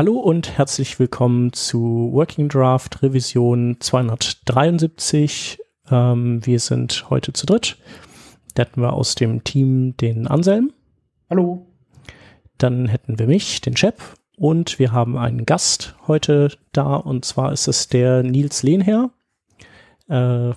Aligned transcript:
Hallo 0.00 0.14
und 0.14 0.56
herzlich 0.56 0.98
willkommen 0.98 1.52
zu 1.52 2.08
Working 2.14 2.48
Draft 2.48 3.02
Revision 3.02 3.76
273. 3.80 5.58
Ähm, 5.90 6.40
wir 6.46 6.58
sind 6.58 7.10
heute 7.10 7.34
zu 7.34 7.44
dritt. 7.44 7.76
Da 8.54 8.62
hätten 8.62 8.80
wir 8.80 8.94
aus 8.94 9.14
dem 9.14 9.44
Team 9.44 9.98
den 9.98 10.26
Anselm. 10.26 10.72
Hallo. 11.28 11.66
Dann 12.56 12.86
hätten 12.88 13.18
wir 13.18 13.26
mich, 13.26 13.60
den 13.60 13.76
Chef. 13.76 14.14
Und 14.38 14.78
wir 14.78 14.92
haben 14.92 15.18
einen 15.18 15.44
Gast 15.44 15.96
heute 16.06 16.50
da. 16.72 16.96
Und 16.96 17.26
zwar 17.26 17.52
ist 17.52 17.68
es 17.68 17.88
der 17.88 18.22
Nils 18.22 18.62
Lehnherr. 18.62 19.10
Äh, 20.08 20.52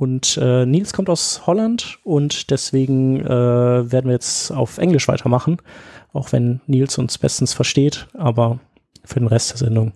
und 0.00 0.38
äh, 0.40 0.64
Nils 0.64 0.94
kommt 0.94 1.10
aus 1.10 1.46
Holland 1.46 1.98
und 2.04 2.50
deswegen 2.50 3.20
äh, 3.20 3.28
werden 3.28 4.06
wir 4.06 4.12
jetzt 4.12 4.50
auf 4.50 4.78
Englisch 4.78 5.08
weitermachen, 5.08 5.58
auch 6.14 6.32
wenn 6.32 6.62
Nils 6.66 6.96
uns 6.96 7.18
bestens 7.18 7.52
versteht. 7.52 8.08
Aber 8.14 8.60
für 9.04 9.20
den 9.20 9.28
Rest 9.28 9.50
der 9.50 9.58
Sendung 9.58 9.92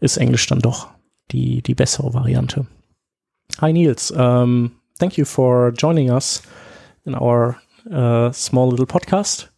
ist 0.00 0.18
Englisch 0.18 0.46
dann 0.46 0.58
doch 0.58 0.88
die, 1.30 1.62
die 1.62 1.74
bessere 1.74 2.12
Variante. 2.12 2.66
Hi 3.62 3.72
Nils, 3.72 4.10
um, 4.10 4.72
thank 4.98 5.16
you 5.16 5.24
for 5.24 5.72
joining 5.74 6.10
us 6.10 6.42
in 7.06 7.14
our 7.14 7.56
uh, 7.90 8.30
small 8.32 8.68
little 8.68 8.84
podcast. 8.84 9.50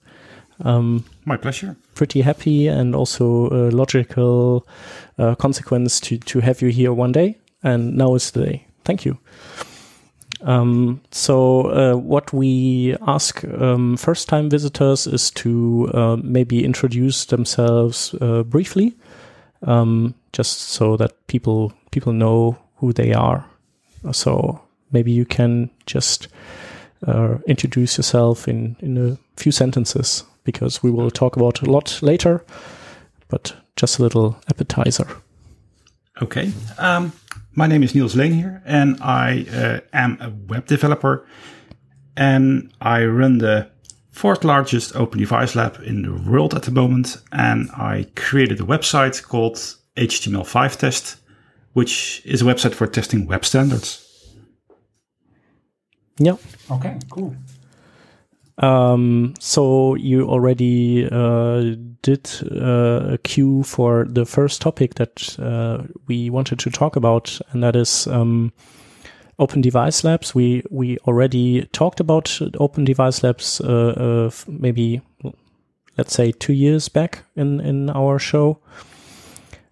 Um, 0.64 1.02
My 1.24 1.36
pleasure. 1.36 1.74
Pretty 1.96 2.22
happy 2.22 2.68
and 2.68 2.94
also 2.94 3.48
a 3.50 3.70
logical 3.70 4.64
uh, 5.18 5.34
consequence 5.34 6.00
to, 6.02 6.18
to 6.18 6.38
have 6.38 6.62
you 6.62 6.68
here 6.68 6.92
one 6.92 7.10
day. 7.10 7.36
And 7.64 7.96
now 7.96 8.14
is 8.14 8.30
the 8.30 8.44
day. 8.44 8.66
Thank 8.84 9.04
you. 9.04 9.18
Um, 10.42 11.00
so, 11.10 11.70
uh, 11.70 11.96
what 11.96 12.32
we 12.32 12.96
ask 13.06 13.44
um, 13.44 13.96
first 13.96 14.28
time 14.28 14.50
visitors 14.50 15.06
is 15.06 15.30
to 15.32 15.90
uh, 15.94 16.16
maybe 16.22 16.64
introduce 16.64 17.26
themselves 17.26 18.14
uh, 18.20 18.42
briefly, 18.42 18.94
um, 19.62 20.14
just 20.32 20.58
so 20.58 20.96
that 20.96 21.26
people 21.28 21.72
people 21.92 22.12
know 22.12 22.58
who 22.76 22.92
they 22.92 23.12
are. 23.12 23.44
So, 24.10 24.60
maybe 24.90 25.12
you 25.12 25.24
can 25.24 25.70
just 25.86 26.28
uh, 27.06 27.38
introduce 27.46 27.96
yourself 27.96 28.48
in, 28.48 28.76
in 28.80 28.98
a 28.98 29.18
few 29.36 29.52
sentences 29.52 30.24
because 30.44 30.82
we 30.82 30.90
will 30.90 31.10
talk 31.10 31.36
about 31.36 31.62
a 31.62 31.70
lot 31.70 32.00
later, 32.02 32.44
but 33.28 33.54
just 33.76 33.98
a 33.98 34.02
little 34.02 34.36
appetizer. 34.50 35.06
Okay. 36.20 36.52
Um, 36.78 37.12
my 37.54 37.66
name 37.66 37.82
is 37.82 37.94
Niels 37.94 38.14
Leenheer, 38.14 38.62
and 38.64 38.98
I 39.02 39.46
uh, 39.52 39.80
am 39.92 40.18
a 40.20 40.30
web 40.30 40.66
developer. 40.66 41.26
And 42.16 42.72
I 42.80 43.04
run 43.04 43.38
the 43.38 43.70
fourth 44.10 44.44
largest 44.44 44.94
open 44.94 45.18
device 45.18 45.54
lab 45.54 45.80
in 45.82 46.02
the 46.02 46.30
world 46.30 46.54
at 46.54 46.62
the 46.62 46.70
moment. 46.70 47.16
And 47.32 47.70
I 47.72 48.06
created 48.16 48.60
a 48.60 48.64
website 48.64 49.22
called 49.22 49.56
HTML5 49.96 50.76
Test, 50.76 51.16
which 51.72 52.22
is 52.24 52.42
a 52.42 52.44
website 52.44 52.74
for 52.74 52.86
testing 52.86 53.26
web 53.26 53.44
standards. 53.44 54.08
Yeah. 56.18 56.36
Okay, 56.70 56.98
cool. 57.10 57.34
Um, 58.58 59.34
so 59.40 59.94
you 59.94 60.28
already 60.28 61.08
uh, 61.10 61.74
did 62.02 62.28
uh, 62.50 63.14
a 63.14 63.18
cue 63.18 63.62
for 63.62 64.04
the 64.08 64.24
first 64.26 64.60
topic 64.60 64.94
that 64.94 65.38
uh, 65.38 65.84
we 66.06 66.30
wanted 66.30 66.58
to 66.60 66.70
talk 66.70 66.96
about, 66.96 67.40
and 67.52 67.62
that 67.62 67.76
is 67.76 68.06
um, 68.06 68.52
Open 69.38 69.60
Device 69.60 70.04
Labs. 70.04 70.34
We 70.34 70.62
we 70.70 70.98
already 71.06 71.66
talked 71.72 72.00
about 72.00 72.40
Open 72.58 72.84
Device 72.84 73.22
Labs 73.22 73.60
uh, 73.60 74.30
maybe 74.46 75.00
let's 75.96 76.14
say 76.14 76.32
two 76.32 76.52
years 76.52 76.88
back 76.88 77.24
in 77.36 77.60
in 77.60 77.90
our 77.90 78.18
show. 78.18 78.58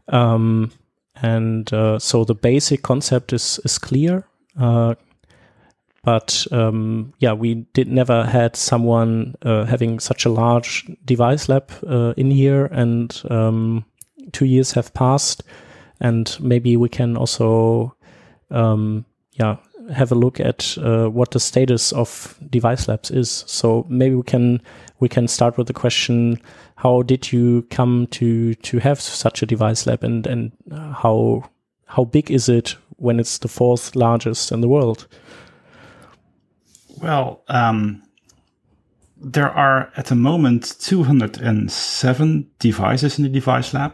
Um, 0.08 0.72
and 1.22 1.72
uh, 1.72 1.98
so 1.98 2.24
the 2.24 2.34
basic 2.34 2.82
concept 2.82 3.32
is 3.32 3.60
is 3.64 3.78
clear. 3.78 4.26
Uh, 6.04 6.12
but 6.12 6.46
um, 6.52 7.12
yeah, 7.18 7.32
we 7.32 7.54
did 7.74 7.88
never 7.88 8.24
had 8.24 8.56
someone 8.56 9.34
uh, 9.42 9.64
having 9.64 10.00
such 10.00 10.24
a 10.24 10.30
large 10.30 10.86
device 11.04 11.48
lab 11.48 11.70
uh, 11.86 12.14
in 12.16 12.30
here, 12.30 12.66
and 12.66 13.22
um, 13.30 13.84
two 14.32 14.46
years 14.46 14.72
have 14.72 14.94
passed, 14.94 15.42
and 16.00 16.36
maybe 16.40 16.76
we 16.76 16.88
can 16.88 17.16
also 17.16 17.94
um, 18.50 19.04
yeah 19.32 19.56
have 19.92 20.12
a 20.12 20.14
look 20.14 20.38
at 20.38 20.78
uh, 20.78 21.08
what 21.08 21.30
the 21.32 21.40
status 21.40 21.92
of 21.92 22.38
device 22.48 22.86
labs 22.88 23.10
is. 23.10 23.44
So 23.46 23.86
maybe 23.88 24.14
we 24.14 24.22
can 24.22 24.62
we 25.00 25.08
can 25.08 25.28
start 25.28 25.58
with 25.58 25.66
the 25.66 25.72
question: 25.72 26.40
How 26.76 27.02
did 27.02 27.32
you 27.32 27.62
come 27.70 28.06
to 28.12 28.54
to 28.54 28.78
have 28.78 29.00
such 29.00 29.42
a 29.42 29.46
device 29.46 29.86
lab, 29.86 30.04
and 30.04 30.26
and 30.26 30.52
how 30.70 31.50
how 31.86 32.04
big 32.04 32.30
is 32.30 32.48
it 32.48 32.76
when 32.96 33.20
it's 33.20 33.38
the 33.38 33.48
fourth 33.48 33.96
largest 33.96 34.52
in 34.52 34.60
the 34.60 34.68
world? 34.68 35.06
Well, 37.00 37.42
um, 37.48 38.02
there 39.16 39.50
are 39.50 39.90
at 39.96 40.06
the 40.06 40.14
moment 40.14 40.76
207 40.80 42.50
devices 42.58 43.18
in 43.18 43.24
the 43.24 43.30
device 43.30 43.72
lab, 43.72 43.92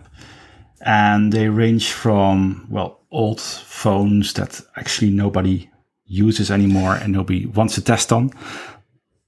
and 0.81 1.33
they 1.33 1.49
range 1.49 1.93
from, 1.93 2.66
well, 2.71 3.00
old 3.11 3.41
phones 3.41 4.33
that 4.34 4.61
actually 4.77 5.11
nobody 5.11 5.71
uses 6.05 6.50
anymore 6.50 6.95
and 6.95 7.12
nobody 7.12 7.47
wants 7.47 7.75
to 7.77 7.81
test 7.81 8.12
on, 8.12 8.31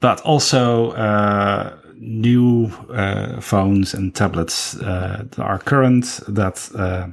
but 0.00 0.20
also 0.22 0.90
uh, 0.92 1.76
new 1.96 2.66
uh, 2.90 3.40
phones 3.40 3.94
and 3.94 4.14
tablets 4.14 4.76
uh, 4.80 5.24
that 5.30 5.42
are 5.42 5.58
current 5.58 6.20
that 6.28 6.68
uh, 6.76 7.08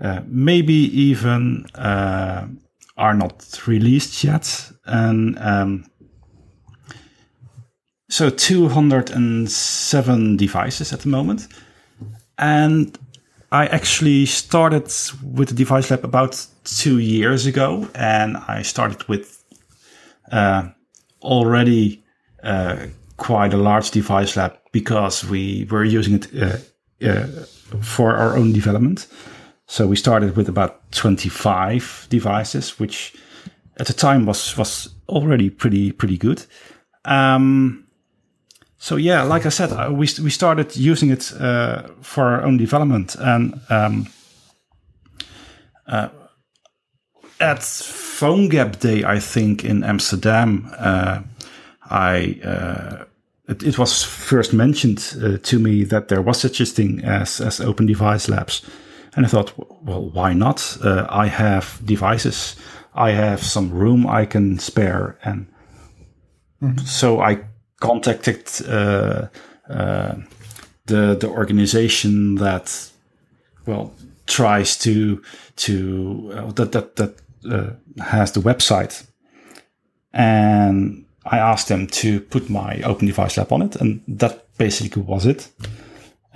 uh, 0.00 0.20
maybe 0.26 0.74
even 0.74 1.66
uh, 1.74 2.46
are 2.96 3.14
not 3.14 3.62
released 3.66 4.24
yet. 4.24 4.72
And 4.86 5.38
um, 5.38 5.84
so 8.08 8.30
207 8.30 10.36
devices 10.36 10.92
at 10.92 11.00
the 11.00 11.08
moment. 11.08 11.48
And 12.38 12.96
I 13.52 13.66
actually 13.66 14.26
started 14.26 14.92
with 15.22 15.48
the 15.48 15.54
device 15.54 15.90
lab 15.90 16.04
about 16.04 16.46
two 16.64 16.98
years 16.98 17.46
ago. 17.46 17.88
And 17.94 18.36
I 18.36 18.62
started 18.62 19.08
with 19.08 19.44
uh, 20.32 20.68
already 21.22 22.04
uh, 22.42 22.86
quite 23.16 23.54
a 23.54 23.56
large 23.56 23.90
device 23.90 24.36
lab 24.36 24.58
because 24.72 25.24
we 25.24 25.66
were 25.70 25.84
using 25.84 26.14
it 26.14 26.42
uh, 26.42 26.58
uh 27.02 27.26
for 27.80 28.14
our 28.14 28.36
own 28.36 28.52
development. 28.52 29.06
So 29.66 29.86
we 29.86 29.96
started 29.96 30.36
with 30.36 30.48
about 30.48 30.92
25 30.92 32.06
devices, 32.08 32.78
which 32.78 33.14
at 33.78 33.86
the 33.86 33.92
time 33.92 34.24
was 34.24 34.56
was 34.56 34.94
already 35.08 35.50
pretty 35.50 35.92
pretty 35.92 36.16
good. 36.16 36.46
Um, 37.04 37.86
so 38.78 38.96
yeah, 38.96 39.22
like 39.22 39.46
I 39.46 39.50
said, 39.50 39.72
uh, 39.72 39.90
we 39.90 40.08
we 40.22 40.30
started 40.30 40.76
using 40.76 41.10
it 41.10 41.32
uh, 41.40 41.82
for 42.00 42.24
our 42.24 42.42
own 42.42 42.56
development, 42.56 43.16
and 43.16 43.60
um, 43.68 44.06
uh, 45.86 46.08
at 47.40 47.58
PhoneGap 47.58 48.78
Day, 48.78 49.04
I 49.04 49.18
think 49.18 49.64
in 49.64 49.82
Amsterdam, 49.84 50.70
uh, 50.78 51.22
I 51.90 52.40
uh, 52.44 53.04
it, 53.48 53.62
it, 53.62 53.78
was 53.78 54.04
first 54.04 54.52
mentioned 54.52 55.16
uh, 55.22 55.38
to 55.42 55.58
me 55.58 55.84
that 55.84 56.08
there 56.08 56.22
was 56.22 56.40
such 56.40 56.60
a 56.60 56.66
thing 56.66 57.04
as 57.04 57.40
as 57.40 57.60
Open 57.60 57.86
Device 57.86 58.28
Labs 58.28 58.62
and 59.16 59.24
I 59.24 59.28
thought, 59.28 59.54
well, 59.82 60.10
why 60.10 60.34
not? 60.34 60.76
Uh, 60.84 61.06
I 61.08 61.26
have 61.26 61.80
devices. 61.84 62.54
I 62.94 63.12
have 63.12 63.42
some 63.42 63.70
room 63.70 64.06
I 64.06 64.26
can 64.26 64.58
spare. 64.58 65.18
And 65.24 65.46
mm-hmm. 66.62 66.84
so 66.84 67.20
I 67.20 67.40
contacted 67.80 68.48
uh, 68.68 69.28
uh, 69.70 70.16
the 70.84 71.16
the 71.16 71.28
organization 71.28 72.36
that, 72.36 72.90
well, 73.66 73.94
tries 74.26 74.76
to 74.78 75.22
to 75.56 76.32
uh, 76.34 76.52
that 76.52 76.72
that 76.72 76.96
that 76.96 77.14
uh, 77.50 77.70
has 78.04 78.32
the 78.32 78.40
website, 78.40 79.06
and 80.12 81.06
I 81.24 81.38
asked 81.38 81.68
them 81.68 81.86
to 81.86 82.20
put 82.20 82.50
my 82.50 82.82
Open 82.82 83.06
Device 83.06 83.38
Lab 83.38 83.52
on 83.52 83.62
it, 83.62 83.76
and 83.76 84.02
that 84.06 84.44
basically 84.58 85.02
was 85.02 85.26
it 85.26 85.50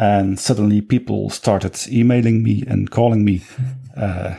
and 0.00 0.40
suddenly 0.40 0.80
people 0.80 1.28
started 1.28 1.78
emailing 1.92 2.42
me 2.42 2.64
and 2.66 2.90
calling 2.90 3.22
me 3.22 3.42
uh, 3.98 4.34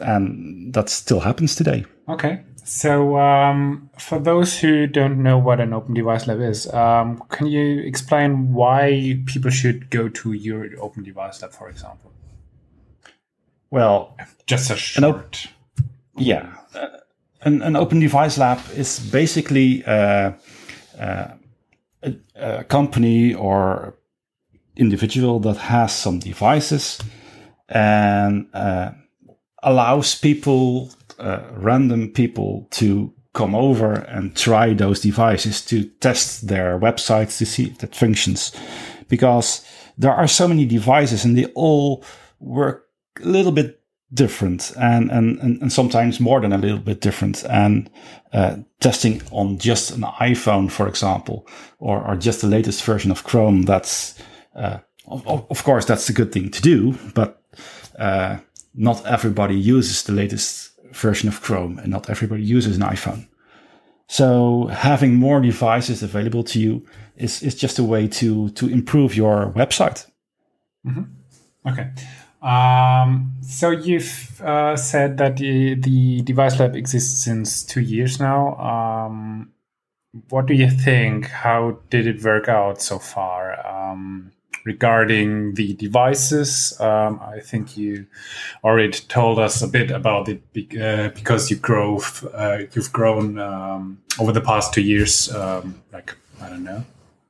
and 0.00 0.74
that 0.74 0.88
still 0.88 1.20
happens 1.20 1.54
today. 1.54 1.84
Okay. 2.08 2.42
So 2.64 3.16
um, 3.18 3.88
for 3.98 4.18
those 4.18 4.58
who 4.58 4.88
don't 4.88 5.22
know 5.22 5.38
what 5.38 5.60
an 5.60 5.72
open 5.72 5.94
device 5.94 6.26
lab 6.26 6.40
is 6.40 6.66
um, 6.74 7.22
can 7.28 7.46
you 7.46 7.80
explain 7.82 8.52
why 8.52 9.22
people 9.26 9.50
should 9.50 9.90
go 9.90 10.08
to 10.08 10.32
your 10.32 10.68
open 10.80 11.04
device 11.04 11.40
lab 11.40 11.52
for 11.52 11.68
example? 11.68 12.10
Well 13.70 14.16
just 14.46 14.70
a 14.70 14.76
short. 14.76 15.46
Yeah. 16.16 16.52
Uh, 16.74 16.88
an, 17.42 17.62
an, 17.62 17.76
open 17.76 18.00
device 18.00 18.38
lab 18.38 18.58
is 18.74 18.98
basically 18.98 19.84
uh, 19.84 20.32
uh, 20.98 21.28
a, 22.02 22.14
a 22.34 22.64
company 22.64 23.34
or 23.34 23.94
individual 24.76 25.40
that 25.40 25.56
has 25.56 25.92
some 25.94 26.18
devices 26.18 27.00
and 27.68 28.46
uh, 28.52 28.90
allows 29.62 30.14
people, 30.14 30.90
uh, 31.18 31.42
random 31.52 32.10
people, 32.10 32.66
to 32.70 33.12
come 33.32 33.54
over 33.54 33.92
and 33.92 34.36
try 34.36 34.72
those 34.72 35.00
devices 35.00 35.64
to 35.64 35.84
test 36.00 36.46
their 36.46 36.78
websites 36.78 37.38
to 37.38 37.46
see 37.46 37.64
if 37.64 37.78
that 37.78 37.94
functions. 37.94 38.52
Because 39.08 39.66
there 39.98 40.12
are 40.12 40.28
so 40.28 40.48
many 40.48 40.64
devices 40.64 41.24
and 41.24 41.36
they 41.36 41.46
all 41.54 42.04
work 42.38 42.86
a 43.20 43.26
little 43.26 43.52
bit 43.52 43.80
different 44.12 44.72
and, 44.80 45.10
and, 45.10 45.40
and, 45.40 45.72
sometimes 45.72 46.20
more 46.20 46.40
than 46.40 46.52
a 46.52 46.58
little 46.58 46.78
bit 46.78 47.00
different. 47.00 47.42
And 47.44 47.90
uh, 48.32 48.58
testing 48.78 49.22
on 49.32 49.58
just 49.58 49.90
an 49.90 50.02
iPhone, 50.02 50.70
for 50.70 50.86
example, 50.86 51.48
or, 51.80 52.06
or 52.06 52.14
just 52.16 52.40
the 52.40 52.46
latest 52.46 52.84
version 52.84 53.10
of 53.10 53.24
Chrome, 53.24 53.62
that's, 53.62 54.16
uh, 54.54 54.78
of, 55.06 55.46
of, 55.50 55.64
course, 55.64 55.84
that's 55.84 56.08
a 56.08 56.12
good 56.12 56.32
thing 56.32 56.50
to 56.50 56.62
do, 56.62 56.98
but 57.14 57.42
uh, 57.98 58.38
not 58.74 59.04
everybody 59.06 59.56
uses 59.56 60.02
the 60.02 60.12
latest 60.12 60.70
version 60.92 61.28
of 61.28 61.42
Chrome 61.42 61.78
and 61.78 61.90
not 61.90 62.08
everybody 62.08 62.42
uses 62.42 62.76
an 62.76 62.82
iPhone. 62.82 63.26
So 64.06 64.66
having 64.66 65.14
more 65.14 65.40
devices 65.40 66.02
available 66.02 66.44
to 66.44 66.60
you 66.60 66.86
is, 67.16 67.42
is 67.42 67.54
just 67.54 67.78
a 67.78 67.84
way 67.84 68.06
to, 68.08 68.50
to 68.50 68.68
improve 68.68 69.16
your 69.16 69.52
website. 69.56 70.06
Mm-hmm. 70.86 71.04
Okay. 71.66 71.90
Um, 72.42 73.32
so 73.40 73.70
you've 73.70 74.40
uh, 74.42 74.76
said 74.76 75.16
that 75.18 75.38
the, 75.38 75.74
the 75.74 76.20
device 76.22 76.60
lab 76.60 76.76
exists 76.76 77.24
since 77.24 77.62
two 77.62 77.80
years 77.80 78.20
now. 78.20 78.56
Um, 78.56 79.50
what 80.28 80.46
do 80.46 80.54
you 80.54 80.70
think? 80.70 81.26
How 81.26 81.78
did 81.90 82.06
it 82.06 82.22
work 82.22 82.48
out 82.48 82.82
so 82.82 82.98
far? 82.98 83.66
Um, 83.66 84.32
regarding 84.64 85.54
the 85.54 85.74
devices, 85.74 86.78
um, 86.80 87.20
I 87.22 87.40
think 87.40 87.76
you 87.76 88.06
already 88.62 88.98
told 88.98 89.38
us 89.38 89.62
a 89.62 89.68
bit 89.68 89.90
about 89.90 90.28
it 90.28 90.42
uh, 90.80 91.08
because 91.14 91.50
you 91.50 91.56
grow, 91.56 92.00
uh, 92.32 92.58
you've 92.72 92.92
grown 92.92 93.38
um, 93.38 94.02
over 94.18 94.32
the 94.32 94.40
past 94.40 94.72
two 94.72 94.82
years, 94.82 95.32
um, 95.34 95.82
like 95.92 96.16
I 96.40 96.48
don't 96.48 96.64
know, 96.64 96.84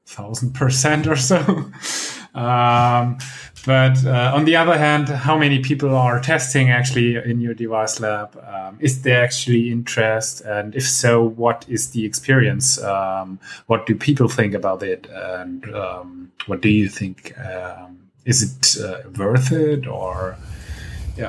thousand 0.07 0.55
percent 0.55 1.07
or 1.07 1.17
so. 1.17 1.71
Um, 2.35 3.19
but 3.65 4.05
uh, 4.05 4.33
on 4.35 4.45
the 4.45 4.57
other 4.57 4.77
hand, 4.77 5.09
how 5.09 5.39
many 5.39 5.61
people 5.61 5.95
are 5.95 6.21
testing 6.21 6.71
actually 6.71 7.17
in 7.17 7.41
your 7.41 7.55
device 7.55 8.01
lab? 8.01 8.37
Um, 8.47 8.77
is 8.81 9.03
there 9.03 9.25
actually 9.25 9.71
interest? 9.71 10.41
And 10.43 10.75
if 10.75 10.89
so, 10.89 11.23
what 11.23 11.65
is 11.69 11.91
the 11.91 12.05
experience? 12.05 12.83
Um, 12.83 13.39
what 13.67 13.87
do 13.87 13.95
people 13.95 14.29
think 14.29 14.53
about 14.55 14.83
it? 14.83 15.07
And 15.11 15.73
um, 15.75 16.33
what 16.47 16.61
do 16.61 16.69
you 16.69 16.89
think? 16.89 17.39
Um, 17.39 18.11
is 18.25 18.43
it 18.43 18.83
uh, 18.85 19.09
worth 19.17 19.53
it? 19.53 19.87
Or 19.87 20.37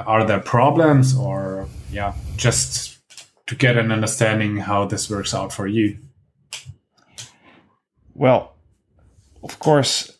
are 0.06 0.26
there 0.26 0.40
problems? 0.40 1.16
Or 1.16 1.68
yeah, 1.92 2.14
just 2.36 2.98
to 3.48 3.56
get 3.56 3.78
an 3.78 3.92
understanding 3.92 4.58
how 4.58 4.86
this 4.86 5.10
works 5.10 5.34
out 5.34 5.54
for 5.54 5.68
you? 5.68 5.98
Well, 8.14 8.56
of 9.44 9.60
course, 9.60 10.15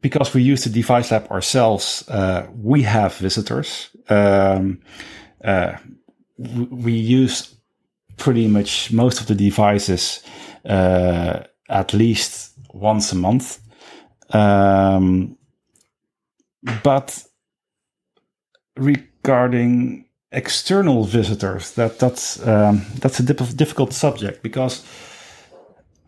because 0.00 0.34
we 0.34 0.42
use 0.42 0.64
the 0.64 0.70
device 0.70 1.10
lab 1.10 1.30
ourselves, 1.30 2.08
uh, 2.08 2.46
we 2.62 2.82
have 2.82 3.14
visitors. 3.16 3.90
Um, 4.08 4.80
uh, 5.44 5.76
we 6.38 6.92
use 6.92 7.54
pretty 8.16 8.48
much 8.48 8.92
most 8.92 9.20
of 9.20 9.26
the 9.26 9.34
devices 9.34 10.22
uh, 10.64 11.40
at 11.68 11.92
least 11.92 12.52
once 12.72 13.12
a 13.12 13.16
month. 13.16 13.58
Um, 14.30 15.36
but 16.82 17.24
regarding 18.76 20.06
external 20.32 21.04
visitors, 21.04 21.72
that 21.72 21.98
that's 21.98 22.46
um, 22.46 22.86
that's 23.00 23.20
a 23.20 23.22
difficult 23.22 23.92
subject 23.92 24.42
because 24.42 24.84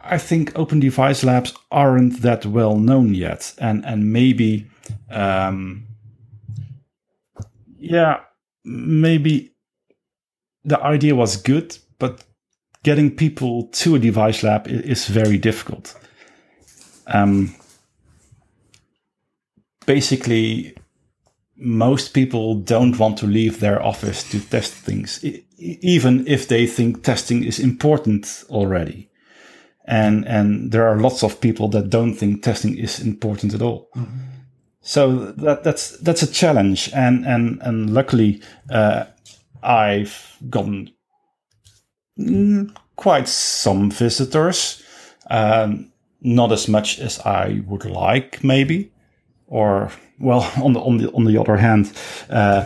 I 0.04 0.18
think 0.18 0.52
open 0.58 0.80
device 0.80 1.22
labs 1.24 1.54
aren't 1.70 2.22
that 2.22 2.44
well 2.44 2.76
known 2.76 3.14
yet, 3.14 3.54
and 3.58 3.84
and 3.84 4.12
maybe, 4.12 4.66
um, 5.10 5.86
yeah, 7.78 8.20
maybe 8.64 9.54
the 10.64 10.80
idea 10.80 11.14
was 11.14 11.36
good, 11.36 11.78
but 11.98 12.24
getting 12.82 13.14
people 13.14 13.68
to 13.68 13.94
a 13.94 13.98
device 13.98 14.42
lab 14.42 14.66
is, 14.66 15.06
very 15.06 15.38
difficult. 15.38 15.94
Um, 17.06 17.54
basically, 19.86 20.76
most 21.56 22.12
people 22.12 22.56
don't 22.56 22.98
want 22.98 23.18
to 23.18 23.26
leave 23.26 23.60
their 23.60 23.80
office 23.80 24.28
to 24.30 24.40
test 24.40 24.72
things, 24.72 25.24
even 25.58 26.26
if 26.26 26.48
they 26.48 26.66
think 26.66 27.04
testing 27.04 27.44
is 27.44 27.60
important 27.60 28.44
already 28.50 29.08
and 29.92 30.26
and 30.26 30.72
there 30.72 30.88
are 30.88 31.00
lots 31.00 31.22
of 31.22 31.40
people 31.40 31.68
that 31.68 31.90
don't 31.90 32.14
think 32.14 32.42
testing 32.42 32.78
is 32.78 33.00
important 33.00 33.54
at 33.54 33.60
all. 33.60 33.90
Mm-hmm. 33.94 34.18
So 34.80 35.32
that 35.32 35.64
that's 35.64 35.98
that's 35.98 36.22
a 36.22 36.32
challenge, 36.32 36.90
and 36.94 37.26
and 37.26 37.60
and 37.62 37.90
luckily 37.90 38.40
uh, 38.70 39.04
I've 39.62 40.38
gotten 40.48 40.90
mm, 42.18 42.74
quite 42.96 43.28
some 43.28 43.90
visitors, 43.90 44.82
um, 45.30 45.92
not 46.22 46.52
as 46.52 46.68
much 46.68 46.98
as 46.98 47.20
I 47.20 47.60
would 47.66 47.84
like, 47.84 48.42
maybe, 48.42 48.92
or 49.46 49.90
well, 50.18 50.50
on 50.62 50.72
the 50.72 50.80
on 50.80 50.98
the 50.98 51.12
on 51.12 51.24
the 51.24 51.38
other 51.38 51.58
hand. 51.58 51.92
Uh, 52.30 52.64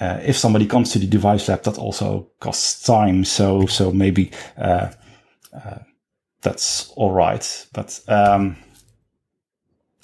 uh, 0.00 0.18
if 0.26 0.36
somebody 0.36 0.66
comes 0.66 0.90
to 0.92 0.98
the 0.98 1.06
device 1.06 1.48
lab, 1.48 1.62
that 1.62 1.78
also 1.78 2.28
costs 2.40 2.82
time. 2.82 3.24
So, 3.24 3.66
so 3.66 3.92
maybe 3.92 4.32
uh, 4.58 4.90
uh 5.52 5.78
that's 6.44 6.90
all 6.90 7.10
right. 7.10 7.66
But 7.72 8.00
um, 8.06 8.56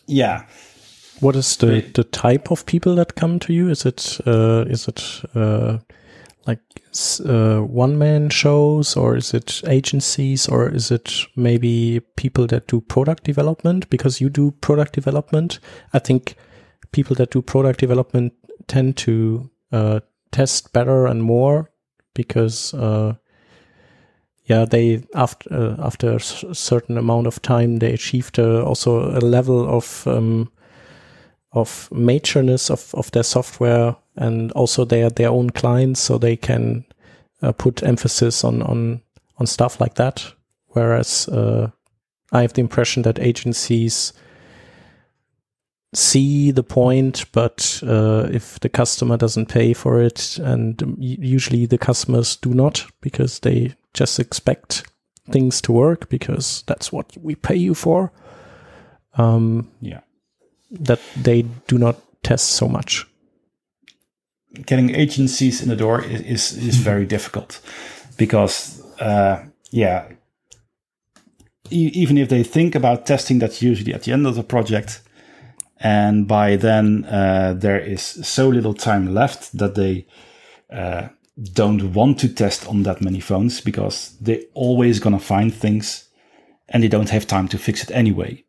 yeah. 0.06 0.46
What 1.20 1.36
is 1.36 1.56
the, 1.58 1.82
the 1.94 2.04
type 2.04 2.50
of 2.50 2.64
people 2.64 2.94
that 2.94 3.14
come 3.14 3.38
to 3.40 3.52
you? 3.52 3.68
Is 3.68 3.84
it 3.84 4.18
uh, 4.26 4.64
is 4.66 4.88
it 4.88 5.22
uh, 5.34 5.78
like 6.46 6.60
uh, 7.24 7.58
one 7.58 7.98
man 7.98 8.30
shows, 8.30 8.96
or 8.96 9.16
is 9.16 9.34
it 9.34 9.60
agencies, 9.66 10.48
or 10.48 10.68
is 10.68 10.90
it 10.90 11.12
maybe 11.36 12.00
people 12.16 12.46
that 12.46 12.68
do 12.68 12.80
product 12.80 13.24
development? 13.24 13.90
Because 13.90 14.20
you 14.20 14.30
do 14.30 14.50
product 14.62 14.94
development, 14.94 15.60
I 15.92 15.98
think 15.98 16.36
people 16.92 17.14
that 17.16 17.30
do 17.30 17.42
product 17.42 17.80
development 17.80 18.32
tend 18.66 18.96
to 18.96 19.50
uh, 19.72 20.00
test 20.32 20.72
better 20.72 21.06
and 21.06 21.22
more 21.22 21.70
because 22.14 22.74
uh, 22.74 23.14
yeah, 24.50 24.64
they 24.64 25.02
after 25.14 25.54
uh, 25.54 25.76
after 25.78 26.16
a 26.16 26.20
certain 26.20 26.98
amount 26.98 27.26
of 27.26 27.40
time 27.40 27.78
they 27.78 27.92
achieved 27.92 28.38
uh, 28.38 28.64
also 28.64 29.16
a 29.16 29.20
level 29.20 29.68
of 29.68 30.06
um, 30.08 30.50
of 31.52 31.88
matureness 31.92 32.70
of, 32.70 32.92
of 32.94 33.10
their 33.12 33.22
software 33.22 33.96
and 34.16 34.50
also 34.52 34.84
their 34.84 35.08
their 35.08 35.30
own 35.30 35.50
clients, 35.50 36.00
so 36.00 36.18
they 36.18 36.36
can 36.36 36.84
uh, 37.42 37.52
put 37.52 37.82
emphasis 37.84 38.44
on 38.44 38.62
on 38.62 39.00
on 39.38 39.46
stuff 39.46 39.80
like 39.80 39.94
that. 39.94 40.34
Whereas 40.70 41.28
uh, 41.28 41.70
I 42.32 42.42
have 42.42 42.54
the 42.54 42.60
impression 42.60 43.02
that 43.02 43.20
agencies 43.20 44.12
see 45.92 46.50
the 46.50 46.62
point, 46.62 47.24
but 47.32 47.82
uh, 47.86 48.28
if 48.32 48.60
the 48.60 48.68
customer 48.68 49.16
doesn't 49.16 49.46
pay 49.46 49.72
for 49.72 50.00
it, 50.00 50.38
and 50.38 50.96
usually 50.98 51.66
the 51.66 51.78
customers 51.78 52.36
do 52.36 52.54
not 52.54 52.86
because 53.00 53.40
they 53.40 53.74
just 53.92 54.20
expect 54.20 54.84
things 55.30 55.60
to 55.62 55.72
work 55.72 56.08
because 56.08 56.62
that's 56.66 56.92
what 56.92 57.16
we 57.20 57.34
pay 57.34 57.56
you 57.56 57.74
for. 57.74 58.12
Um, 59.14 59.70
yeah, 59.80 60.00
that 60.70 61.00
they 61.16 61.42
do 61.66 61.78
not 61.78 61.96
test 62.22 62.50
so 62.50 62.68
much. 62.68 63.06
Getting 64.66 64.94
agencies 64.94 65.62
in 65.62 65.68
the 65.68 65.76
door 65.76 66.02
is 66.02 66.20
is, 66.20 66.68
is 66.68 66.76
very 66.76 67.06
difficult 67.06 67.60
because 68.16 68.80
uh, 69.00 69.44
yeah, 69.70 70.08
e- 71.70 71.90
even 71.94 72.18
if 72.18 72.28
they 72.28 72.44
think 72.44 72.74
about 72.74 73.06
testing, 73.06 73.40
that's 73.40 73.62
usually 73.62 73.94
at 73.94 74.02
the 74.02 74.12
end 74.12 74.26
of 74.26 74.36
the 74.36 74.44
project. 74.44 75.02
And 75.80 76.28
by 76.28 76.56
then, 76.56 77.06
uh, 77.06 77.54
there 77.56 77.80
is 77.80 78.02
so 78.02 78.48
little 78.48 78.74
time 78.74 79.14
left 79.14 79.56
that 79.56 79.74
they 79.74 80.06
uh, 80.70 81.08
don't 81.54 81.94
want 81.94 82.18
to 82.20 82.28
test 82.28 82.68
on 82.68 82.82
that 82.82 83.00
many 83.00 83.20
phones 83.20 83.60
because 83.62 84.14
they're 84.20 84.42
always 84.52 85.00
going 85.00 85.18
to 85.18 85.24
find 85.24 85.54
things 85.54 86.08
and 86.68 86.82
they 86.82 86.88
don't 86.88 87.08
have 87.08 87.26
time 87.26 87.48
to 87.48 87.58
fix 87.58 87.82
it 87.82 87.90
anyway. 87.90 88.44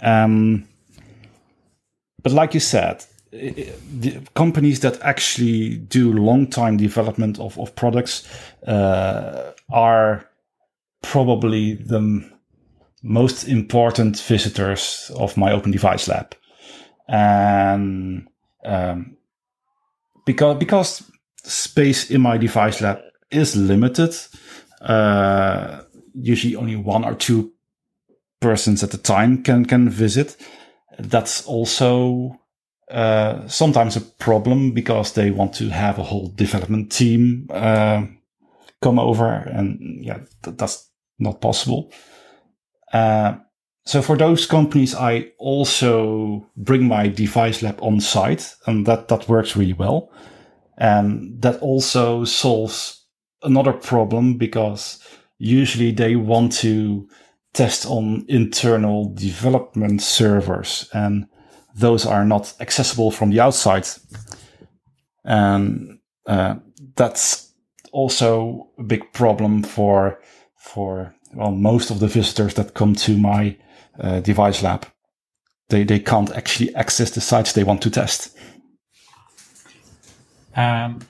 Um, 0.00 0.66
but 2.22 2.32
like 2.32 2.52
you 2.54 2.60
said, 2.60 3.04
the 3.30 4.20
companies 4.34 4.80
that 4.80 5.00
actually 5.00 5.76
do 5.76 6.12
long 6.12 6.48
time 6.48 6.76
development 6.76 7.38
of, 7.38 7.58
of 7.58 7.74
products 7.76 8.28
uh, 8.66 9.52
are 9.70 10.28
probably 11.02 11.74
the 11.74 12.28
most 13.02 13.44
important 13.44 14.20
visitors 14.20 15.10
of 15.16 15.36
my 15.36 15.50
open 15.52 15.70
device 15.72 16.08
lab. 16.08 16.34
And 17.08 18.28
um, 18.64 19.16
because 20.24 20.58
because 20.58 21.10
space 21.44 22.10
in 22.10 22.20
my 22.20 22.38
device 22.38 22.80
lab 22.80 23.00
is 23.30 23.56
limited, 23.56 24.14
uh, 24.80 25.82
usually 26.14 26.56
only 26.56 26.76
one 26.76 27.04
or 27.04 27.14
two 27.14 27.52
persons 28.40 28.82
at 28.82 28.94
a 28.94 28.98
time 28.98 29.42
can 29.42 29.64
can 29.64 29.88
visit. 29.88 30.36
That's 30.98 31.46
also 31.46 32.38
uh, 32.90 33.48
sometimes 33.48 33.96
a 33.96 34.00
problem 34.00 34.72
because 34.72 35.14
they 35.14 35.30
want 35.30 35.54
to 35.54 35.70
have 35.70 35.98
a 35.98 36.02
whole 36.02 36.28
development 36.28 36.92
team 36.92 37.48
uh, 37.50 38.04
come 38.82 38.98
over, 38.98 39.28
and 39.28 40.04
yeah, 40.04 40.18
th- 40.42 40.56
that's 40.56 40.90
not 41.18 41.40
possible. 41.40 41.90
Uh, 42.92 43.36
so 43.84 44.00
for 44.00 44.16
those 44.16 44.46
companies, 44.46 44.94
I 44.94 45.32
also 45.38 46.46
bring 46.56 46.86
my 46.86 47.08
device 47.08 47.62
lab 47.62 47.78
on 47.82 48.00
site, 48.00 48.54
and 48.66 48.86
that 48.86 49.08
that 49.08 49.28
works 49.28 49.56
really 49.56 49.72
well. 49.72 50.10
And 50.78 51.40
that 51.42 51.60
also 51.60 52.24
solves 52.24 53.04
another 53.42 53.72
problem 53.72 54.38
because 54.38 55.00
usually 55.38 55.90
they 55.90 56.16
want 56.16 56.52
to 56.52 57.08
test 57.52 57.86
on 57.86 58.24
internal 58.28 59.12
development 59.14 60.00
servers 60.00 60.88
and 60.94 61.26
those 61.74 62.06
are 62.06 62.24
not 62.24 62.54
accessible 62.60 63.10
from 63.10 63.30
the 63.30 63.40
outside. 63.40 63.86
And 65.24 65.98
uh, 66.26 66.56
that's 66.96 67.52
also 67.92 68.68
a 68.78 68.82
big 68.82 69.12
problem 69.12 69.62
for 69.62 70.20
for 70.56 71.14
well 71.34 71.50
most 71.50 71.90
of 71.90 72.00
the 72.00 72.06
visitors 72.06 72.54
that 72.54 72.74
come 72.74 72.94
to 72.94 73.16
my 73.18 73.56
uh, 74.00 74.20
device 74.20 74.62
lab. 74.62 74.86
They 75.68 75.84
they 75.84 76.00
can't 76.00 76.30
actually 76.32 76.74
access 76.74 77.10
the 77.10 77.20
sites 77.20 77.52
they 77.52 77.64
want 77.64 77.82
to 77.82 77.90
test. 77.90 78.36
Um, 80.54 81.00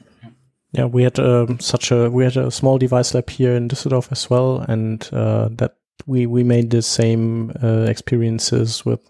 Yeah, 0.73 0.87
we 0.87 1.03
had 1.03 1.19
um, 1.19 1.61
such 1.61 1.93
a 1.93 2.09
we 2.11 2.25
had 2.25 2.37
a 2.37 2.51
small 2.51 2.79
device 2.79 3.15
lab 3.15 3.29
here 3.29 3.55
in 3.55 3.69
Düsseldorf 3.69 4.11
as 4.11 4.31
well, 4.31 4.65
and 4.69 5.07
uh, 5.13 5.49
that 5.57 5.77
we 6.07 6.27
we 6.27 6.43
made 6.43 6.71
the 6.71 6.83
same 6.83 7.53
uh, 7.63 7.85
experiences 7.89 8.85
with 8.87 9.01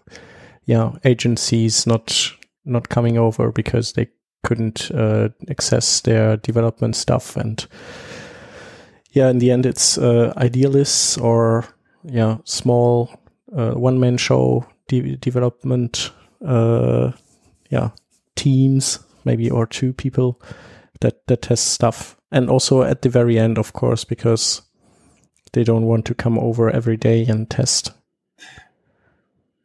yeah 0.65 0.91
agencies 1.05 1.87
not 1.87 2.33
not 2.65 2.89
coming 2.89 3.17
over 3.17 3.51
because 3.51 3.93
they 3.93 4.07
couldn't 4.43 4.91
uh, 4.91 5.29
access 5.49 6.01
their 6.01 6.37
development 6.37 6.95
stuff 6.95 7.37
and 7.37 7.65
yeah 9.11 9.29
in 9.29 9.39
the 9.39 9.51
end 9.51 9.65
it's 9.65 9.97
uh, 9.97 10.33
idealists 10.37 11.17
or 11.17 11.63
yeah 12.03 12.37
small 12.43 13.09
uh, 13.55 13.71
one 13.71 13.99
man 13.99 14.17
show 14.17 14.65
de- 14.87 15.15
development 15.17 16.11
uh, 16.45 17.11
yeah 17.69 17.89
teams 18.35 18.99
maybe 19.25 19.49
or 19.49 19.65
two 19.65 19.93
people 19.93 20.41
that 21.01 21.25
that 21.27 21.41
test 21.41 21.67
stuff 21.67 22.17
and 22.31 22.49
also 22.49 22.83
at 22.83 23.01
the 23.01 23.09
very 23.09 23.37
end 23.37 23.57
of 23.57 23.73
course 23.73 24.03
because 24.03 24.61
they 25.53 25.63
don't 25.63 25.85
want 25.85 26.05
to 26.05 26.15
come 26.15 26.39
over 26.39 26.69
every 26.69 26.97
day 26.97 27.25
and 27.25 27.49
test 27.49 27.91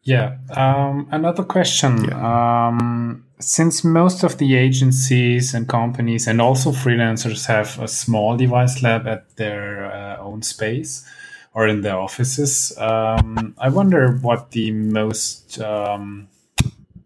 yeah. 0.09 0.39
Um, 0.57 1.07
another 1.11 1.43
question. 1.43 2.11
Um, 2.15 3.27
since 3.41 3.85
most 3.85 4.23
of 4.23 4.39
the 4.39 4.57
agencies 4.57 5.53
and 5.53 5.69
companies 5.69 6.27
and 6.27 6.41
also 6.41 6.73
freelancers 6.73 7.45
have 7.47 7.79
a 7.79 7.87
small 7.87 8.35
device 8.35 8.83
lab 8.83 9.07
at 9.07 9.37
their 9.37 9.93
uh, 9.93 10.17
own 10.19 10.41
space 10.41 11.07
or 11.55 11.67
in 11.67 11.83
their 11.83 11.99
offices, 11.99 12.77
um, 12.79 13.55
I 13.59 13.69
wonder 13.69 14.13
what 14.13 14.53
the 14.53 14.71
most 14.71 15.61
um, 15.61 16.29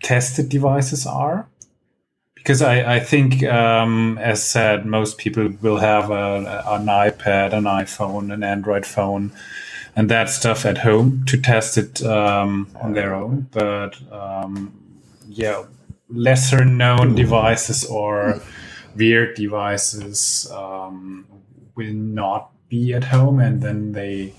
tested 0.02 0.48
devices 0.48 1.06
are. 1.06 1.48
Because 2.34 2.60
I, 2.60 2.96
I 2.96 3.00
think, 3.00 3.44
um, 3.44 4.18
as 4.18 4.42
said, 4.42 4.84
most 4.84 5.16
people 5.16 5.48
will 5.62 5.78
have 5.78 6.10
a, 6.10 6.64
an 6.66 6.86
iPad, 6.86 7.52
an 7.52 7.64
iPhone, 7.64 8.32
an 8.34 8.42
Android 8.42 8.84
phone 8.84 9.30
and 9.94 10.10
that 10.10 10.28
stuff 10.30 10.64
at 10.64 10.78
home 10.78 11.24
to 11.26 11.40
test 11.40 11.76
it 11.76 12.02
um, 12.02 12.68
on 12.80 12.92
their 12.94 13.14
own. 13.14 13.48
But 13.50 13.96
um, 14.10 14.72
yeah, 15.28 15.64
lesser 16.08 16.64
known 16.64 17.14
devices 17.14 17.84
or 17.84 18.40
weird 18.96 19.36
devices 19.36 20.50
um, 20.52 21.26
will 21.74 21.92
not 21.92 22.51
be 22.72 22.94
at 22.94 23.04
home, 23.04 23.38
and 23.38 23.60
then 23.60 23.92
they 23.92 24.32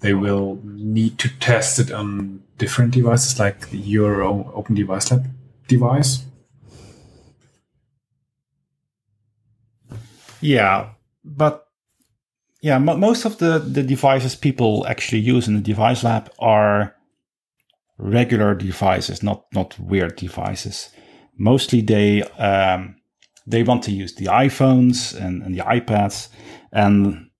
they 0.00 0.14
will 0.14 0.60
need 0.64 1.18
to 1.18 1.28
test 1.40 1.80
it 1.80 1.90
on 1.90 2.40
different 2.56 2.94
devices, 2.94 3.40
like 3.40 3.66
your 3.72 4.22
Open 4.22 4.74
Device 4.74 5.10
Lab 5.10 5.26
device. 5.66 6.24
Yeah, 10.40 10.90
but 11.24 11.66
yeah, 12.60 12.78
most 12.78 13.24
of 13.24 13.38
the, 13.38 13.58
the 13.58 13.82
devices 13.82 14.36
people 14.36 14.86
actually 14.86 15.20
use 15.20 15.48
in 15.48 15.54
the 15.54 15.60
device 15.60 16.04
lab 16.04 16.30
are 16.38 16.94
regular 17.98 18.54
devices, 18.54 19.22
not 19.22 19.46
not 19.52 19.78
weird 19.80 20.16
devices. 20.16 20.90
Mostly 21.36 21.80
they 21.82 22.22
um, 22.38 22.96
they 23.46 23.64
want 23.64 23.82
to 23.84 23.90
use 23.90 24.14
the 24.14 24.26
iPhones 24.26 25.14
and, 25.14 25.42
and 25.42 25.54
the 25.54 25.64
iPads, 25.64 26.28
and 26.72 27.30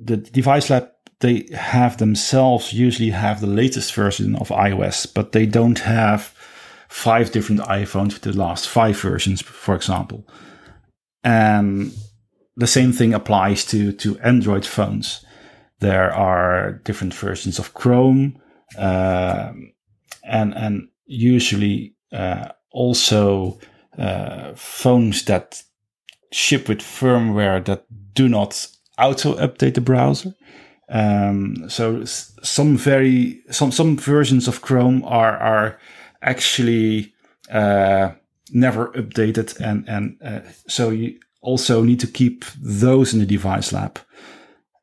the 0.00 0.16
device 0.16 0.70
lab 0.70 0.90
they 1.20 1.48
have 1.52 1.96
themselves 1.96 2.72
usually 2.72 3.10
have 3.10 3.40
the 3.40 3.46
latest 3.48 3.92
version 3.92 4.36
of 4.36 4.50
iOS, 4.50 5.12
but 5.12 5.32
they 5.32 5.46
don't 5.46 5.80
have 5.80 6.32
five 6.88 7.32
different 7.32 7.60
iPhones 7.62 8.14
with 8.14 8.22
the 8.22 8.32
last 8.32 8.68
five 8.68 9.00
versions, 9.00 9.42
for 9.42 9.74
example. 9.74 10.24
And 11.24 11.92
the 12.56 12.66
same 12.66 12.92
thing 12.92 13.14
applies 13.14 13.64
to 13.66 13.92
to 13.92 14.18
Android 14.20 14.64
phones. 14.64 15.24
There 15.80 16.12
are 16.12 16.80
different 16.84 17.14
versions 17.14 17.58
of 17.58 17.74
Chrome, 17.74 18.40
uh, 18.76 19.52
and 20.22 20.54
and 20.54 20.88
usually 21.06 21.94
uh, 22.12 22.48
also 22.70 23.58
uh, 23.98 24.52
phones 24.54 25.24
that 25.24 25.62
ship 26.30 26.68
with 26.68 26.78
firmware 26.78 27.64
that 27.64 27.86
do 28.14 28.28
not 28.28 28.68
auto 28.98 29.34
update 29.34 29.74
the 29.74 29.80
browser. 29.80 30.34
Um, 30.90 31.68
so 31.68 32.04
some 32.04 32.76
very 32.76 33.42
some 33.50 33.72
some 33.72 33.96
versions 33.96 34.48
of 34.48 34.62
Chrome 34.62 35.04
are 35.04 35.36
are 35.36 35.78
actually 36.22 37.12
uh, 37.50 38.12
never 38.52 38.88
updated, 38.92 39.60
and 39.60 39.88
and 39.88 40.16
uh, 40.22 40.40
so 40.66 40.90
you 40.90 41.18
also 41.42 41.82
need 41.82 42.00
to 42.00 42.06
keep 42.06 42.44
those 42.60 43.12
in 43.12 43.20
the 43.20 43.26
device 43.26 43.72
lab. 43.72 43.98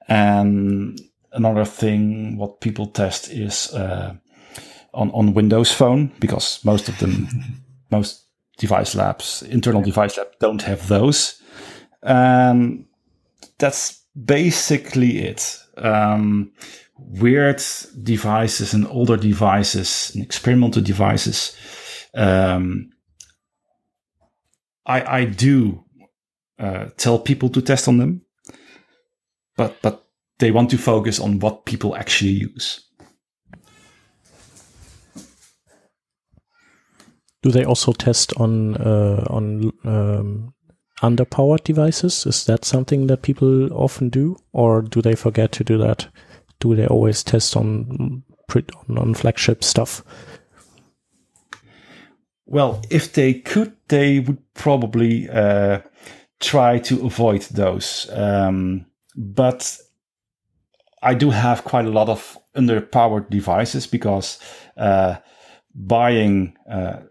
And 0.07 0.99
another 1.31 1.65
thing, 1.65 2.37
what 2.37 2.61
people 2.61 2.85
test 2.87 3.31
is 3.31 3.73
uh, 3.73 4.13
on 4.93 5.09
on 5.11 5.33
Windows 5.33 5.71
Phone 5.71 6.11
because 6.19 6.63
most 6.63 6.87
of 6.87 6.99
them, 6.99 7.27
most 7.91 8.27
device 8.57 8.95
labs, 8.95 9.41
internal 9.41 9.81
device 9.81 10.17
lab, 10.17 10.27
don't 10.39 10.61
have 10.61 10.87
those. 10.87 11.41
Um, 12.03 12.85
that's 13.57 14.04
basically 14.23 15.19
it. 15.19 15.57
Um, 15.77 16.53
weird 16.97 17.61
devices 18.03 18.73
and 18.73 18.87
older 18.87 19.17
devices 19.17 20.11
and 20.13 20.23
experimental 20.23 20.81
devices. 20.81 21.55
Um, 22.13 22.91
I 24.85 25.19
I 25.19 25.25
do 25.25 25.83
uh, 26.59 26.85
tell 26.97 27.19
people 27.19 27.49
to 27.49 27.61
test 27.61 27.87
on 27.87 27.97
them, 27.97 28.21
but 29.57 29.81
but 29.81 30.05
they 30.39 30.51
want 30.51 30.69
to 30.69 30.77
focus 30.77 31.19
on 31.19 31.39
what 31.39 31.65
people 31.65 31.95
actually 31.95 32.31
use. 32.31 32.81
Do 37.43 37.51
they 37.51 37.63
also 37.63 37.91
test 37.91 38.33
on 38.37 38.75
uh, 38.77 39.25
on 39.29 39.71
um, 39.83 40.54
underpowered 41.01 41.63
devices? 41.63 42.25
Is 42.25 42.45
that 42.45 42.65
something 42.65 43.07
that 43.07 43.21
people 43.21 43.71
often 43.73 44.09
do, 44.09 44.37
or 44.53 44.81
do 44.81 45.01
they 45.01 45.15
forget 45.15 45.51
to 45.53 45.63
do 45.63 45.77
that? 45.77 46.07
Do 46.59 46.75
they 46.75 46.87
always 46.87 47.23
test 47.23 47.55
on 47.55 48.23
on, 48.89 49.13
flagship 49.13 49.63
stuff? 49.63 50.03
Well, 52.45 52.81
if 52.89 53.13
they 53.13 53.33
could, 53.33 53.75
they 53.87 54.19
would 54.19 54.37
probably 54.53 55.27
uh, 55.29 55.81
try 56.39 56.79
to 56.79 57.05
avoid 57.05 57.41
those. 57.41 58.07
Um, 58.13 58.85
but 59.15 59.77
I 61.01 61.15
do 61.15 61.31
have 61.31 61.63
quite 61.63 61.85
a 61.85 61.91
lot 61.91 62.09
of 62.09 62.37
underpowered 62.55 63.29
devices 63.29 63.87
because 63.87 64.39
uh, 64.77 65.15
buying 65.73 66.55
uh, 66.69 67.01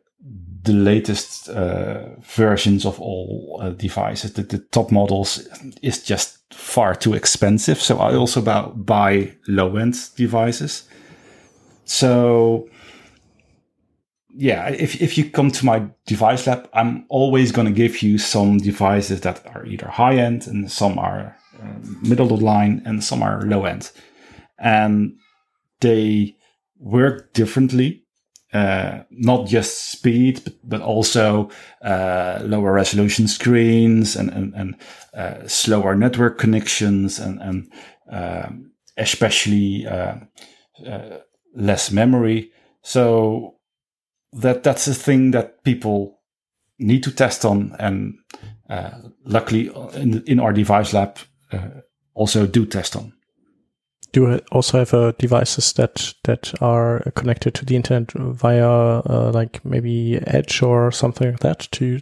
the 0.62 0.72
latest 0.72 1.48
uh, 1.50 2.08
versions 2.20 2.86
of 2.86 2.98
all 3.00 3.60
uh, 3.62 3.70
devices, 3.70 4.32
the, 4.32 4.42
the, 4.42 4.58
top 4.58 4.90
models, 4.90 5.46
is 5.82 6.02
just 6.02 6.38
far 6.54 6.94
too 6.94 7.12
expensive. 7.12 7.80
So 7.80 7.98
I 7.98 8.14
also 8.14 8.40
buy, 8.40 8.62
buy 8.74 9.36
low 9.46 9.76
end 9.76 9.96
devices. 10.16 10.84
So 11.84 12.68
yeah, 14.36 14.68
if, 14.68 15.00
if 15.00 15.16
you 15.16 15.30
come 15.30 15.50
to 15.52 15.66
my 15.66 15.86
device 16.06 16.46
lab, 16.46 16.68
I'm 16.72 17.04
always 17.08 17.52
going 17.52 17.66
to 17.66 17.72
give 17.72 18.02
you 18.02 18.18
some 18.18 18.58
devices 18.58 19.20
that 19.20 19.46
are 19.54 19.64
either 19.66 19.88
high 19.88 20.16
end 20.16 20.46
and 20.46 20.70
some 20.70 20.98
are 20.98 21.36
uh, 21.62 21.74
middle 22.02 22.32
of 22.32 22.38
the 22.40 22.44
line 22.44 22.82
and 22.84 23.04
some 23.04 23.22
are 23.22 23.42
low 23.42 23.64
end. 23.64 23.90
And 24.58 25.16
they 25.80 26.36
work 26.78 27.32
differently. 27.32 28.03
Uh, 28.54 29.02
not 29.10 29.48
just 29.48 29.90
speed, 29.90 30.40
but, 30.44 30.54
but 30.62 30.80
also 30.80 31.50
uh, 31.82 32.38
lower 32.44 32.72
resolution 32.72 33.26
screens 33.26 34.14
and, 34.14 34.30
and, 34.30 34.54
and 34.54 34.76
uh, 35.12 35.44
slower 35.48 35.96
network 35.96 36.38
connections 36.38 37.18
and, 37.18 37.40
and 37.42 37.72
um, 38.12 38.70
especially 38.96 39.84
uh, 39.88 40.14
uh, 40.86 41.18
less 41.56 41.90
memory. 41.90 42.52
So 42.82 43.56
that 44.34 44.62
that's 44.62 44.86
a 44.86 44.94
thing 44.94 45.32
that 45.32 45.64
people 45.64 46.20
need 46.78 47.02
to 47.02 47.10
test 47.10 47.44
on, 47.44 47.74
and 47.80 48.14
uh, 48.70 48.90
luckily 49.24 49.68
in, 49.94 50.22
in 50.28 50.38
our 50.38 50.52
device 50.52 50.92
lab 50.92 51.18
also 52.14 52.46
do 52.46 52.66
test 52.66 52.94
on 52.94 53.12
do 54.14 54.38
also 54.52 54.78
have 54.78 54.94
uh, 54.94 55.12
devices 55.18 55.72
that 55.74 56.14
that 56.22 56.54
are 56.62 57.00
connected 57.14 57.52
to 57.54 57.64
the 57.64 57.76
internet 57.76 58.12
via 58.12 58.68
uh, 58.68 59.30
like 59.34 59.62
maybe 59.64 60.18
Edge 60.26 60.62
or 60.62 60.92
something 60.92 61.32
like 61.32 61.40
that 61.40 61.68
to 61.72 61.98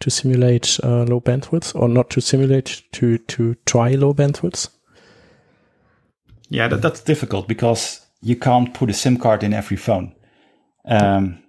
to 0.00 0.10
simulate 0.10 0.78
uh, 0.82 1.02
low 1.04 1.20
bandwidth 1.20 1.74
or 1.74 1.88
not 1.88 2.10
to 2.10 2.20
simulate 2.20 2.82
to 2.92 3.18
to 3.18 3.56
try 3.66 3.90
low 3.90 4.14
bandwidths? 4.14 4.68
Yeah, 6.48 6.68
that, 6.68 6.82
that's 6.82 7.00
difficult 7.02 7.48
because 7.48 8.00
you 8.22 8.36
can't 8.36 8.72
put 8.72 8.90
a 8.90 8.94
SIM 8.94 9.16
card 9.16 9.42
in 9.42 9.52
every 9.52 9.76
phone. 9.76 10.14
Um, 10.84 11.42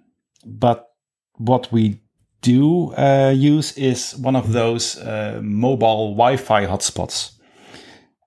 but 0.44 0.88
what 1.34 1.70
we 1.70 2.00
do 2.40 2.92
uh, 2.94 3.32
use 3.36 3.72
is 3.76 4.16
one 4.16 4.36
of 4.36 4.52
those 4.52 4.98
uh, 4.98 5.40
mobile 5.42 6.14
Wi-Fi 6.14 6.66
hotspots, 6.66 7.32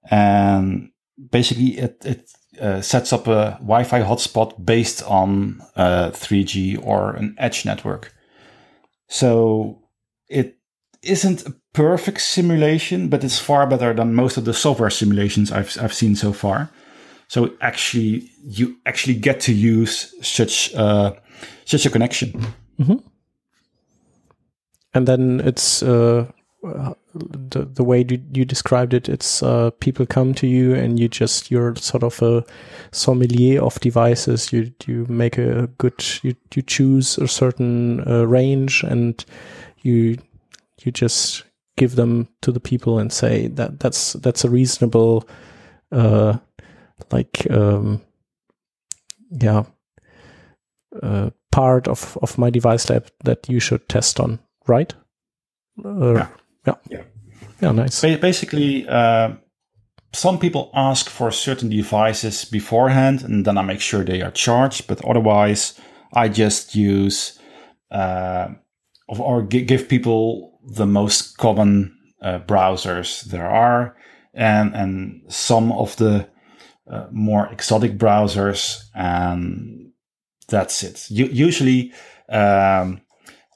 and 0.09 0.89
basically 1.31 1.77
it, 1.77 2.03
it 2.05 2.31
uh, 2.61 2.81
sets 2.81 3.13
up 3.13 3.27
a 3.27 3.57
Wi-Fi 3.61 4.01
hotspot 4.01 4.63
based 4.63 5.03
on 5.03 5.61
uh, 5.75 6.11
3G 6.11 6.79
or 6.83 7.11
an 7.11 7.35
edge 7.37 7.65
network. 7.65 8.13
So 9.07 9.81
it 10.27 10.57
isn't 11.01 11.47
a 11.47 11.55
perfect 11.73 12.21
simulation, 12.21 13.09
but 13.09 13.23
it's 13.23 13.39
far 13.39 13.67
better 13.67 13.93
than 13.93 14.13
most 14.13 14.37
of 14.37 14.45
the 14.45 14.53
software 14.53 14.89
simulations 14.89 15.51
I've 15.51 15.77
I've 15.81 15.93
seen 15.93 16.15
so 16.15 16.33
far. 16.33 16.69
So 17.27 17.53
actually, 17.61 18.29
you 18.43 18.75
actually 18.85 19.15
get 19.15 19.39
to 19.41 19.53
use 19.53 20.13
such 20.21 20.73
uh, 20.75 21.13
such 21.65 21.85
a 21.85 21.89
connection. 21.89 22.31
Mm-hmm. 22.79 22.97
And 24.93 25.07
then 25.07 25.39
it's 25.41 25.83
uh, 25.83 26.25
the 26.61 27.65
the 27.65 27.83
way 27.83 28.05
you, 28.07 28.21
you 28.33 28.45
described 28.45 28.93
it, 28.93 29.07
it's 29.07 29.41
uh, 29.41 29.71
people 29.79 30.05
come 30.05 30.33
to 30.35 30.47
you 30.47 30.75
and 30.75 30.99
you 30.99 31.07
just 31.07 31.49
you're 31.49 31.75
sort 31.75 32.03
of 32.03 32.21
a 32.21 32.43
sommelier 32.91 33.61
of 33.61 33.79
devices. 33.79 34.51
You 34.51 34.71
you 34.85 35.05
make 35.09 35.37
a 35.37 35.67
good 35.77 36.03
you 36.23 36.35
you 36.53 36.61
choose 36.61 37.17
a 37.17 37.27
certain 37.27 38.07
uh, 38.07 38.25
range 38.27 38.83
and 38.83 39.23
you 39.81 40.17
you 40.83 40.91
just 40.91 41.43
give 41.77 41.95
them 41.95 42.27
to 42.41 42.51
the 42.51 42.59
people 42.59 42.99
and 42.99 43.11
say 43.11 43.47
that 43.47 43.79
that's 43.79 44.13
that's 44.13 44.43
a 44.43 44.49
reasonable 44.49 45.27
uh 45.93 46.37
like 47.09 47.49
um 47.49 48.01
yeah 49.31 49.63
uh, 51.01 51.29
part 51.51 51.87
of 51.87 52.17
of 52.21 52.37
my 52.37 52.49
device 52.49 52.89
lab 52.89 53.09
that 53.23 53.47
you 53.47 53.61
should 53.61 53.87
test 53.87 54.19
on 54.19 54.39
right 54.67 54.93
uh, 55.85 56.15
yeah 56.15 56.27
yeah. 56.65 56.75
Yeah. 56.89 57.03
Yeah, 57.61 57.71
nice. 57.71 58.01
Basically, 58.01 58.87
uh, 58.87 59.33
some 60.13 60.39
people 60.39 60.71
ask 60.73 61.09
for 61.09 61.31
certain 61.31 61.69
devices 61.69 62.45
beforehand, 62.45 63.21
and 63.23 63.45
then 63.45 63.57
I 63.57 63.61
make 63.61 63.81
sure 63.81 64.03
they 64.03 64.21
are 64.21 64.31
charged. 64.31 64.87
But 64.87 65.03
otherwise, 65.03 65.79
I 66.13 66.29
just 66.29 66.75
use 66.75 67.37
uh, 67.91 68.49
or 69.07 69.41
give 69.43 69.89
people 69.89 70.59
the 70.63 70.85
most 70.85 71.37
common 71.37 71.97
uh, 72.21 72.39
browsers 72.39 73.23
there 73.23 73.49
are, 73.49 73.95
and 74.33 74.73
and 74.75 75.21
some 75.27 75.71
of 75.71 75.95
the 75.97 76.29
uh, 76.89 77.07
more 77.11 77.47
exotic 77.51 77.97
browsers, 77.97 78.83
and 78.95 79.91
that's 80.47 80.83
it. 80.83 81.09
usually, 81.11 81.93
um, 82.29 83.01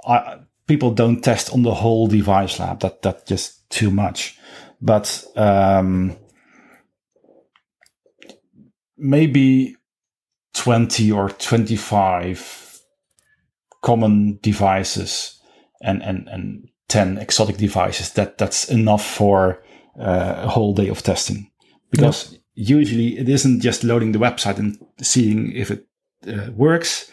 I 0.06 0.40
people 0.68 0.92
don't 0.92 1.22
test 1.22 1.54
on 1.54 1.64
the 1.64 1.74
whole 1.74 2.08
device 2.08 2.60
lab. 2.60 2.80
That 2.82 3.02
that's 3.02 3.24
just 3.24 3.70
too 3.70 3.92
much. 3.92 4.38
But 4.82 5.24
um, 5.36 6.16
maybe 8.98 9.76
twenty 10.54 11.12
or 11.12 11.30
twenty 11.30 11.76
five 11.76 12.80
common 13.82 14.40
devices 14.42 15.40
and 15.82 16.02
and 16.02 16.28
and 16.30 16.70
ten 16.88 17.18
exotic 17.18 17.58
devices. 17.58 18.12
That 18.14 18.38
that's 18.38 18.70
enough 18.70 19.06
for 19.06 19.64
uh, 20.00 20.36
a 20.44 20.48
whole 20.50 20.74
day 20.74 20.90
of 20.90 21.02
testing 21.02 21.52
because. 21.92 22.38
Usually, 22.56 23.18
it 23.18 23.28
isn't 23.28 23.62
just 23.62 23.84
loading 23.84 24.12
the 24.12 24.20
website 24.20 24.60
and 24.60 24.78
seeing 25.02 25.52
if 25.54 25.72
it 25.72 25.88
uh, 26.28 26.52
works 26.52 27.10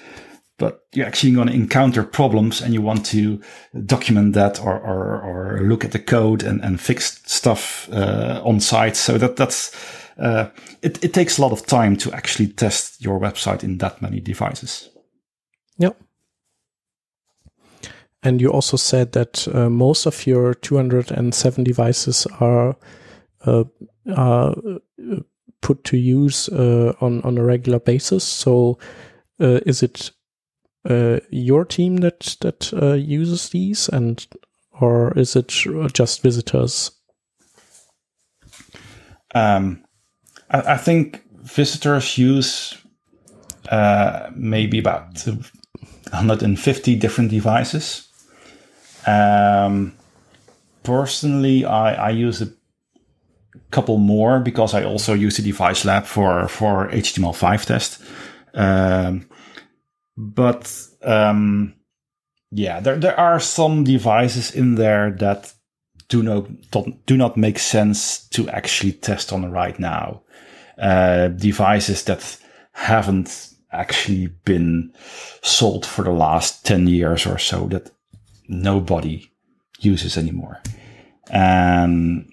but 0.61 0.85
you're 0.93 1.07
actually 1.07 1.33
going 1.33 1.49
to 1.49 1.55
encounter 1.55 2.05
problems 2.05 2.61
and 2.61 2.75
you 2.75 2.83
want 2.83 3.05
to 3.07 3.41
document 3.87 4.35
that 4.35 4.61
or, 4.61 4.79
or, 4.79 5.23
or 5.23 5.61
look 5.63 5.85
at 5.85 5.93
the 5.93 5.99
code 5.99 6.43
and, 6.43 6.63
and 6.63 6.81
fix 6.81 7.21
stuff 7.25 7.89
uh, 7.93 8.43
on 8.45 8.61
site. 8.61 8.95
So 8.95 9.19
that 9.19 9.37
that's 9.37 9.75
uh, 10.19 10.51
it, 10.83 11.03
it 11.03 11.15
takes 11.15 11.39
a 11.39 11.43
lot 11.43 11.51
of 11.51 11.65
time 11.65 11.97
to 11.97 12.13
actually 12.13 12.49
test 12.49 13.03
your 13.03 13.19
website 13.19 13.65
in 13.65 13.79
that 13.79 14.03
many 14.03 14.21
devices. 14.21 14.91
Yep. 15.79 15.99
And 18.23 18.39
you 18.39 18.51
also 18.53 18.77
said 18.77 19.13
that 19.13 19.49
uh, 19.49 19.71
most 19.71 20.05
of 20.05 20.27
your 20.27 20.53
207 20.53 21.65
devices 21.65 22.27
are 22.39 22.77
uh, 23.47 23.65
are 24.15 24.55
uh, 24.55 25.21
put 25.63 25.85
to 25.85 25.97
use 25.97 26.51
uh, 26.51 26.93
on 27.01 27.23
on 27.23 27.39
a 27.39 27.45
regular 27.45 27.81
basis. 27.81 28.25
So 28.25 28.79
is 29.39 29.83
it 29.83 30.11
uh, 30.89 31.21
your 31.31 31.65
team 31.65 31.99
that 31.99 32.37
that 32.41 32.73
uh, 32.73 32.95
uses 32.95 33.51
these, 33.51 33.89
and 33.89 34.27
or 34.81 35.17
is 35.19 35.37
it 35.37 35.49
just 35.93 36.23
visitors? 36.23 36.91
Um, 39.35 39.85
I, 40.51 40.73
I 40.73 40.77
think 40.77 41.23
visitors 41.43 42.19
use 42.19 42.77
uh, 43.71 44.31
maybe 44.35 44.79
about 44.79 45.25
150 45.25 46.97
different 46.97 47.31
devices. 47.31 48.09
Um, 49.07 49.95
personally, 50.83 51.65
I, 51.65 52.09
I 52.09 52.11
use 52.11 52.43
a 52.43 52.49
couple 53.71 53.99
more 53.99 54.41
because 54.41 54.75
I 54.75 54.85
also 54.85 55.15
use 55.15 55.37
the 55.37 55.43
device 55.43 55.85
lab 55.85 56.05
for 56.05 56.49
for 56.49 56.89
HTML5 56.89 57.65
test. 57.65 58.03
Um, 58.55 59.27
but 60.17 60.73
um, 61.03 61.75
yeah, 62.51 62.81
there 62.81 62.97
there 62.97 63.19
are 63.19 63.41
some 63.41 63.85
devices 63.85 64.55
in 64.55 64.75
there 64.75 65.11
that 65.13 65.53
do 66.09 66.23
not 66.23 66.47
do 67.07 67.17
not 67.17 67.37
make 67.37 67.59
sense 67.59 68.29
to 68.29 68.49
actually 68.51 68.93
test 68.93 69.33
on 69.33 69.51
right 69.51 69.79
now. 69.79 70.23
Uh, 70.79 71.29
devices 71.29 72.05
that 72.05 72.39
haven't 72.73 73.51
actually 73.73 74.29
been 74.45 74.93
sold 75.43 75.87
for 75.87 76.03
the 76.03 76.11
last 76.11 76.65
10 76.67 76.87
years 76.89 77.27
or 77.27 77.39
so 77.39 77.67
that 77.69 77.91
nobody 78.49 79.31
uses 79.79 80.17
anymore. 80.17 80.61
And 81.31 82.33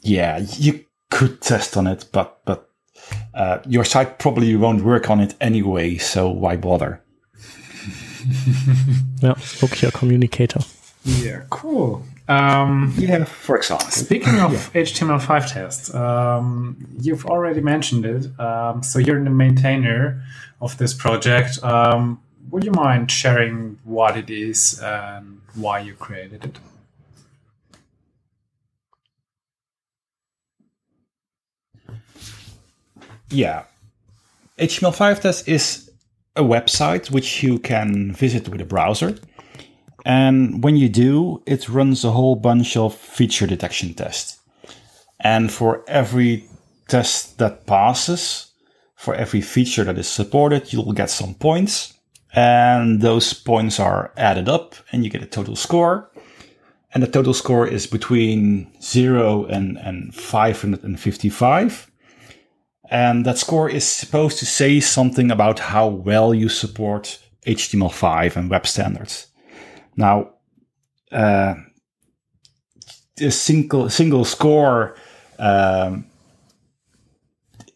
yeah, 0.00 0.38
you 0.38 0.84
could 1.10 1.40
test 1.42 1.76
on 1.76 1.86
it, 1.86 2.06
but, 2.12 2.40
but 2.44 2.65
uh, 3.36 3.60
your 3.66 3.84
site 3.84 4.18
probably 4.18 4.56
won't 4.56 4.82
work 4.82 5.10
on 5.10 5.20
it 5.20 5.34
anyway, 5.40 5.98
so 5.98 6.28
why 6.28 6.56
bother? 6.56 7.02
yeah, 9.22 9.34
book 9.60 9.82
your 9.82 9.90
communicator. 9.90 10.60
Yeah, 11.04 11.42
cool. 11.50 12.02
Um, 12.28 12.92
yeah, 12.96 13.24
for 13.24 13.56
example. 13.56 13.86
Speaking 13.88 14.40
of 14.40 14.52
yeah. 14.52 14.82
HTML5 14.82 15.52
tests, 15.52 15.94
um, 15.94 16.88
you've 16.98 17.26
already 17.26 17.60
mentioned 17.60 18.04
it. 18.04 18.40
Um, 18.40 18.82
so 18.82 18.98
you're 18.98 19.22
the 19.22 19.30
maintainer 19.30 20.22
of 20.60 20.76
this 20.78 20.92
project. 20.94 21.62
Um, 21.62 22.20
would 22.50 22.64
you 22.64 22.72
mind 22.72 23.10
sharing 23.10 23.78
what 23.84 24.16
it 24.16 24.30
is 24.30 24.80
and 24.82 25.40
why 25.54 25.80
you 25.80 25.94
created 25.94 26.44
it? 26.44 26.58
Yeah, 33.30 33.64
HTML5 34.58 35.20
test 35.20 35.48
is 35.48 35.90
a 36.34 36.42
website 36.42 37.10
which 37.10 37.42
you 37.42 37.58
can 37.58 38.12
visit 38.12 38.48
with 38.48 38.60
a 38.60 38.64
browser. 38.64 39.16
And 40.04 40.62
when 40.62 40.76
you 40.76 40.88
do, 40.88 41.42
it 41.46 41.68
runs 41.68 42.04
a 42.04 42.12
whole 42.12 42.36
bunch 42.36 42.76
of 42.76 42.94
feature 42.94 43.46
detection 43.46 43.94
tests. 43.94 44.38
And 45.20 45.50
for 45.50 45.84
every 45.88 46.44
test 46.88 47.38
that 47.38 47.66
passes, 47.66 48.52
for 48.94 49.14
every 49.14 49.40
feature 49.40 49.84
that 49.84 49.98
is 49.98 50.08
supported, 50.08 50.72
you'll 50.72 50.92
get 50.92 51.10
some 51.10 51.34
points. 51.34 51.94
And 52.34 53.00
those 53.00 53.32
points 53.32 53.80
are 53.80 54.12
added 54.16 54.48
up 54.48 54.74
and 54.92 55.04
you 55.04 55.10
get 55.10 55.22
a 55.22 55.26
total 55.26 55.56
score. 55.56 56.10
And 56.94 57.02
the 57.02 57.08
total 57.08 57.34
score 57.34 57.66
is 57.66 57.86
between 57.86 58.70
0 58.80 59.46
and, 59.46 59.76
and 59.78 60.14
555. 60.14 61.90
And 62.90 63.26
that 63.26 63.38
score 63.38 63.68
is 63.68 63.84
supposed 63.84 64.38
to 64.38 64.46
say 64.46 64.80
something 64.80 65.30
about 65.30 65.58
how 65.58 65.88
well 65.88 66.32
you 66.34 66.48
support 66.48 67.18
HTML5 67.46 68.36
and 68.36 68.50
web 68.50 68.66
standards. 68.66 69.26
Now, 69.96 70.30
uh, 71.10 71.54
a 73.20 73.30
single 73.30 73.88
single 73.88 74.24
score 74.24 74.96
um, 75.38 76.06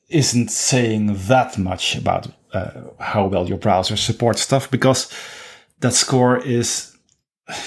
isn't 0.08 0.50
saying 0.50 1.14
that 1.28 1.56
much 1.56 1.96
about 1.96 2.28
uh, 2.52 2.82
how 2.98 3.26
well 3.26 3.48
your 3.48 3.58
browser 3.58 3.96
supports 3.96 4.42
stuff 4.42 4.70
because 4.70 5.10
that 5.80 5.94
score 5.94 6.38
is 6.38 6.96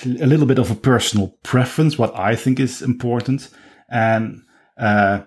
a 0.06 0.26
little 0.26 0.46
bit 0.46 0.60
of 0.60 0.72
a 0.72 0.76
personal 0.76 1.30
preference, 1.44 1.98
what 1.98 2.16
I 2.16 2.36
think 2.36 2.60
is 2.60 2.82
important, 2.82 3.50
and 3.90 4.44
uh, 4.78 5.22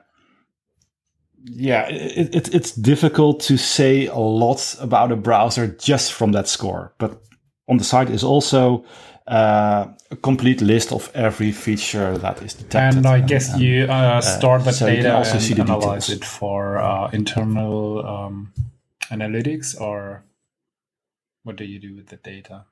yeah, 1.49 1.89
it, 1.89 2.35
it, 2.35 2.55
it's 2.55 2.73
difficult 2.73 3.41
to 3.41 3.57
say 3.57 4.07
a 4.07 4.19
lot 4.19 4.77
about 4.81 5.13
a 5.13 5.17
browser 5.17 5.69
just 5.69 6.13
from 6.13 6.33
that 6.33 6.49
score. 6.49 6.93
But 6.99 7.23
on 7.69 7.79
the 7.79 7.85
site 7.85 8.11
is 8.11 8.25
also 8.25 8.85
uh, 9.29 9.87
a 10.11 10.17
complete 10.17 10.61
list 10.61 10.93
of 10.93 11.11
every 11.15 11.53
feature 11.53 12.19
that 12.19 12.43
is 12.43 12.55
detected. 12.55 12.99
And 12.99 13.07
I 13.07 13.21
guess 13.21 13.53
and, 13.53 13.63
you 13.63 13.85
uh, 13.85 14.21
store 14.21 14.59
that 14.61 14.75
so 14.75 14.87
data 14.87 15.17
also 15.17 15.39
and 15.39 15.61
analyze 15.61 16.11
it 16.11 16.25
for 16.25 16.79
uh, 16.79 17.11
internal 17.13 18.07
um, 18.07 18.53
analytics, 19.11 19.81
or 19.81 20.25
what 21.45 21.57
do 21.57 21.65
you 21.65 21.79
do 21.79 21.95
with 21.95 22.09
the 22.09 22.17
data? 22.17 22.65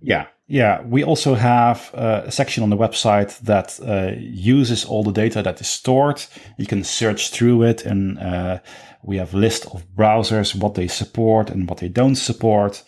Yeah, 0.00 0.26
yeah. 0.46 0.82
We 0.82 1.02
also 1.02 1.34
have 1.34 1.90
uh, 1.94 2.22
a 2.26 2.30
section 2.30 2.62
on 2.62 2.70
the 2.70 2.76
website 2.76 3.38
that 3.40 3.78
uh, 3.80 4.16
uses 4.18 4.84
all 4.84 5.02
the 5.02 5.12
data 5.12 5.42
that 5.42 5.60
is 5.60 5.68
stored. 5.68 6.24
You 6.56 6.66
can 6.66 6.84
search 6.84 7.30
through 7.30 7.64
it, 7.64 7.84
and 7.84 8.18
uh, 8.18 8.60
we 9.02 9.16
have 9.16 9.34
list 9.34 9.66
of 9.66 9.86
browsers, 9.94 10.54
what 10.54 10.74
they 10.74 10.88
support 10.88 11.50
and 11.50 11.68
what 11.68 11.78
they 11.78 11.88
don't 11.88 12.16
support. 12.16 12.82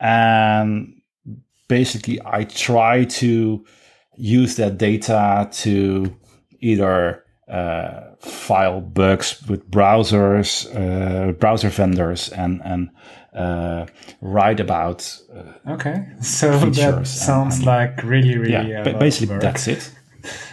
And 0.00 1.00
basically, 1.68 2.20
I 2.24 2.44
try 2.44 3.04
to 3.04 3.64
use 4.16 4.56
that 4.56 4.78
data 4.78 5.48
to 5.50 6.16
either 6.60 7.23
uh, 7.48 8.14
file 8.18 8.80
bugs 8.80 9.42
with 9.48 9.70
browsers, 9.70 10.66
uh, 10.74 11.32
browser 11.32 11.68
vendors, 11.68 12.30
and 12.30 12.60
and 12.64 12.90
uh, 13.34 13.86
write 14.20 14.60
about. 14.60 15.20
Uh, 15.34 15.72
okay, 15.72 16.08
so 16.20 16.58
that 16.58 17.06
sounds 17.06 17.56
and, 17.56 17.66
like 17.66 18.02
really, 18.02 18.38
really. 18.38 18.70
Yeah, 18.70 18.82
basically 18.98 19.38
that's 19.38 19.68
it. 19.68 19.90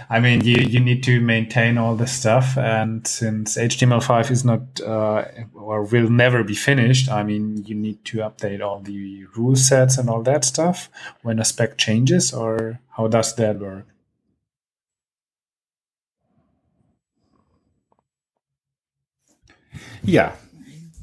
I 0.10 0.19
mean, 0.19 0.43
you, 0.43 0.58
you 0.58 0.82
need 0.82 1.04
to 1.04 1.21
maintain 1.21 1.77
all 1.77 1.95
the 1.95 2.06
stuff, 2.06 2.58
and 2.58 3.08
since 3.08 3.56
HTML5 3.56 4.30
is 4.30 4.43
not 4.43 4.82
uh, 4.82 5.23
or 5.54 5.84
will 5.84 6.10
never 6.10 6.43
be 6.43 6.54
finished, 6.54 7.10
I 7.10 7.23
mean, 7.23 7.63
you 7.65 7.75
need 7.75 8.04
to 8.06 8.17
update 8.17 8.62
all 8.62 8.82
the 8.82 9.23
rule 9.38 9.56
sets 9.56 9.97
and 9.97 10.10
all 10.10 10.21
that 10.23 10.43
stuff 10.43 10.89
when 11.21 11.39
a 11.39 11.45
spec 11.45 11.77
changes, 11.77 12.34
or 12.34 12.82
how 12.97 13.08
does 13.08 13.34
that 13.36 13.60
work? 13.60 13.88
Yeah, 20.03 20.35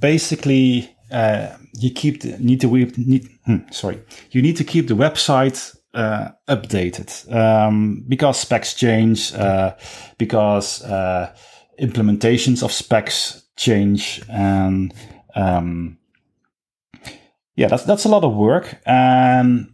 basically, 0.00 0.94
uh, 1.10 1.56
you 1.74 1.90
keep 1.90 2.22
the, 2.22 2.36
need 2.38 2.60
to 2.60 2.68
need 2.96 3.28
hmm, 3.44 3.58
sorry. 3.70 4.02
You 4.30 4.42
need 4.42 4.56
to 4.56 4.64
keep 4.64 4.88
the 4.88 4.94
website 4.94 5.76
uh, 5.94 6.30
updated 6.48 7.32
um, 7.32 8.04
because 8.08 8.38
specs 8.38 8.74
change 8.74 9.32
uh, 9.34 9.74
because 10.18 10.82
uh, 10.84 11.34
implementations 11.80 12.62
of 12.62 12.72
specs 12.72 13.44
change 13.56 14.22
and 14.28 14.94
um, 15.34 15.98
yeah 17.56 17.68
that's 17.68 17.84
that's 17.84 18.04
a 18.04 18.08
lot 18.08 18.24
of 18.24 18.34
work. 18.34 18.78
And 18.84 19.72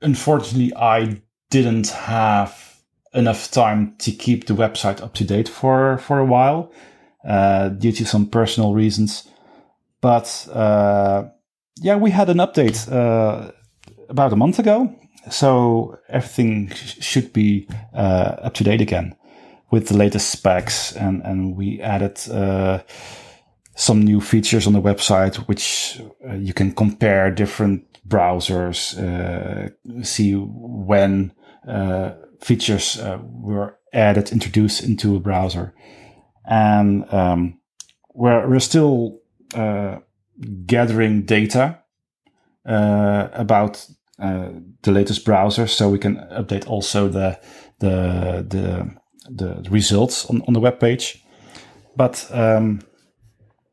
unfortunately 0.00 0.72
I 0.76 1.22
didn't 1.50 1.88
have 1.88 2.80
enough 3.14 3.50
time 3.50 3.94
to 3.98 4.12
keep 4.12 4.46
the 4.46 4.54
website 4.54 5.02
up 5.02 5.14
to 5.14 5.24
date 5.24 5.48
for 5.48 5.98
for 5.98 6.18
a 6.18 6.24
while 6.24 6.72
uh, 7.26 7.68
due 7.68 7.92
to 7.92 8.04
some 8.04 8.26
personal 8.26 8.74
reasons. 8.74 9.28
But 10.00 10.48
uh, 10.52 11.28
yeah, 11.76 11.96
we 11.96 12.10
had 12.10 12.28
an 12.28 12.38
update 12.38 12.90
uh, 12.90 13.52
about 14.08 14.32
a 14.32 14.36
month 14.36 14.58
ago, 14.58 14.92
so 15.30 15.98
everything 16.08 16.70
sh- 16.70 17.00
should 17.00 17.32
be 17.32 17.68
uh, 17.94 18.36
up 18.42 18.54
to 18.54 18.64
date 18.64 18.80
again 18.80 19.14
with 19.70 19.88
the 19.88 19.96
latest 19.96 20.30
specs, 20.30 20.92
and 20.96 21.22
and 21.22 21.56
we 21.56 21.80
added 21.80 22.18
uh, 22.28 22.80
some 23.76 24.02
new 24.02 24.20
features 24.20 24.66
on 24.66 24.72
the 24.72 24.82
website, 24.82 25.36
which 25.46 26.00
uh, 26.28 26.34
you 26.34 26.52
can 26.52 26.72
compare 26.72 27.30
different 27.30 27.86
browsers, 28.06 28.96
see 30.04 30.34
when 30.34 31.32
features 32.40 33.00
were 33.22 33.78
added, 33.92 34.32
introduced 34.32 34.82
into 34.82 35.16
a 35.16 35.20
browser, 35.20 35.72
and 36.44 37.12
um, 37.12 37.58
we're 38.14 38.48
we're 38.48 38.60
still 38.60 39.20
uh, 39.54 39.98
gathering 40.66 41.22
data 41.22 41.78
uh, 42.66 43.28
about 43.32 43.86
uh, 44.18 44.48
the 44.82 44.92
latest 44.92 45.24
browser, 45.24 45.66
so 45.66 45.88
we 45.88 45.98
can 45.98 46.16
update 46.30 46.66
also 46.66 47.08
the 47.08 47.38
the 47.78 48.44
the, 48.48 48.90
the 49.28 49.70
results 49.70 50.26
on, 50.26 50.42
on 50.46 50.54
the 50.54 50.60
web 50.60 50.78
page. 50.80 51.24
But 51.96 52.28
um, 52.32 52.80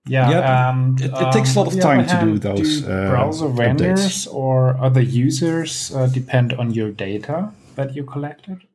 yeah, 0.05 0.29
yeah 0.29 0.71
and, 0.71 0.99
it, 0.99 1.11
it, 1.13 1.31
takes 1.31 1.55
a 1.55 1.59
lot 1.59 1.73
of 1.73 1.79
time 1.79 2.07
to 2.07 2.25
do 2.25 2.39
those 2.39 2.81
do 2.81 2.87
browser 2.87 3.47
vendors 3.47 4.25
updates. 4.25 4.33
or 4.33 4.77
other 4.77 5.01
users 5.01 5.93
uh, 5.95 6.07
depend 6.07 6.53
on 6.53 6.71
your 6.73 6.91
data 6.91 7.51
that 7.75 7.95
you 7.95 8.03
collected 8.03 8.68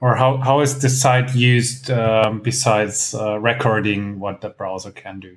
or 0.00 0.16
how, 0.16 0.36
how 0.38 0.60
is 0.60 0.80
the 0.80 0.88
site 0.88 1.34
used 1.34 1.90
um, 1.90 2.40
besides 2.40 3.14
uh, 3.14 3.38
recording 3.38 4.20
what 4.20 4.40
the 4.40 4.50
browser 4.50 4.90
can 4.90 5.20
do 5.20 5.36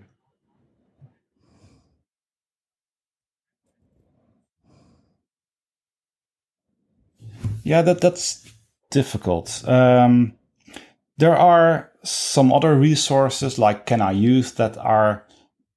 Yeah, 7.69 7.83
that 7.83 8.01
that's 8.01 8.49
difficult. 8.89 9.63
Um, 9.67 10.33
there 11.17 11.37
are 11.37 11.91
some 12.03 12.51
other 12.51 12.73
resources 12.73 13.59
like 13.59 13.85
Can 13.85 14.01
I 14.01 14.11
Use 14.11 14.53
that 14.53 14.75
are 14.77 15.23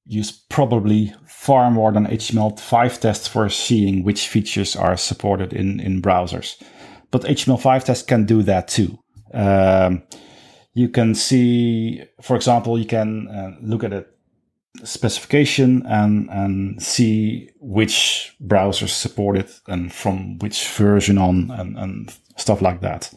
used 0.06 0.48
probably 0.48 1.12
far 1.26 1.70
more 1.70 1.92
than 1.92 2.06
HTML5 2.06 2.98
tests 2.98 3.28
for 3.28 3.50
seeing 3.50 4.04
which 4.04 4.28
features 4.28 4.74
are 4.74 4.96
supported 4.96 5.52
in, 5.52 5.80
in 5.80 6.00
browsers. 6.00 6.62
But 7.12 7.22
HTML5 7.22 7.84
test 7.84 8.08
can 8.08 8.26
do 8.26 8.42
that 8.42 8.66
too. 8.66 8.98
Um, 9.32 10.02
you 10.74 10.88
can 10.88 11.14
see, 11.14 12.02
for 12.20 12.34
example, 12.34 12.78
you 12.78 12.86
can 12.86 13.28
uh, 13.28 13.56
look 13.60 13.84
at 13.84 13.92
it 13.92 14.08
specification 14.84 15.84
and 15.86 16.30
and 16.30 16.82
see 16.82 17.50
which 17.60 18.34
browsers 18.42 18.88
support 18.88 19.36
it 19.36 19.60
and 19.68 19.92
from 19.92 20.38
which 20.38 20.66
version 20.68 21.18
on 21.18 21.50
and, 21.50 21.76
and 21.78 22.14
stuff 22.36 22.62
like 22.62 22.80
that. 22.80 23.12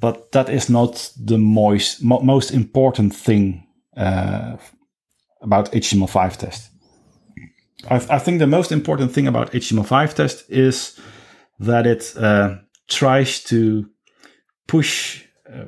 But 0.00 0.32
that 0.32 0.48
is 0.48 0.68
not 0.68 1.12
the 1.16 1.38
most 1.38 2.02
mo- 2.02 2.20
most 2.20 2.50
important 2.50 3.14
thing 3.14 3.66
uh, 3.96 4.56
about 5.40 5.72
HTML5 5.72 6.36
test. 6.36 6.70
I, 7.88 7.96
I, 7.96 8.18
think 8.18 8.40
the 8.40 8.46
most 8.46 8.72
important 8.72 9.12
thing 9.12 9.26
about 9.26 9.52
HTML5 9.52 10.14
test 10.14 10.50
is 10.50 10.98
that 11.60 11.86
it 11.86 12.14
uh, 12.16 12.56
tries 12.90 13.42
to 13.44 13.88
push 14.66 15.24
uh, 15.50 15.64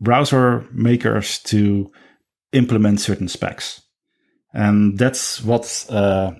browser 0.00 0.66
makers 0.72 1.38
to 1.38 1.90
implement 2.52 3.00
certain 3.00 3.28
specs. 3.28 3.82
And 4.52 4.98
that's 4.98 5.42
what 5.42 5.86
uh, 5.90 6.32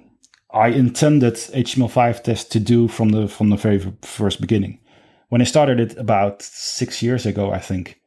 I 0.52 0.68
intended 0.68 1.34
HTML5 1.34 2.22
test 2.22 2.52
to 2.52 2.60
do 2.60 2.88
from 2.88 3.10
the 3.10 3.28
from 3.28 3.50
the 3.50 3.56
very 3.56 3.80
first 4.02 4.40
beginning. 4.40 4.80
When 5.28 5.42
I 5.42 5.44
started 5.44 5.78
it 5.78 5.96
about 5.98 6.42
six 6.42 7.02
years 7.02 7.26
ago, 7.26 7.52
I 7.52 7.58
think 7.58 8.00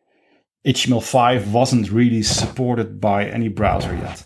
HTML5 0.66 1.52
wasn't 1.52 1.92
really 1.92 2.24
supported 2.24 3.00
by 3.00 3.26
any 3.26 3.48
browser 3.48 3.96
yet. 3.96 4.24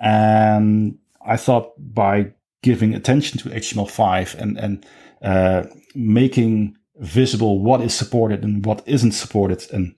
And 0.00 0.98
I 1.24 1.36
thought 1.36 1.72
by 1.78 2.32
giving 2.62 2.94
attention 2.94 3.38
to 3.38 3.48
HTML5 3.50 4.34
and, 4.34 4.58
and 4.58 4.86
uh, 5.22 5.64
making 5.94 6.76
visible 6.96 7.60
what 7.60 7.80
is 7.80 7.94
supported 7.94 8.44
and 8.44 8.64
what 8.64 8.82
isn't 8.86 9.12
supported, 9.12 9.66
and 9.72 9.94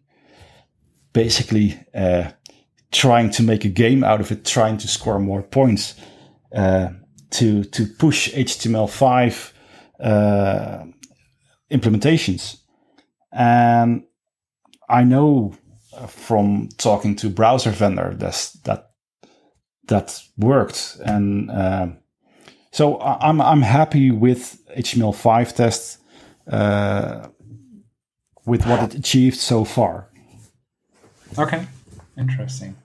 basically 1.13 1.79
uh, 1.95 2.31
trying 2.93 3.31
to 3.31 3.43
make 3.43 3.65
a 3.65 3.69
game 3.69 4.05
out 4.05 4.21
of 4.21 4.31
it, 4.31 4.45
trying 4.45 4.79
to 4.79 4.89
score 4.89 5.19
more 5.19 5.43
points, 5.43 5.95
uh, 6.55 6.91
to 7.31 7.65
to 7.65 7.87
push 7.87 8.33
HTML5 8.33 9.53
uh, 10.01 10.85
implementations. 11.71 12.59
And 13.33 14.05
I 14.89 15.03
know 15.05 15.57
from 16.09 16.69
talking 16.79 17.17
to 17.17 17.29
browser 17.29 17.71
vendors 17.71 18.53
that 18.65 18.91
that 19.87 20.23
worked, 20.37 20.97
and 21.05 21.51
uh, 21.51 21.89
so 22.73 23.01
I'm 23.01 23.41
I'm 23.41 23.63
happy 23.63 24.11
with 24.11 24.61
HTML5 24.77 25.55
tests 25.55 25.99
uh, 26.47 27.29
with 28.45 28.67
what 28.67 28.83
it 28.83 28.95
achieved 28.95 29.39
so 29.39 29.65
far. 29.65 30.09
Okay, 31.39 31.67
interesting. 32.17 32.77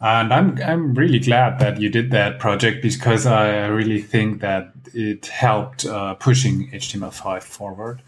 And 0.00 0.32
I'm 0.32 0.60
I'm 0.62 0.94
really 0.94 1.18
glad 1.18 1.58
that 1.60 1.80
you 1.80 1.88
did 1.88 2.10
that 2.10 2.38
project 2.38 2.82
because 2.82 3.24
I 3.24 3.66
really 3.66 4.02
think 4.02 4.40
that 4.42 4.72
it 4.92 5.26
helped 5.26 5.86
uh, 5.86 6.14
pushing 6.14 6.70
HTML5 6.70 7.42
forward, 7.42 8.02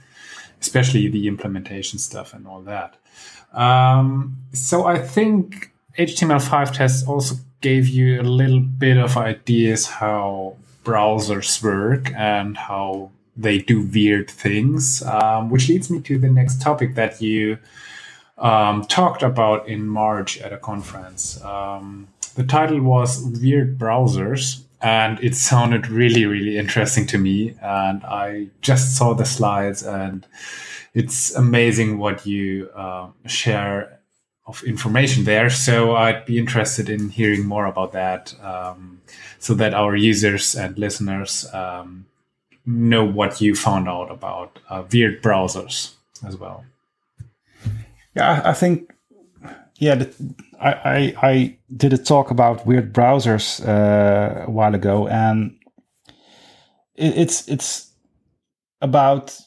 especially 0.60 1.08
the 1.08 1.26
implementation 1.28 1.98
stuff 1.98 2.34
and 2.34 2.46
all 2.46 2.60
that. 2.62 2.96
Um, 3.54 4.36
so 4.52 4.86
I 4.86 4.98
think 4.98 5.72
HTML5 5.98 6.74
tests 6.74 7.06
also 7.08 7.36
gave 7.62 7.88
you 7.88 8.20
a 8.20 8.22
little 8.22 8.60
bit 8.60 8.98
of 8.98 9.16
ideas 9.16 9.86
how 9.86 10.56
browsers 10.84 11.62
work 11.62 12.12
and 12.14 12.56
how 12.56 13.10
they 13.38 13.58
do 13.58 13.82
weird 13.82 14.28
things, 14.28 15.00
um, 15.02 15.48
which 15.48 15.68
leads 15.68 15.88
me 15.88 16.00
to 16.00 16.18
the 16.18 16.28
next 16.28 16.60
topic 16.60 16.96
that 16.96 17.22
you 17.22 17.58
um, 18.36 18.84
talked 18.84 19.22
about 19.22 19.68
in 19.68 19.86
March 19.86 20.38
at 20.38 20.52
a 20.52 20.58
conference. 20.58 21.42
Um, 21.44 22.08
the 22.34 22.44
title 22.44 22.80
was 22.82 23.22
Weird 23.40 23.78
Browsers, 23.78 24.62
and 24.82 25.22
it 25.22 25.34
sounded 25.50 25.88
really, 25.88 26.26
really 26.26 26.58
interesting 26.58 27.06
to 27.06 27.18
me. 27.18 27.54
And 27.62 28.04
I 28.04 28.48
just 28.60 28.96
saw 28.96 29.14
the 29.14 29.24
slides, 29.24 29.84
and 29.84 30.26
it's 30.92 31.34
amazing 31.34 31.98
what 31.98 32.26
you 32.26 32.70
uh, 32.74 33.08
share 33.26 34.00
of 34.46 34.64
information 34.64 35.24
there. 35.24 35.50
So 35.50 35.94
I'd 35.94 36.24
be 36.24 36.38
interested 36.38 36.88
in 36.88 37.10
hearing 37.10 37.46
more 37.46 37.66
about 37.66 37.92
that, 37.92 38.34
um, 38.42 39.00
so 39.38 39.54
that 39.54 39.74
our 39.74 39.94
users 39.94 40.56
and 40.56 40.76
listeners 40.76 41.46
um, 41.52 42.06
know 42.68 43.04
what 43.04 43.40
you 43.40 43.54
found 43.54 43.88
out 43.88 44.10
about 44.10 44.58
uh, 44.68 44.82
weird 44.92 45.22
browsers 45.22 45.94
as 46.26 46.36
well. 46.36 46.64
Yeah, 48.14 48.42
I 48.44 48.52
think 48.52 48.92
yeah, 49.78 49.94
the, 49.94 50.34
I, 50.60 50.72
I, 50.72 51.14
I 51.22 51.58
did 51.74 51.92
a 51.92 51.98
talk 51.98 52.30
about 52.30 52.66
weird 52.66 52.92
browsers 52.92 53.66
uh, 53.66 54.44
a 54.46 54.50
while 54.50 54.74
ago, 54.74 55.08
and 55.08 55.56
it, 56.94 57.16
it's 57.16 57.48
it's 57.48 57.92
about 58.80 59.38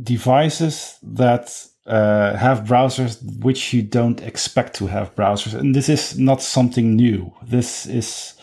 devices 0.00 0.98
that 1.02 1.66
uh, 1.86 2.36
have 2.36 2.64
browsers 2.64 3.22
which 3.42 3.72
you 3.72 3.82
don't 3.82 4.20
expect 4.22 4.74
to 4.76 4.86
have 4.86 5.14
browsers. 5.14 5.54
And 5.54 5.74
this 5.74 5.88
is 5.88 6.18
not 6.18 6.40
something 6.40 6.96
new. 6.96 7.32
This 7.42 7.86
is 7.86 8.35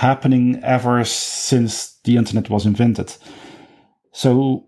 happening 0.00 0.58
ever 0.64 1.04
since 1.04 2.00
the 2.04 2.16
internet 2.16 2.48
was 2.48 2.64
invented. 2.64 3.14
So 4.12 4.64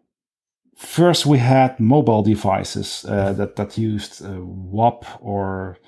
first 0.77 1.25
we 1.25 1.38
had 1.38 1.81
mobile 1.81 2.23
devices 2.23 3.07
uh, 3.09 3.33
that 3.33 3.57
that 3.57 3.79
used 3.79 4.23
uh, 4.23 4.29
WAP 4.40 5.05
or 5.21 5.79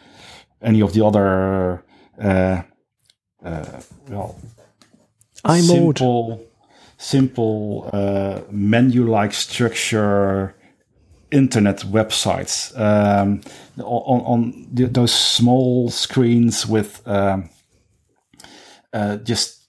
any 0.62 0.80
of 0.80 0.92
the 0.92 1.04
other 1.04 1.84
uh, 2.18 2.62
uh 3.44 3.80
well 4.08 4.34
iMode. 5.44 5.66
simple 5.66 6.40
simple 6.96 7.90
uh, 7.92 8.40
menu-like 8.50 9.34
structure 9.34 10.54
internet 11.30 11.80
websites 11.92 12.72
um, 12.78 13.40
on, 13.78 14.20
on 14.32 14.66
the, 14.72 14.86
those 14.86 15.12
small 15.12 15.90
screens 15.90 16.66
with 16.66 17.02
um, 17.06 17.50
uh, 18.94 19.16
just 19.16 19.68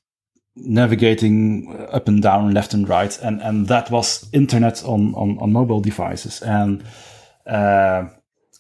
navigating 0.56 1.88
up 1.92 2.08
and 2.08 2.22
down, 2.22 2.54
left 2.54 2.74
and 2.74 2.88
right, 2.88 3.20
and 3.22 3.42
and 3.42 3.68
that 3.68 3.92
was 3.92 4.30
internet 4.32 4.84
on 4.86 5.14
on, 5.16 5.38
on 5.40 5.52
mobile 5.52 5.82
devices, 5.82 6.42
and 6.42 6.84
uh, 7.48 8.06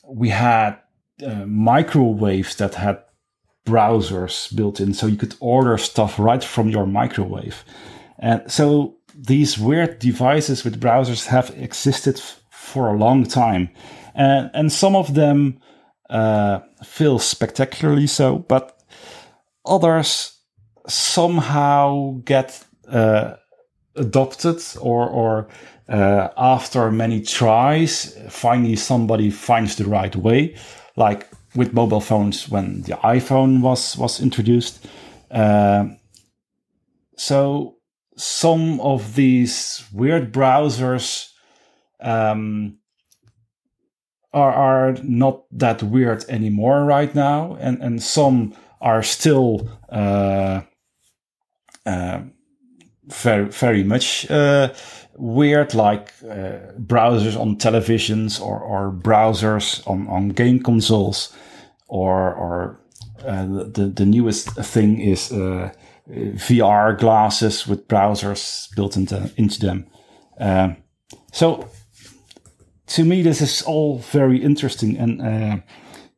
we 0.08 0.30
had 0.30 0.78
uh, 1.25 1.45
microwaves 1.45 2.56
that 2.56 2.75
had 2.75 3.01
browsers 3.65 4.54
built 4.56 4.80
in, 4.80 4.93
so 4.93 5.08
you 5.08 5.17
could 5.17 5.36
order 5.39 5.78
stuff 5.78 6.19
right 6.19 6.43
from 6.43 6.69
your 6.69 6.86
microwave, 6.86 7.63
and 8.19 8.51
so 8.51 8.95
these 9.15 9.58
weird 9.58 9.99
devices 9.99 10.63
with 10.63 10.82
browsers 10.82 11.28
have 11.28 11.51
existed 11.56 12.19
for 12.49 12.89
a 12.89 12.97
long 12.97 13.23
time, 13.23 13.69
and 14.15 14.49
and 14.54 14.71
some 14.71 14.95
of 14.95 15.13
them 15.13 15.60
uh, 16.10 16.60
feel 16.84 17.19
spectacularly 17.19 18.08
so, 18.08 18.39
but 18.39 18.82
others 19.63 20.35
somehow 20.88 22.19
get 22.26 22.63
uh, 22.88 23.36
adopted 23.95 24.62
or 24.80 25.08
or 25.08 25.48
uh, 25.88 26.30
after 26.38 26.91
many 26.91 27.21
tries, 27.21 28.17
finally 28.30 28.76
somebody 28.76 29.30
finds 29.30 29.76
the 29.76 29.86
right 29.86 30.15
way, 30.15 30.56
like 30.95 31.28
with 31.56 31.74
mobile 31.74 32.02
phones 32.02 32.50
when 32.50 32.82
the 32.82 32.93
iPhone 33.04 33.62
was 33.62 33.98
was 33.98 34.19
introduced. 34.19 34.86
Uh, 35.32 35.86
so 37.17 37.76
some 38.17 38.80
of 38.82 39.15
these 39.15 39.84
weird 39.93 40.34
browsers 40.34 41.30
um, 42.00 42.78
are 44.34 44.54
are 44.54 44.95
not 45.04 45.43
that 45.52 45.84
weird 45.84 46.26
anymore 46.30 46.84
right 46.84 47.13
now, 47.15 47.58
and 47.60 47.82
and 47.82 48.02
some 48.02 48.54
are 48.82 49.04
still 49.04 49.69
uh, 49.89 50.62
very 51.86 53.45
very 53.50 53.84
much 53.84 54.30
uh, 54.32 54.74
weird, 55.17 55.74
like 55.74 56.13
uh, 56.24 56.74
browsers 56.80 57.39
on 57.39 57.58
televisions 57.58 58.41
or, 58.41 58.60
or 58.60 58.91
browsers 58.91 59.86
on, 59.88 60.08
on 60.08 60.30
game 60.30 60.60
consoles, 60.62 61.36
or 61.88 62.34
or 62.34 62.80
uh, 63.26 63.45
the 63.45 63.91
the 63.95 64.06
newest 64.06 64.50
thing 64.56 65.00
is 65.00 65.32
VR 66.08 66.98
glasses 66.98 67.67
with 67.67 67.88
browsers 67.88 68.74
built 68.76 68.98
into 68.98 69.32
into 69.38 69.60
them. 69.60 69.88
Um, 70.39 70.78
so 71.32 71.69
to 72.88 73.04
me, 73.04 73.21
this 73.21 73.41
is 73.41 73.62
all 73.63 74.00
very 74.00 74.38
interesting, 74.38 74.98
and 74.98 75.21
uh, 75.21 75.58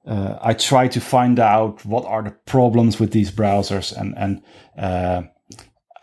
uh, 0.09 0.39
I 0.41 0.53
try 0.53 0.87
to 0.89 0.99
find 0.99 1.39
out 1.39 1.85
what 1.85 2.05
are 2.05 2.23
the 2.23 2.31
problems 2.45 2.99
with 2.99 3.11
these 3.11 3.31
browsers 3.31 3.95
and 3.95 4.17
and 4.17 4.41
uh, 4.77 5.23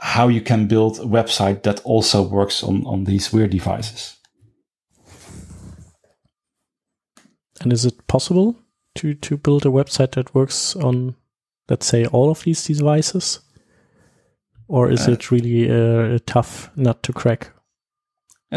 how 0.05 0.29
you 0.29 0.43
can 0.43 0.67
build 0.67 0.99
a 0.99 1.05
website 1.05 1.63
that 1.63 1.81
also 1.85 2.23
works 2.23 2.63
on 2.63 2.85
on 2.87 3.05
these 3.05 3.33
weird 3.33 3.51
devices. 3.51 4.17
And 7.63 7.73
is 7.73 7.87
it 7.87 8.07
possible 8.07 8.55
to 8.97 9.15
to 9.15 9.37
build 9.39 9.65
a 9.65 9.71
website 9.71 10.11
that 10.13 10.35
works 10.35 10.77
on, 10.77 11.17
let's 11.71 11.87
say, 11.87 12.05
all 12.05 12.31
of 12.31 12.43
these 12.43 12.67
devices, 12.67 13.41
or 14.69 14.91
is 14.91 15.09
uh, 15.09 15.13
it 15.13 15.31
really 15.31 15.71
a, 15.71 16.15
a 16.15 16.19
tough 16.19 16.71
nut 16.77 17.03
to 17.03 17.13
crack? 17.13 17.51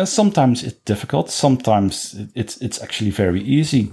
Sometimes 0.04 0.64
it's 0.64 0.80
difficult. 0.86 1.30
Sometimes 1.30 2.16
it's 2.36 2.62
it's 2.62 2.84
actually 2.84 3.12
very 3.12 3.42
easy. 3.42 3.92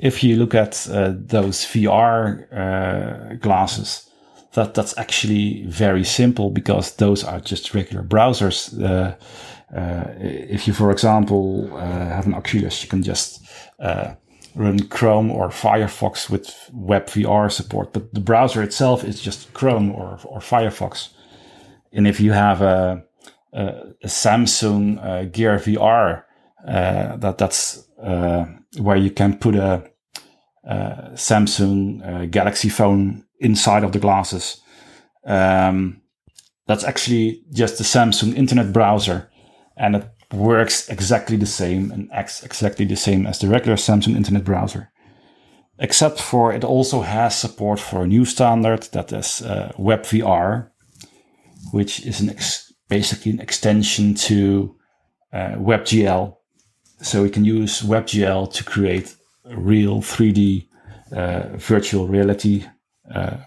If 0.00 0.24
you 0.24 0.36
look 0.36 0.54
at 0.54 0.88
uh, 0.90 1.14
those 1.28 1.64
VR 1.66 2.46
uh, 2.52 3.36
glasses, 3.36 4.09
that 4.52 4.74
that's 4.74 4.96
actually 4.98 5.64
very 5.66 6.04
simple 6.04 6.50
because 6.50 6.96
those 6.96 7.24
are 7.24 7.40
just 7.40 7.74
regular 7.74 8.02
browsers. 8.02 8.72
Uh, 8.82 9.16
uh, 9.74 10.04
if 10.18 10.66
you, 10.66 10.72
for 10.72 10.90
example, 10.90 11.70
uh, 11.76 11.80
have 11.80 12.26
an 12.26 12.34
Oculus, 12.34 12.82
you 12.82 12.88
can 12.88 13.02
just 13.02 13.40
run 14.54 14.80
Chrome 14.88 15.30
or 15.30 15.48
Firefox 15.48 16.28
with 16.28 16.70
WebVR 16.74 17.50
support, 17.50 17.92
but 17.92 18.12
the 18.12 18.20
browser 18.20 18.62
itself 18.62 19.04
is 19.04 19.20
just 19.20 19.52
Chrome 19.54 19.92
or, 19.92 20.18
or 20.24 20.40
Firefox. 20.40 21.10
And 21.92 22.06
if 22.06 22.20
you 22.20 22.32
have 22.32 22.62
a, 22.62 23.04
a, 23.52 23.66
a 24.02 24.06
Samsung 24.06 25.04
uh, 25.04 25.24
Gear 25.24 25.56
VR, 25.56 26.24
uh, 26.66 27.16
that 27.16 27.38
that's 27.38 27.88
uh, 28.02 28.46
where 28.78 28.96
you 28.96 29.10
can 29.10 29.38
put 29.38 29.54
a, 29.54 29.90
a 30.64 31.10
Samsung 31.14 32.06
uh, 32.06 32.26
Galaxy 32.26 32.68
phone 32.68 33.24
inside 33.40 33.84
of 33.84 33.92
the 33.92 33.98
glasses. 33.98 34.60
Um, 35.24 36.00
that's 36.66 36.84
actually 36.84 37.42
just 37.52 37.78
the 37.78 37.84
Samsung 37.84 38.34
Internet 38.36 38.72
browser, 38.72 39.28
and 39.76 39.96
it 39.96 40.08
works 40.32 40.88
exactly 40.88 41.36
the 41.36 41.46
same 41.46 41.90
and 41.90 42.08
acts 42.12 42.44
exactly 42.44 42.86
the 42.86 42.96
same 42.96 43.26
as 43.26 43.38
the 43.38 43.48
regular 43.48 43.76
Samsung 43.76 44.14
Internet 44.14 44.44
browser. 44.44 44.92
Except 45.78 46.20
for 46.20 46.52
it 46.52 46.62
also 46.62 47.00
has 47.00 47.34
support 47.36 47.80
for 47.80 48.02
a 48.02 48.06
new 48.06 48.24
standard 48.24 48.82
that 48.92 49.12
is 49.12 49.42
uh, 49.42 49.72
WebVR, 49.78 50.70
which 51.72 52.06
is 52.06 52.20
an 52.20 52.36
basically 52.88 53.32
an 53.32 53.40
extension 53.40 54.14
to 54.14 54.76
uh, 55.32 55.54
WebGL. 55.56 56.36
So 57.02 57.22
we 57.22 57.30
can 57.30 57.44
use 57.44 57.82
WebGL 57.82 58.52
to 58.52 58.64
create 58.64 59.14
real 59.44 60.02
3D 60.02 60.68
uh, 61.12 61.56
virtual 61.56 62.06
reality 62.06 62.66
uh, 63.14 63.38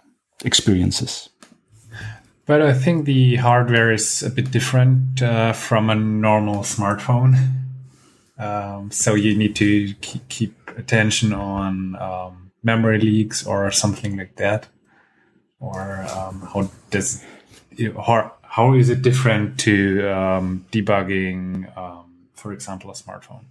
experiences. 0.43 1.29
But 2.45 2.61
I 2.61 2.73
think 2.73 3.05
the 3.05 3.37
hardware 3.37 3.91
is 3.91 4.21
a 4.21 4.29
bit 4.29 4.51
different 4.51 5.21
uh, 5.21 5.53
from 5.53 5.89
a 5.89 5.95
normal 5.95 6.63
smartphone. 6.63 7.37
Um, 8.37 8.91
so 8.91 9.15
you 9.15 9.35
need 9.37 9.55
to 9.57 9.93
keep 10.27 10.71
attention 10.75 11.33
on 11.33 11.95
um, 11.95 12.51
memory 12.61 12.99
leaks 12.99 13.45
or 13.45 13.71
something 13.71 14.17
like 14.17 14.35
that. 14.35 14.67
Or 15.59 16.05
um, 16.13 16.41
how 16.53 16.69
does 16.89 17.23
how, 17.95 18.33
how 18.41 18.73
is 18.73 18.89
it 18.89 19.01
different 19.01 19.59
to 19.61 20.09
um, 20.09 20.65
debugging, 20.71 21.75
um, 21.77 22.27
for 22.33 22.51
example, 22.51 22.91
a 22.91 22.93
smartphone? 22.93 23.45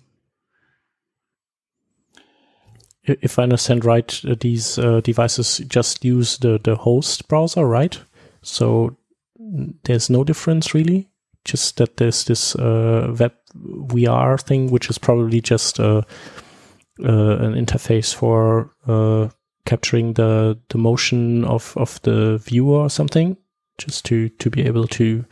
If 3.05 3.38
I 3.38 3.43
understand 3.43 3.85
right, 3.85 4.21
uh, 4.25 4.37
these 4.38 4.79
uh, 4.79 5.01
devices 5.01 5.59
just 5.67 6.05
use 6.05 6.38
the, 6.38 6.61
the 6.62 6.77
host 6.77 7.27
browser, 7.29 7.67
right? 7.67 7.99
So 8.43 8.97
there's 9.85 10.09
no 10.09 10.25
difference 10.25 10.75
really. 10.75 11.09
Just 11.45 11.79
that 11.79 11.97
there's 11.97 12.25
this 12.25 12.55
uh, 12.55 13.12
web 13.19 13.33
VR 13.57 14.41
thing, 14.41 14.71
which 14.71 14.88
is 14.88 14.99
probably 14.99 15.41
just 15.41 15.81
uh, 15.81 16.03
uh, 17.03 17.37
an 17.38 17.55
interface 17.55 18.15
for 18.15 18.71
uh, 18.87 19.29
capturing 19.67 20.12
the 20.12 20.59
the 20.69 20.79
motion 20.79 21.45
of 21.45 21.75
of 21.77 22.01
the 22.03 22.38
viewer 22.38 22.79
or 22.79 22.91
something, 22.91 23.37
just 23.79 24.05
to 24.05 24.29
to 24.29 24.51
be 24.51 24.62
able 24.62 24.87
to 24.87 25.25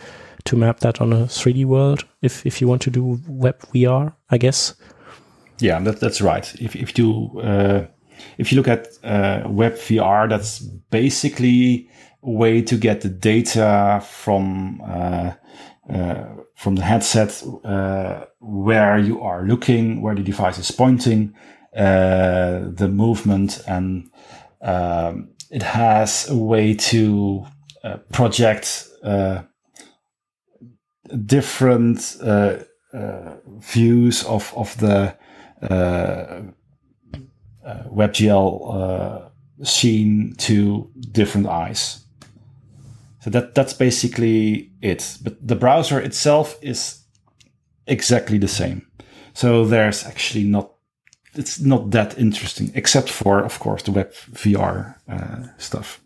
to 0.44 0.56
map 0.56 0.80
that 0.80 1.00
on 1.00 1.12
a 1.12 1.26
3D 1.26 1.64
world. 1.64 2.04
If 2.22 2.44
if 2.44 2.60
you 2.60 2.66
want 2.66 2.82
to 2.82 2.90
do 2.90 3.20
web 3.28 3.60
VR, 3.72 4.14
I 4.30 4.38
guess. 4.38 4.74
Yeah, 5.60 5.78
that, 5.80 6.00
that's 6.00 6.20
right. 6.20 6.52
If 6.60 6.74
if 6.74 6.98
you 6.98 7.40
uh, 7.40 7.86
if 8.38 8.50
you 8.50 8.56
look 8.56 8.68
at 8.68 8.88
uh, 9.04 9.48
web 9.48 9.74
VR, 9.74 10.28
that's 10.28 10.60
basically 10.90 11.88
a 12.22 12.30
way 12.30 12.62
to 12.62 12.76
get 12.76 13.00
the 13.02 13.08
data 13.08 14.02
from 14.04 14.80
uh, 14.82 15.32
uh, 15.92 16.24
from 16.54 16.76
the 16.76 16.82
headset 16.82 17.42
uh, 17.64 18.24
where 18.40 18.98
you 18.98 19.20
are 19.22 19.44
looking, 19.44 20.02
where 20.02 20.14
the 20.14 20.22
device 20.22 20.58
is 20.58 20.70
pointing, 20.70 21.34
uh, 21.76 22.60
the 22.72 22.88
movement, 22.88 23.62
and 23.66 24.10
um, 24.62 25.30
it 25.50 25.62
has 25.62 26.28
a 26.28 26.36
way 26.36 26.74
to 26.74 27.44
project 28.12 28.86
different 31.26 32.16
views 33.60 34.24
of 34.24 34.52
of 34.56 34.76
the 34.78 35.16
Uh, 35.62 36.42
uh, 37.64 37.82
WebGL 37.88 38.74
uh, 38.74 39.64
scene 39.64 40.34
to 40.38 40.90
different 41.12 41.46
eyes. 41.46 42.04
So 43.20 43.30
that 43.30 43.54
that's 43.54 43.74
basically 43.74 44.72
it. 44.80 45.18
But 45.22 45.46
the 45.46 45.56
browser 45.56 46.00
itself 46.00 46.58
is 46.62 47.04
exactly 47.86 48.38
the 48.38 48.48
same. 48.48 48.86
So 49.34 49.66
there's 49.66 50.04
actually 50.06 50.44
not 50.44 50.72
it's 51.34 51.60
not 51.60 51.90
that 51.90 52.18
interesting, 52.18 52.72
except 52.74 53.10
for 53.10 53.44
of 53.44 53.58
course 53.58 53.82
the 53.82 53.92
web 53.92 54.12
VR 54.12 54.94
uh, 55.08 55.48
stuff. 55.58 56.00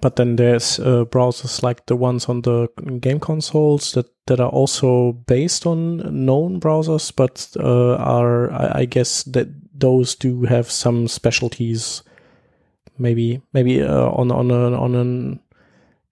But 0.00 0.16
then 0.16 0.36
there's 0.36 0.78
uh, 0.78 1.04
browsers 1.04 1.62
like 1.62 1.86
the 1.86 1.96
ones 1.96 2.26
on 2.26 2.42
the 2.42 2.68
game 3.00 3.20
consoles 3.20 3.92
that, 3.92 4.06
that 4.26 4.40
are 4.40 4.48
also 4.48 5.12
based 5.12 5.66
on 5.66 6.24
known 6.24 6.58
browsers, 6.58 7.14
but 7.14 7.48
uh, 7.58 7.96
are 7.96 8.50
I, 8.50 8.80
I, 8.80 8.84
guess 8.86 9.24
that 9.24 9.48
those 9.78 10.14
do 10.14 10.44
have 10.44 10.70
some 10.70 11.06
specialties. 11.06 12.02
Maybe 12.98 13.42
maybe 13.52 13.82
uh, 13.82 14.10
on 14.10 14.30
on 14.30 14.50
a, 14.50 14.72
on 14.78 14.94
an 14.94 15.40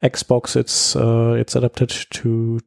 Xbox, 0.02 0.54
it's 0.54 0.94
uh, 0.94 1.34
it's 1.38 1.56
adapted 1.56 1.90
to 2.10 2.60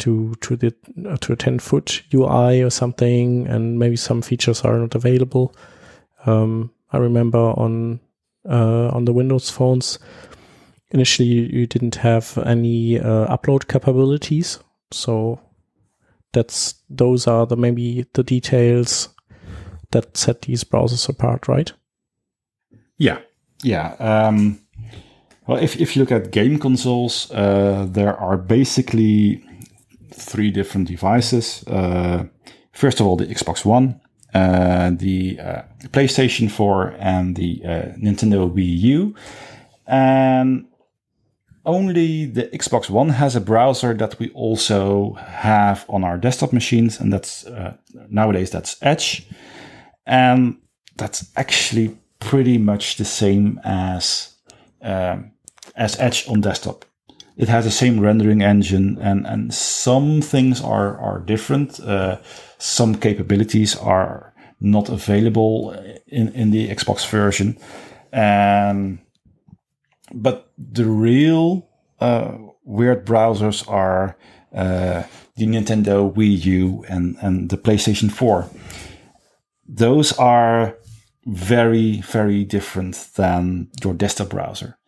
to 0.00 0.34
to 0.40 0.56
the 0.56 0.74
uh, 1.08 1.16
to 1.18 1.32
a 1.32 1.36
10 1.36 1.58
foot 1.58 2.02
UI 2.12 2.62
or 2.62 2.70
something, 2.70 3.46
and 3.46 3.78
maybe 3.78 3.96
some 3.96 4.20
features 4.20 4.62
are 4.62 4.78
not 4.78 4.94
available. 4.94 5.54
Um, 6.26 6.72
I 6.92 6.98
remember 6.98 7.38
on 7.38 8.00
uh, 8.48 8.88
on 8.88 9.04
the 9.04 9.12
Windows 9.12 9.50
phones, 9.50 9.98
initially 10.90 11.28
you 11.28 11.66
didn't 11.66 11.96
have 11.96 12.38
any 12.46 12.98
uh, 12.98 13.34
upload 13.36 13.68
capabilities, 13.68 14.58
so 14.90 15.40
that's 16.32 16.74
those 16.90 17.26
are 17.26 17.46
the 17.46 17.56
maybe 17.56 18.06
the 18.12 18.22
details 18.22 19.08
that 19.90 20.16
set 20.16 20.42
these 20.42 20.64
browsers 20.64 21.08
apart, 21.08 21.48
right? 21.48 21.72
Yeah, 22.98 23.18
yeah. 23.62 23.94
Um, 23.98 24.60
well, 25.46 25.58
if, 25.58 25.80
if 25.80 25.94
you 25.94 26.02
look 26.02 26.12
at 26.12 26.30
game 26.30 26.58
consoles, 26.58 27.30
uh, 27.30 27.86
there 27.88 28.16
are 28.16 28.36
basically 28.36 29.42
three 30.12 30.50
different 30.50 30.88
devices. 30.88 31.64
Uh, 31.66 32.24
first 32.72 33.00
of 33.00 33.06
all, 33.06 33.16
the 33.16 33.26
Xbox 33.26 33.64
One, 33.64 34.00
the 34.34 35.38
uh, 35.40 35.62
PlayStation 35.88 36.50
4, 36.50 36.96
and 36.98 37.36
the 37.36 37.62
uh, 37.64 37.68
Nintendo 37.96 38.50
Wii 38.52 38.78
U. 38.80 39.14
And 39.86 40.66
only 41.66 42.26
the 42.26 42.44
Xbox 42.52 42.90
One 42.90 43.10
has 43.10 43.36
a 43.36 43.40
browser 43.40 43.94
that 43.94 44.18
we 44.18 44.30
also 44.30 45.14
have 45.14 45.84
on 45.88 46.04
our 46.04 46.18
desktop 46.18 46.52
machines, 46.52 47.00
and 47.00 47.12
that's 47.12 47.46
uh, 47.46 47.76
nowadays 48.10 48.50
that's 48.50 48.76
Edge, 48.82 49.26
and 50.06 50.58
that's 50.96 51.30
actually 51.36 51.96
pretty 52.20 52.58
much 52.58 52.96
the 52.96 53.04
same 53.04 53.60
as 53.64 54.34
um, 54.82 55.32
as 55.76 55.98
Edge 55.98 56.28
on 56.28 56.40
desktop. 56.40 56.84
It 57.36 57.48
has 57.48 57.64
the 57.64 57.70
same 57.70 58.00
rendering 58.00 58.42
engine, 58.42 58.98
and 59.00 59.26
and 59.26 59.52
some 59.52 60.22
things 60.22 60.62
are 60.62 60.96
are 60.98 61.18
different. 61.18 61.80
Uh, 61.80 62.18
some 62.58 62.94
capabilities 62.94 63.76
are 63.76 64.32
not 64.60 64.88
available 64.88 65.72
in 66.06 66.28
in 66.32 66.50
the 66.52 66.68
Xbox 66.68 67.08
version, 67.08 67.58
and 68.12 68.98
but 70.12 70.52
the 70.56 70.84
real 70.84 71.68
uh, 72.00 72.38
weird 72.64 73.04
browsers 73.04 73.68
are 73.68 74.16
uh, 74.54 75.02
the 75.36 75.46
Nintendo 75.46 76.12
Wii 76.14 76.44
U 76.44 76.84
and 76.88 77.16
and 77.20 77.50
the 77.50 77.58
PlayStation 77.58 78.12
Four. 78.12 78.48
Those 79.66 80.12
are 80.18 80.76
very 81.26 82.00
very 82.02 82.44
different 82.44 83.08
than 83.16 83.68
your 83.82 83.94
desktop 83.94 84.28
browser 84.28 84.78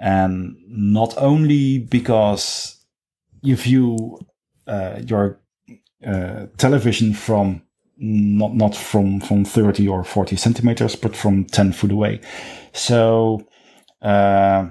and 0.00 0.56
not 0.68 1.14
only 1.16 1.78
because 1.78 2.76
you 3.42 3.56
view 3.56 4.18
uh, 4.66 5.00
your 5.04 5.40
uh, 6.06 6.46
television 6.56 7.14
from 7.14 7.62
not 7.96 8.54
not 8.54 8.76
from 8.76 9.20
from 9.20 9.44
30 9.44 9.88
or 9.88 10.04
40 10.04 10.36
centimeters 10.36 10.94
but 10.94 11.16
from 11.16 11.44
10 11.44 11.72
foot 11.72 11.90
away. 11.90 12.20
So 12.72 13.46
uh, 14.02 14.68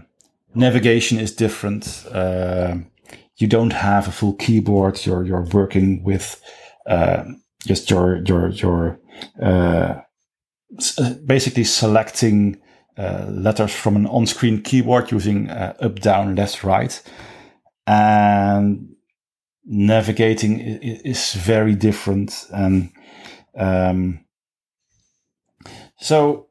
navigation 0.55 1.19
is 1.19 1.35
different. 1.35 2.05
Uh, 2.11 2.77
you 3.35 3.47
don't 3.47 3.73
have 3.73 4.07
a 4.07 4.11
full 4.11 4.33
keyboard. 4.33 5.05
You're 5.05 5.25
you're 5.25 5.47
working 5.51 6.03
with 6.03 6.41
uh, 6.87 7.25
just 7.65 7.89
your 7.89 8.23
your 8.23 8.49
your 8.49 8.99
uh, 9.41 9.95
basically 11.25 11.63
selecting 11.63 12.61
letters 12.97 13.73
from 13.73 13.95
an 13.95 14.07
on-screen 14.07 14.61
keyboard 14.61 15.11
using 15.11 15.49
uh, 15.49 15.73
up, 15.79 15.99
down, 15.99 16.35
left, 16.35 16.63
right. 16.63 17.01
And 17.85 18.95
navigating 19.65 20.59
is 20.59 21.33
very 21.33 21.75
different. 21.75 22.47
And 22.51 22.91
um, 23.57 24.25
so 25.99 26.47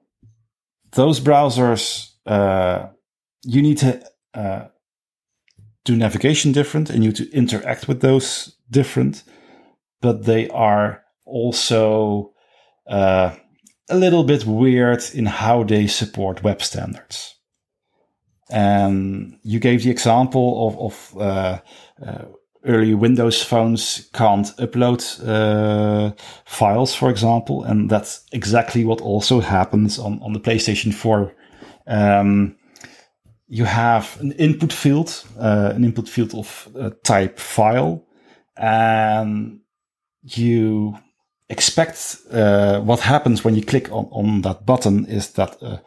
those 0.93 1.21
browsers, 1.21 2.13
uh, 2.27 2.89
you 3.43 3.63
need 3.63 3.79
to 3.79 4.03
uh, 4.35 4.67
do 5.85 5.97
navigation 5.97 6.53
different 6.53 6.91
and 6.91 7.03
you 7.05 7.13
to 7.13 7.31
interact 7.33 7.89
with 7.89 8.01
those 8.01 8.57
different, 8.71 9.23
but 10.01 10.25
they 10.25 10.49
are 10.49 11.03
also 11.25 12.33
uh, 12.89 13.35
a 13.89 13.97
little 13.97 14.25
bit 14.25 14.45
weird 14.45 15.03
in 15.15 15.27
how 15.27 15.63
they 15.63 15.87
support 15.87 16.43
web 16.43 16.63
standards. 16.63 17.35
And 18.51 19.39
you 19.43 19.59
gave 19.59 19.83
the 19.83 19.91
example 19.91 20.69
of, 20.69 20.79
of 20.79 21.21
uh, 21.21 21.59
uh, 22.07 22.25
early 22.65 22.95
Windows 22.95 23.43
phones 23.43 24.09
can't 24.13 24.47
upload 24.59 25.03
uh, 25.27 26.15
files, 26.45 26.95
for 26.95 27.11
example, 27.11 27.65
and 27.65 27.91
that's 27.91 28.25
exactly 28.33 28.85
what 28.85 29.01
also 29.01 29.41
happens 29.41 29.99
on, 29.99 30.21
on 30.23 30.33
the 30.33 30.41
PlayStation 30.41 30.93
4. 30.93 31.35
Um, 31.87 32.57
you 33.49 33.65
have 33.65 34.21
an 34.21 34.33
input 34.33 34.73
field, 34.73 35.25
uh, 35.39 35.73
an 35.75 35.85
input 35.85 36.09
field 36.09 36.35
of 36.35 36.69
uh, 36.79 36.91
type 37.05 37.39
file, 37.39 38.05
and 38.57 39.61
you 40.23 40.99
expect 41.49 42.17
uh, 42.31 42.81
what 42.81 43.01
happens 43.01 43.45
when 43.45 43.55
you 43.55 43.65
click 43.65 43.91
on, 43.93 44.07
on 44.11 44.43
that 44.43 44.67
button 44.67 45.07
is 45.07 45.31
that 45.33 45.61
a, 45.63 45.83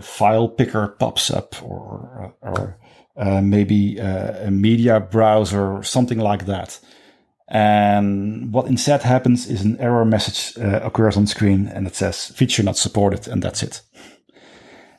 file 0.00 0.48
picker 0.48 0.88
pops 0.88 1.30
up 1.30 1.62
or, 1.62 2.34
or 2.40 2.76
uh, 3.16 3.40
maybe 3.40 4.00
uh, 4.00 4.46
a 4.46 4.50
media 4.50 4.98
browser 4.98 5.76
or 5.76 5.82
something 5.84 6.18
like 6.18 6.46
that. 6.46 6.80
And 7.46 8.52
what 8.52 8.66
instead 8.66 9.02
happens 9.02 9.46
is 9.46 9.62
an 9.62 9.78
error 9.78 10.04
message 10.04 10.58
uh, 10.58 10.80
occurs 10.82 11.16
on 11.16 11.26
screen 11.26 11.68
and 11.68 11.86
it 11.86 11.94
says 11.94 12.28
feature 12.30 12.62
not 12.62 12.76
supported 12.76 13.28
and 13.28 13.42
that's 13.42 13.62
it. 13.62 13.82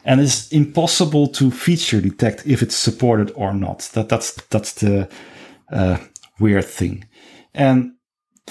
And 0.05 0.21
it's 0.21 0.49
impossible 0.51 1.27
to 1.29 1.49
feature 1.49 1.99
detect 1.99 2.45
if 2.45 2.61
it's 2.61 2.75
supported 2.75 3.31
or 3.35 3.53
not. 3.53 3.79
That, 3.93 4.07
that's, 4.07 4.33
that's 4.49 4.73
the 4.75 5.09
uh, 5.71 5.97
weird 6.39 6.65
thing. 6.65 7.05
And 7.53 7.94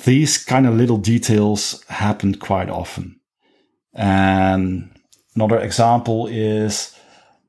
these 0.02 0.38
kind 0.38 0.66
of 0.66 0.74
little 0.74 0.96
details 0.96 1.84
happen 1.88 2.34
quite 2.34 2.68
often. 2.68 3.20
And 3.94 4.90
another 5.34 5.58
example 5.58 6.26
is 6.26 6.98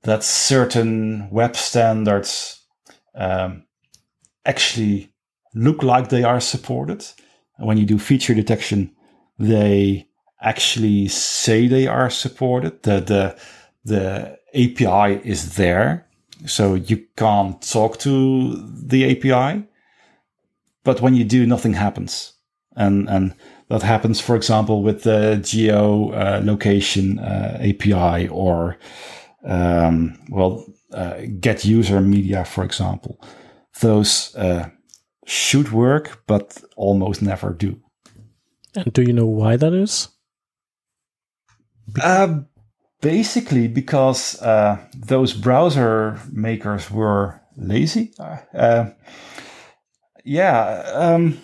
that 0.04 0.24
certain 0.24 1.28
web 1.32 1.56
standards 1.56 2.62
um, 3.16 3.64
actually 4.46 5.12
look 5.56 5.82
like 5.82 6.10
they 6.10 6.24
are 6.24 6.40
supported. 6.40 7.06
When 7.58 7.78
you 7.78 7.86
do 7.86 7.98
feature 7.98 8.34
detection, 8.36 8.92
they 9.40 10.08
actually 10.42 11.08
say 11.08 11.68
they 11.68 11.88
are 11.88 12.10
supported. 12.10 12.84
The, 12.84 13.00
the, 13.00 13.40
the 13.84 14.38
API 14.54 15.28
is 15.28 15.56
there. 15.56 16.08
So 16.46 16.76
you 16.76 17.06
can't 17.16 17.62
talk 17.62 17.98
to 18.00 18.56
the 18.72 19.12
API. 19.12 19.64
But 20.84 21.02
when 21.02 21.16
you 21.16 21.24
do, 21.24 21.48
nothing 21.48 21.74
happens. 21.74 22.35
And, 22.76 23.10
and 23.10 23.34
that 23.70 23.82
happens, 23.82 24.20
for 24.20 24.36
example, 24.36 24.84
with 24.84 25.04
the 25.04 25.40
geo 25.44 26.12
uh, 26.12 26.42
location 26.44 27.20
uh, 27.20 27.58
API 27.62 28.28
or, 28.28 28.78
um, 29.46 30.18
well, 30.30 30.66
uh, 30.94 31.22
get 31.40 31.66
user 31.66 32.02
media, 32.02 32.46
for 32.46 32.64
example. 32.64 33.20
Those 33.82 34.36
uh, 34.36 34.70
should 35.26 35.72
work, 35.72 36.24
but 36.28 36.62
almost 36.76 37.22
never 37.22 37.54
do. 37.54 37.80
And 38.76 38.92
do 38.94 39.02
you 39.02 39.14
know 39.14 39.26
why 39.26 39.58
that 39.58 39.74
is? 39.74 40.10
Uh, 42.02 42.40
basically, 43.02 43.68
because 43.68 44.42
uh, 44.42 44.78
those 44.96 45.34
browser 45.34 46.20
makers 46.32 46.92
were 46.92 47.42
lazy. 47.56 48.14
Uh, 48.54 48.90
yeah, 50.24 50.84
um, 50.94 51.40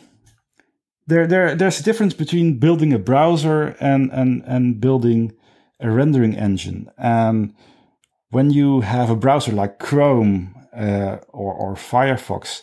there, 1.07 1.27
there, 1.27 1.55
there's 1.55 1.79
a 1.79 1.83
difference 1.83 2.13
between 2.13 2.59
building 2.59 2.93
a 2.93 2.99
browser 2.99 3.75
and 3.79 4.11
and 4.11 4.43
and 4.45 4.79
building 4.79 5.33
a 5.79 5.89
rendering 5.89 6.35
engine. 6.35 6.89
And 6.97 7.53
when 8.29 8.51
you 8.51 8.81
have 8.81 9.09
a 9.09 9.15
browser 9.15 9.51
like 9.51 9.79
Chrome 9.79 10.55
uh, 10.75 11.17
or, 11.29 11.53
or 11.53 11.75
Firefox, 11.75 12.61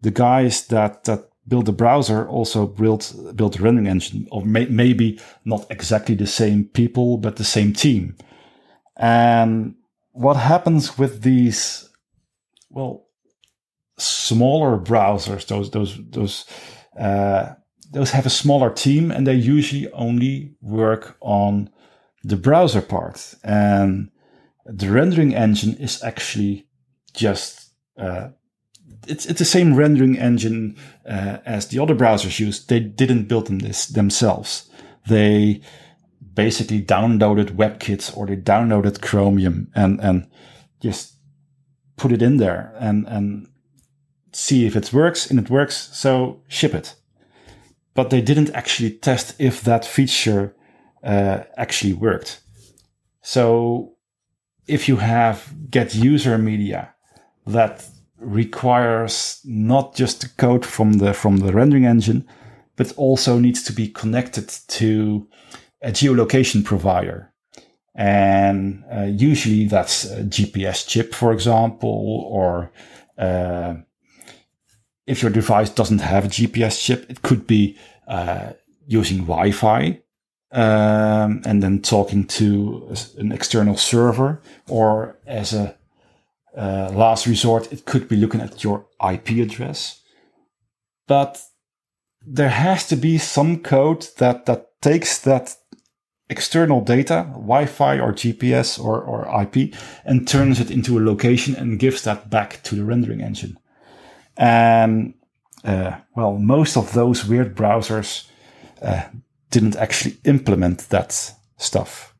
the 0.00 0.10
guys 0.10 0.66
that 0.66 1.04
that 1.04 1.30
build 1.46 1.66
the 1.66 1.72
browser 1.72 2.28
also 2.28 2.66
built 2.66 3.14
built 3.34 3.58
a 3.58 3.62
rendering 3.62 3.86
engine, 3.86 4.26
or 4.30 4.44
may, 4.44 4.66
maybe 4.66 5.18
not 5.44 5.66
exactly 5.70 6.14
the 6.14 6.26
same 6.26 6.64
people, 6.64 7.16
but 7.16 7.36
the 7.36 7.44
same 7.44 7.72
team. 7.72 8.16
And 8.96 9.76
what 10.12 10.36
happens 10.36 10.98
with 10.98 11.22
these, 11.22 11.88
well, 12.70 13.06
smaller 13.96 14.78
browsers, 14.78 15.46
those 15.46 15.70
those 15.70 15.98
those 16.10 16.44
uh, 16.98 17.54
those 17.90 18.10
have 18.10 18.26
a 18.26 18.30
smaller 18.30 18.70
team, 18.70 19.10
and 19.10 19.26
they 19.26 19.34
usually 19.34 19.90
only 19.92 20.54
work 20.60 21.16
on 21.20 21.70
the 22.22 22.36
browser 22.36 22.82
part, 22.82 23.34
and 23.42 24.10
the 24.66 24.90
rendering 24.90 25.34
engine 25.34 25.74
is 25.76 26.02
actually 26.02 26.66
just 27.14 27.72
uh, 27.96 28.28
it's 29.06 29.26
it's 29.26 29.38
the 29.38 29.44
same 29.44 29.74
rendering 29.74 30.18
engine 30.18 30.76
uh, 31.08 31.38
as 31.46 31.68
the 31.68 31.78
other 31.78 31.94
browsers 31.94 32.38
use. 32.38 32.64
They 32.64 32.80
didn't 32.80 33.28
build 33.28 33.46
them 33.46 33.60
this 33.60 33.86
themselves. 33.86 34.68
They 35.08 35.60
basically 36.34 36.82
downloaded 36.82 37.56
WebKit 37.56 38.16
or 38.16 38.26
they 38.26 38.36
downloaded 38.36 39.00
Chromium 39.00 39.70
and 39.74 40.00
and 40.00 40.28
just 40.80 41.14
put 41.96 42.12
it 42.12 42.22
in 42.22 42.36
there 42.36 42.74
and 42.78 43.06
and 43.08 43.48
see 44.32 44.66
if 44.66 44.76
it 44.76 44.92
works 44.92 45.30
and 45.30 45.38
it 45.38 45.50
works. 45.50 45.90
So 45.92 46.42
ship 46.48 46.74
it. 46.74 46.94
But 47.98 48.10
they 48.10 48.20
didn't 48.20 48.54
actually 48.54 48.92
test 48.92 49.34
if 49.40 49.62
that 49.62 49.84
feature 49.84 50.54
uh, 51.02 51.40
actually 51.56 51.94
worked. 51.94 52.40
So 53.22 53.96
if 54.68 54.88
you 54.88 54.98
have 54.98 55.52
get 55.68 55.96
user 55.96 56.38
media 56.38 56.94
that 57.48 57.84
requires 58.20 59.40
not 59.44 59.96
just 59.96 60.20
the 60.20 60.28
code 60.36 60.64
from 60.64 60.98
the 60.98 61.12
from 61.12 61.38
the 61.38 61.52
rendering 61.52 61.86
engine, 61.86 62.24
but 62.76 62.92
also 62.96 63.36
needs 63.36 63.64
to 63.64 63.72
be 63.72 63.88
connected 63.88 64.48
to 64.68 65.26
a 65.82 65.90
geolocation 65.90 66.64
provider. 66.64 67.32
And 67.96 68.84
uh, 68.94 69.10
usually 69.30 69.66
that's 69.66 70.04
a 70.04 70.22
GPS 70.22 70.86
chip, 70.86 71.16
for 71.16 71.32
example, 71.32 72.28
or 72.30 72.70
uh, 73.18 73.74
if 75.08 75.22
your 75.22 75.32
device 75.32 75.70
doesn't 75.70 76.00
have 76.00 76.26
a 76.26 76.28
GPS 76.28 76.78
chip, 76.80 77.10
it 77.10 77.22
could 77.22 77.46
be 77.46 77.76
uh, 78.06 78.52
using 78.86 79.18
Wi-Fi 79.24 80.00
um, 80.52 81.42
and 81.44 81.62
then 81.62 81.80
talking 81.80 82.26
to 82.26 82.94
an 83.16 83.32
external 83.32 83.76
server, 83.76 84.40
or 84.68 85.18
as 85.26 85.54
a 85.54 85.74
uh, 86.56 86.90
last 86.92 87.26
resort, 87.26 87.72
it 87.72 87.86
could 87.86 88.06
be 88.06 88.16
looking 88.16 88.40
at 88.40 88.62
your 88.62 88.86
IP 89.10 89.30
address. 89.30 90.02
But 91.06 91.40
there 92.26 92.50
has 92.50 92.86
to 92.88 92.96
be 92.96 93.16
some 93.16 93.60
code 93.60 94.06
that, 94.18 94.44
that 94.44 94.80
takes 94.82 95.18
that 95.20 95.56
external 96.28 96.82
data, 96.82 97.26
Wi-Fi 97.32 97.98
or 97.98 98.12
GPS 98.12 98.78
or, 98.82 99.00
or 99.00 99.42
IP, 99.42 99.74
and 100.04 100.28
turns 100.28 100.60
it 100.60 100.70
into 100.70 100.98
a 100.98 101.04
location 101.04 101.54
and 101.56 101.78
gives 101.78 102.02
that 102.02 102.28
back 102.28 102.62
to 102.64 102.74
the 102.74 102.84
rendering 102.84 103.22
engine. 103.22 103.58
And 104.38 105.14
uh, 105.64 105.98
well, 106.16 106.38
most 106.38 106.76
of 106.76 106.92
those 106.92 107.26
weird 107.26 107.56
browsers 107.56 108.28
uh, 108.80 109.02
didn't 109.50 109.76
actually 109.76 110.16
implement 110.24 110.88
that 110.88 111.34
stuff. 111.56 112.14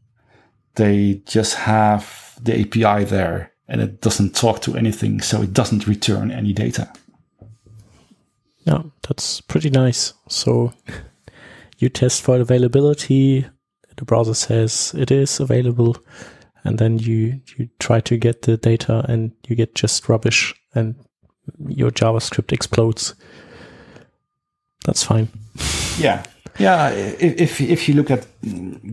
They 0.74 1.22
just 1.24 1.54
have 1.54 2.38
the 2.42 2.60
API 2.60 3.04
there 3.04 3.52
and 3.68 3.80
it 3.80 4.00
doesn't 4.00 4.34
talk 4.34 4.60
to 4.62 4.76
anything, 4.76 5.20
so 5.20 5.42
it 5.42 5.52
doesn't 5.52 5.86
return 5.86 6.30
any 6.30 6.52
data. 6.52 6.90
Yeah, 8.60 8.82
that's 9.06 9.40
pretty 9.42 9.70
nice. 9.70 10.14
So 10.28 10.72
you 11.78 11.88
test 11.88 12.22
for 12.22 12.40
availability, 12.40 13.46
the 13.96 14.04
browser 14.04 14.34
says 14.34 14.94
it 14.96 15.10
is 15.10 15.38
available, 15.38 15.96
and 16.64 16.78
then 16.78 16.98
you 16.98 17.40
you 17.56 17.68
try 17.78 18.00
to 18.00 18.16
get 18.16 18.42
the 18.42 18.56
data 18.56 19.04
and 19.08 19.32
you 19.46 19.54
get 19.54 19.74
just 19.74 20.08
rubbish 20.08 20.54
and 20.74 20.94
your 21.68 21.90
JavaScript 21.90 22.52
explodes. 22.52 23.14
That's 24.84 25.02
fine. 25.02 25.28
Yeah. 25.98 26.22
Yeah, 26.58 26.90
if 26.90 27.60
if 27.60 27.88
you 27.88 27.94
look 27.94 28.10
at 28.10 28.26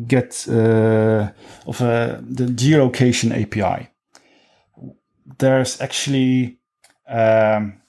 get 0.07 0.45
uh, 0.47 1.31
of 1.65 1.81
uh, 1.81 2.19
the 2.21 2.45
geolocation 2.45 3.31
API, 3.33 3.89
there's 5.39 5.81
actually 5.81 6.59
um, 7.07 7.81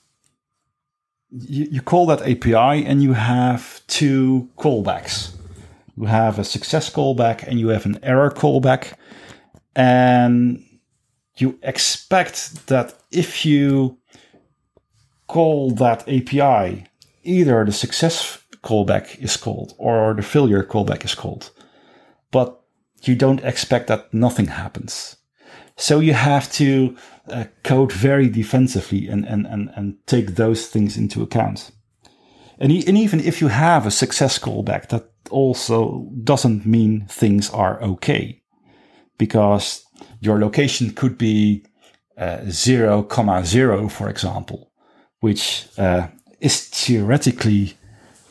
you, 1.30 1.68
you 1.70 1.80
call 1.80 2.06
that 2.06 2.22
API 2.22 2.86
and 2.86 3.02
you 3.02 3.12
have 3.12 3.82
two 3.86 4.48
callbacks. 4.56 5.32
You 5.96 6.06
have 6.06 6.38
a 6.38 6.44
success 6.44 6.90
callback 6.90 7.42
and 7.46 7.58
you 7.58 7.68
have 7.68 7.86
an 7.86 7.98
error 8.02 8.30
callback. 8.30 8.94
And 9.74 10.64
you 11.36 11.58
expect 11.62 12.66
that 12.68 12.94
if 13.10 13.44
you 13.44 13.98
call 15.26 15.70
that 15.72 16.08
API, 16.08 16.86
either 17.22 17.64
the 17.64 17.72
success 17.72 18.38
callback 18.62 19.18
is 19.22 19.36
called 19.36 19.74
or 19.78 20.14
the 20.14 20.22
failure 20.22 20.62
callback 20.64 21.04
is 21.04 21.14
called. 21.14 21.50
but 22.30 22.60
you 23.02 23.14
don't 23.14 23.44
expect 23.44 23.86
that 23.86 24.12
nothing 24.12 24.46
happens. 24.46 25.16
So 25.76 26.00
you 26.00 26.14
have 26.14 26.50
to 26.52 26.96
uh, 27.28 27.44
code 27.62 27.92
very 27.92 28.28
defensively 28.28 29.08
and, 29.08 29.24
and, 29.24 29.46
and, 29.46 29.70
and 29.76 29.96
take 30.06 30.34
those 30.34 30.66
things 30.66 30.96
into 30.96 31.22
account. 31.22 31.70
And, 32.58 32.72
e- 32.72 32.84
and 32.86 32.96
even 32.96 33.20
if 33.20 33.40
you 33.40 33.48
have 33.48 33.86
a 33.86 33.90
success 33.90 34.38
callback, 34.38 34.88
that 34.88 35.10
also 35.30 36.10
doesn't 36.24 36.64
mean 36.66 37.06
things 37.08 37.50
are 37.50 37.82
okay 37.82 38.42
because 39.18 39.84
your 40.20 40.38
location 40.38 40.90
could 40.90 41.18
be 41.18 41.64
uh, 42.16 42.38
0, 42.48 43.02
comma 43.04 43.44
0, 43.44 43.88
for 43.88 44.08
example, 44.08 44.72
which 45.20 45.66
uh, 45.78 46.08
is 46.40 46.68
theoretically 46.68 47.76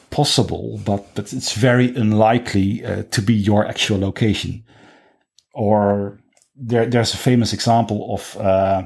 possible, 0.09 0.79
but, 0.85 1.13
but 1.15 1.33
it's 1.33 1.53
very 1.53 1.95
unlikely 1.95 2.85
uh, 2.85 3.03
to 3.11 3.21
be 3.21 3.33
your 3.33 3.65
actual 3.65 3.99
location. 3.99 4.63
Or 5.53 6.19
there, 6.55 6.85
there's 6.85 7.13
a 7.13 7.17
famous 7.17 7.53
example 7.53 8.13
of 8.13 8.37
uh, 8.37 8.83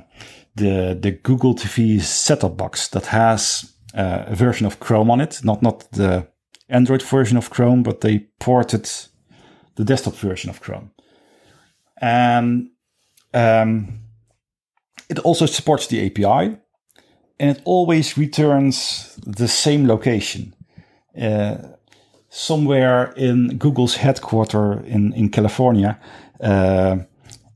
the 0.55 0.97
the 0.99 1.11
Google 1.11 1.55
TV 1.55 2.01
set-top 2.01 2.57
box 2.57 2.87
that 2.89 3.07
has 3.07 3.73
uh, 3.93 4.23
a 4.27 4.35
version 4.35 4.65
of 4.67 4.79
Chrome 4.79 5.11
on 5.11 5.21
it, 5.21 5.41
not 5.43 5.61
not 5.61 5.91
the 5.91 6.27
Android 6.67 7.01
version 7.01 7.37
of 7.37 7.49
Chrome, 7.49 7.83
but 7.83 8.01
they 8.01 8.27
ported 8.39 8.89
the 9.75 9.83
desktop 9.83 10.15
version 10.15 10.49
of 10.49 10.61
Chrome, 10.61 10.91
and 12.01 12.69
um, 13.33 13.99
it 15.09 15.19
also 15.19 15.45
supports 15.45 15.87
the 15.87 16.05
API, 16.05 16.57
and 17.39 17.57
it 17.57 17.61
always 17.65 18.17
returns 18.17 19.15
the 19.25 19.47
same 19.47 19.87
location. 19.87 20.53
Uh, 21.19 21.57
somewhere 22.29 23.11
in 23.15 23.57
Google's 23.57 23.95
headquarter 23.95 24.81
in, 24.85 25.13
in 25.13 25.29
California. 25.29 25.99
Uh, 26.39 26.97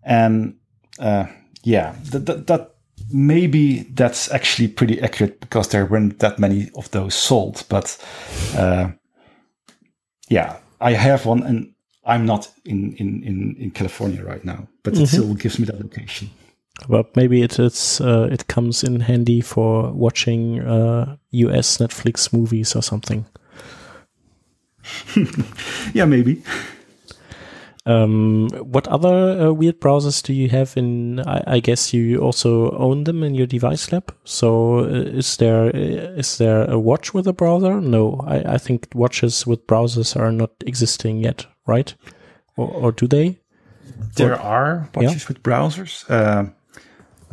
and 0.04 0.56
uh, 1.00 1.26
yeah, 1.64 1.96
that, 2.12 2.26
that, 2.26 2.48
that 2.48 2.72
maybe 3.12 3.84
that's 3.94 4.32
actually 4.32 4.68
pretty 4.68 5.02
accurate 5.02 5.40
because 5.40 5.70
there 5.70 5.86
weren't 5.86 6.20
that 6.20 6.40
many 6.40 6.70
of 6.76 6.90
those 6.92 7.16
sold. 7.16 7.64
But 7.70 7.98
uh, 8.58 8.92
yeah, 10.30 10.58
I 10.82 10.94
have 10.94 11.26
one, 11.26 11.44
and 11.44 11.74
I'm 12.06 12.26
not 12.26 12.52
in 12.66 12.96
in 12.96 13.24
in, 13.24 13.56
in 13.60 13.72
California 13.72 14.24
right 14.24 14.44
now, 14.44 14.68
but 14.84 14.98
it 14.98 15.08
still 15.08 15.34
gives 15.36 15.60
me 15.60 15.66
that 15.66 15.80
location. 15.80 16.30
But 16.88 17.16
maybe 17.16 17.42
it 17.42 17.60
it's 17.60 18.02
uh, 18.02 18.28
it 18.32 18.48
comes 18.48 18.84
in 18.84 19.02
handy 19.02 19.42
for 19.42 19.92
watching 19.92 20.60
uh, 20.60 21.18
US 21.32 21.78
Netflix 21.78 22.34
movies 22.34 22.76
or 22.76 22.82
something. 22.82 23.26
Yeah, 25.94 26.06
maybe. 26.06 26.44
Um, 27.86 28.48
what 28.50 28.88
other 28.88 29.48
uh, 29.48 29.52
weird 29.52 29.82
browsers 29.82 30.24
do 30.24 30.34
you 30.34 30.48
have 30.50 30.78
in? 30.78 31.20
I, 31.20 31.44
I 31.56 31.60
guess 31.60 31.94
you 31.94 32.18
also 32.20 32.72
own 32.78 33.04
them 33.04 33.24
in 33.24 33.36
your 33.36 33.48
device 33.48 33.92
lab. 33.92 34.16
So 34.24 34.80
uh, 34.80 35.18
is 35.18 35.36
there 35.38 35.68
uh, 35.68 36.22
there 36.38 36.64
a 36.70 36.80
watch 36.80 37.14
with 37.14 37.28
a 37.28 37.34
browser? 37.34 37.82
No, 37.82 38.24
I, 38.26 38.54
I 38.54 38.58
think 38.58 38.88
watches 38.96 39.46
with 39.46 39.68
browsers 39.68 40.16
are 40.16 40.32
not 40.32 40.52
existing 40.66 41.18
yet, 41.18 41.46
right? 41.68 41.94
Or, 42.56 42.70
or 42.70 42.92
do 42.94 43.06
they? 43.06 43.40
There 44.16 44.40
are 44.40 44.90
watches 44.96 45.28
with 45.28 45.44
browsers. 45.44 46.10
Uh, 46.10 46.52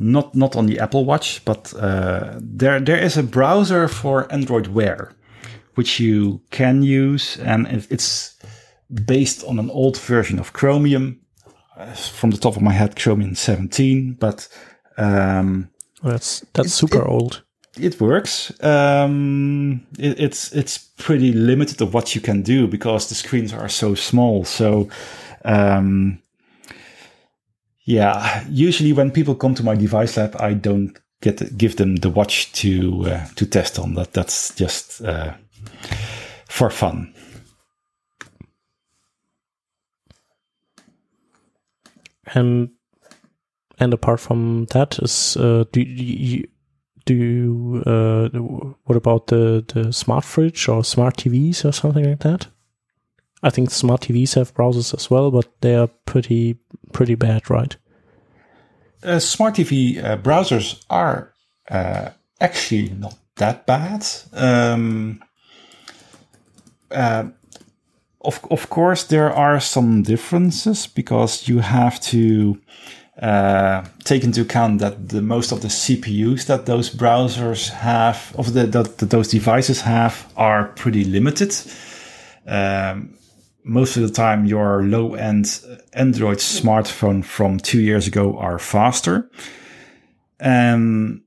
not 0.01 0.35
not 0.35 0.57
on 0.57 0.67
the 0.67 0.81
Apple 0.81 1.05
Watch, 1.05 1.45
but 1.45 1.73
uh, 1.75 2.39
there 2.41 2.81
there 2.81 2.99
is 3.05 3.17
a 3.17 3.23
browser 3.23 3.89
for 3.89 4.27
Android 4.33 4.67
Wear, 4.69 5.13
which 5.77 6.01
you 6.01 6.41
can 6.51 6.83
use, 6.83 7.39
and 7.39 7.67
it's 7.91 8.37
based 9.07 9.45
on 9.45 9.59
an 9.59 9.71
old 9.71 9.97
version 9.99 10.39
of 10.41 10.53
Chromium. 10.53 11.21
Uh, 11.77 11.95
from 11.95 12.31
the 12.31 12.37
top 12.37 12.57
of 12.57 12.63
my 12.63 12.73
head, 12.73 12.95
Chromium 12.95 13.35
17, 13.35 14.17
but 14.21 14.49
um, 14.99 15.71
That's 16.03 16.45
that's 16.53 16.75
super 16.75 17.03
old. 17.07 17.43
it 17.79 17.99
works. 18.01 18.53
Um, 18.63 19.87
it, 19.99 20.21
it's 20.21 20.53
it's 20.53 20.79
pretty 20.99 21.33
limited 21.33 21.81
of 21.81 21.95
what 21.95 22.15
you 22.15 22.21
can 22.21 22.43
do 22.43 22.67
because 22.67 23.09
the 23.09 23.15
screens 23.15 23.53
are 23.55 23.69
so 23.69 23.95
small. 23.95 24.45
So, 24.45 24.89
um, 25.45 26.21
yeah, 27.91 28.45
usually 28.49 28.93
when 28.93 29.11
people 29.11 29.35
come 29.35 29.55
to 29.57 29.65
my 29.65 29.75
device 29.75 30.17
lab, 30.17 30.37
I 30.39 30.55
don't 30.55 30.97
get 31.23 31.59
give 31.59 31.75
them 31.75 31.97
the 31.97 32.09
watch 32.09 32.53
to 32.53 33.05
uh, 33.07 33.27
to 33.35 33.47
test 33.47 33.81
on. 33.81 33.95
That 33.95 34.13
that's 34.13 34.55
just 34.55 35.03
uh, 35.03 35.35
for 36.49 36.71
fun. 36.71 37.13
And 42.33 42.71
and 43.81 43.93
apart 43.93 44.21
from 44.21 44.67
that, 44.67 45.01
is 45.01 45.37
uh, 45.37 45.65
do 45.73 45.81
you 45.81 46.47
do 47.07 47.15
you, 47.15 47.83
uh, 47.87 48.29
what 48.85 48.97
about 48.97 49.27
the 49.27 49.65
the 49.67 49.93
smart 49.93 50.25
fridge 50.25 50.69
or 50.69 50.85
smart 50.85 51.17
TVs 51.17 51.65
or 51.65 51.73
something 51.73 52.09
like 52.09 52.21
that? 52.21 52.47
I 53.43 53.51
think 53.51 53.71
smart 53.71 54.03
TVs 54.03 54.37
have 54.37 54.55
browsers 54.55 54.95
as 54.95 55.11
well, 55.11 55.33
but 55.33 55.61
they 55.61 55.75
are 55.75 55.89
pretty 56.07 56.59
pretty 56.93 57.17
bad, 57.17 57.51
right? 57.51 57.77
Uh, 59.03 59.19
smart 59.19 59.55
TV 59.55 60.03
uh, 60.03 60.17
browsers 60.19 60.85
are 60.91 61.33
uh, 61.71 62.11
actually 62.41 62.91
not 62.91 63.17
that 63.37 63.67
bad. 63.67 64.07
Um, 64.33 65.23
uh, 66.91 67.25
of 68.23 68.41
of 68.51 68.69
course, 68.69 69.05
there 69.05 69.33
are 69.33 69.61
some 69.61 70.03
differences 70.03 70.87
because 70.87 71.49
you 71.49 71.61
have 71.61 71.99
to 72.01 72.61
uh, 73.23 73.85
take 74.05 74.25
into 74.25 74.43
account 74.43 74.81
that 74.81 75.09
the 75.09 75.23
most 75.23 75.53
of 75.53 75.61
the 75.63 75.69
CPUs 75.69 76.47
that 76.47 76.67
those 76.67 76.91
browsers 76.91 77.69
have, 77.69 78.35
of 78.37 78.53
the 78.53 78.67
that, 78.67 78.99
that 78.99 79.11
those 79.11 79.29
devices 79.29 79.81
have, 79.83 80.31
are 80.37 80.69
pretty 80.77 81.05
limited. 81.05 81.55
Um, 82.47 83.15
most 83.65 83.97
of 83.97 84.03
the 84.03 84.13
time 84.13 84.47
your 84.47 84.83
low 84.85 85.15
end 85.15 85.61
Android 85.93 86.39
smartphone 86.39 87.25
from 87.25 87.59
two 87.59 87.81
years 87.81 88.07
ago 88.07 88.37
are 88.39 88.59
faster. 88.59 89.31
And 90.39 91.23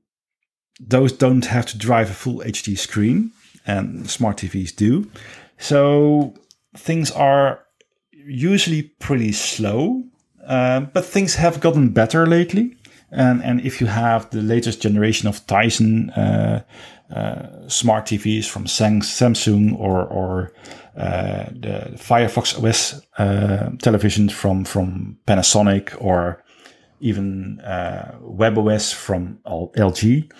those 0.80 1.12
don't 1.12 1.46
have 1.46 1.66
to 1.66 1.78
drive 1.78 2.10
a 2.10 2.14
full 2.14 2.40
HD 2.40 2.76
screen, 2.76 3.32
and 3.66 4.10
smart 4.10 4.38
TVs 4.38 4.74
do. 4.74 5.10
So 5.58 6.34
things 6.76 7.10
are 7.12 7.64
usually 8.12 8.82
pretty 8.82 9.32
slow, 9.32 10.04
uh, 10.46 10.80
but 10.80 11.04
things 11.04 11.36
have 11.36 11.60
gotten 11.60 11.90
better 11.90 12.26
lately. 12.26 12.76
And, 13.14 13.42
and 13.42 13.60
if 13.60 13.80
you 13.80 13.86
have 13.86 14.28
the 14.30 14.42
latest 14.42 14.82
generation 14.82 15.28
of 15.28 15.46
Tizen 15.46 16.10
uh, 16.18 16.62
uh, 17.14 17.68
smart 17.68 18.06
TVs 18.06 18.46
from 18.46 18.64
Samsung 18.64 19.78
or, 19.78 20.04
or 20.04 20.52
uh, 20.96 21.44
the 21.50 21.92
Firefox 21.94 22.62
OS 22.62 23.00
uh, 23.18 23.70
televisions 23.78 24.32
from, 24.32 24.64
from 24.64 25.18
Panasonic 25.26 25.96
or 26.00 26.42
even 27.00 27.60
uh, 27.60 28.18
WebOS 28.22 28.92
from 28.92 29.38
LG, 29.44 30.32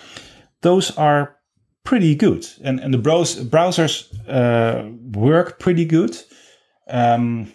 those 0.63 0.97
are 0.97 1.37
pretty 1.85 2.15
good. 2.15 2.47
And, 2.63 2.81
and 2.81 2.93
the 2.93 2.99
browse, 2.99 3.37
browsers 3.37 4.09
uh, 4.29 4.89
work 5.17 5.61
pretty 5.61 5.85
good. 5.85 6.17
Um, 6.89 7.53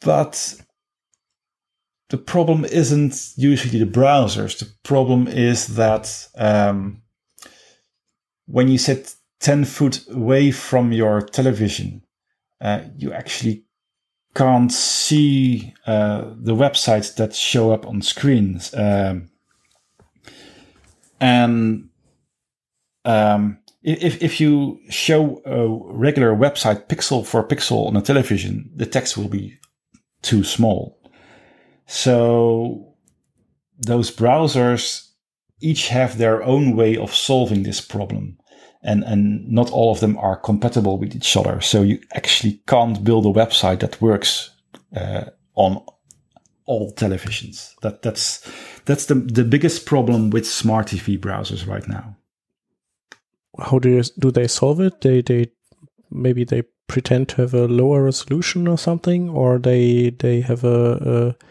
but 0.00 0.60
the 2.10 2.18
problem 2.18 2.64
isn't 2.64 3.32
usually 3.36 3.78
the 3.78 3.90
browsers. 3.90 4.58
The 4.58 4.70
problem 4.82 5.26
is 5.26 5.68
that 5.76 6.28
um, 6.36 7.02
when 8.46 8.68
you 8.68 8.78
sit 8.78 9.14
10 9.40 9.64
foot 9.64 10.04
away 10.10 10.50
from 10.50 10.92
your 10.92 11.22
television, 11.22 12.02
uh, 12.60 12.80
you 12.96 13.12
actually 13.12 13.64
can't 14.34 14.72
see 14.72 15.74
uh, 15.86 16.32
the 16.36 16.54
websites 16.54 17.14
that 17.16 17.34
show 17.34 17.72
up 17.72 17.86
on 17.86 18.02
screens. 18.02 18.74
Um, 18.74 19.30
and 21.20 21.88
um, 23.04 23.58
if, 23.82 24.22
if 24.22 24.40
you 24.40 24.80
show 24.88 25.40
a 25.44 25.68
regular 25.94 26.34
website 26.34 26.88
pixel 26.88 27.24
for 27.24 27.46
pixel 27.46 27.86
on 27.86 27.96
a 27.96 28.02
television, 28.02 28.70
the 28.74 28.86
text 28.86 29.16
will 29.16 29.28
be 29.28 29.58
too 30.22 30.42
small. 30.42 30.98
So 31.86 32.94
those 33.78 34.10
browsers 34.14 35.08
each 35.60 35.88
have 35.88 36.18
their 36.18 36.42
own 36.42 36.76
way 36.76 36.96
of 36.96 37.14
solving 37.14 37.62
this 37.62 37.80
problem. 37.80 38.38
And, 38.82 39.02
and 39.04 39.50
not 39.50 39.70
all 39.70 39.92
of 39.92 40.00
them 40.00 40.18
are 40.18 40.36
compatible 40.36 40.98
with 40.98 41.16
each 41.16 41.36
other. 41.36 41.60
So 41.62 41.82
you 41.82 42.00
actually 42.12 42.60
can't 42.66 43.02
build 43.02 43.24
a 43.24 43.30
website 43.30 43.80
that 43.80 44.00
works 44.02 44.50
uh, 44.94 45.24
on 45.54 45.82
all 46.66 46.92
televisions. 46.94 47.74
That, 47.80 48.02
that's, 48.02 48.46
that's 48.84 49.06
the, 49.06 49.14
the 49.14 49.44
biggest 49.44 49.86
problem 49.86 50.28
with 50.28 50.46
smart 50.46 50.88
TV 50.88 51.18
browsers 51.18 51.66
right 51.66 51.88
now. 51.88 52.16
How 53.58 53.78
do 53.78 53.88
you, 53.88 54.02
do 54.18 54.30
they 54.30 54.48
solve 54.48 54.80
it? 54.80 55.00
They 55.00 55.22
they 55.22 55.46
maybe 56.10 56.44
they 56.44 56.62
pretend 56.88 57.28
to 57.30 57.42
have 57.42 57.54
a 57.54 57.68
lower 57.68 58.04
resolution 58.04 58.66
or 58.66 58.78
something, 58.78 59.28
or 59.28 59.58
they 59.58 60.10
they 60.10 60.40
have 60.40 60.64
a, 60.64 61.36
a, 61.38 61.44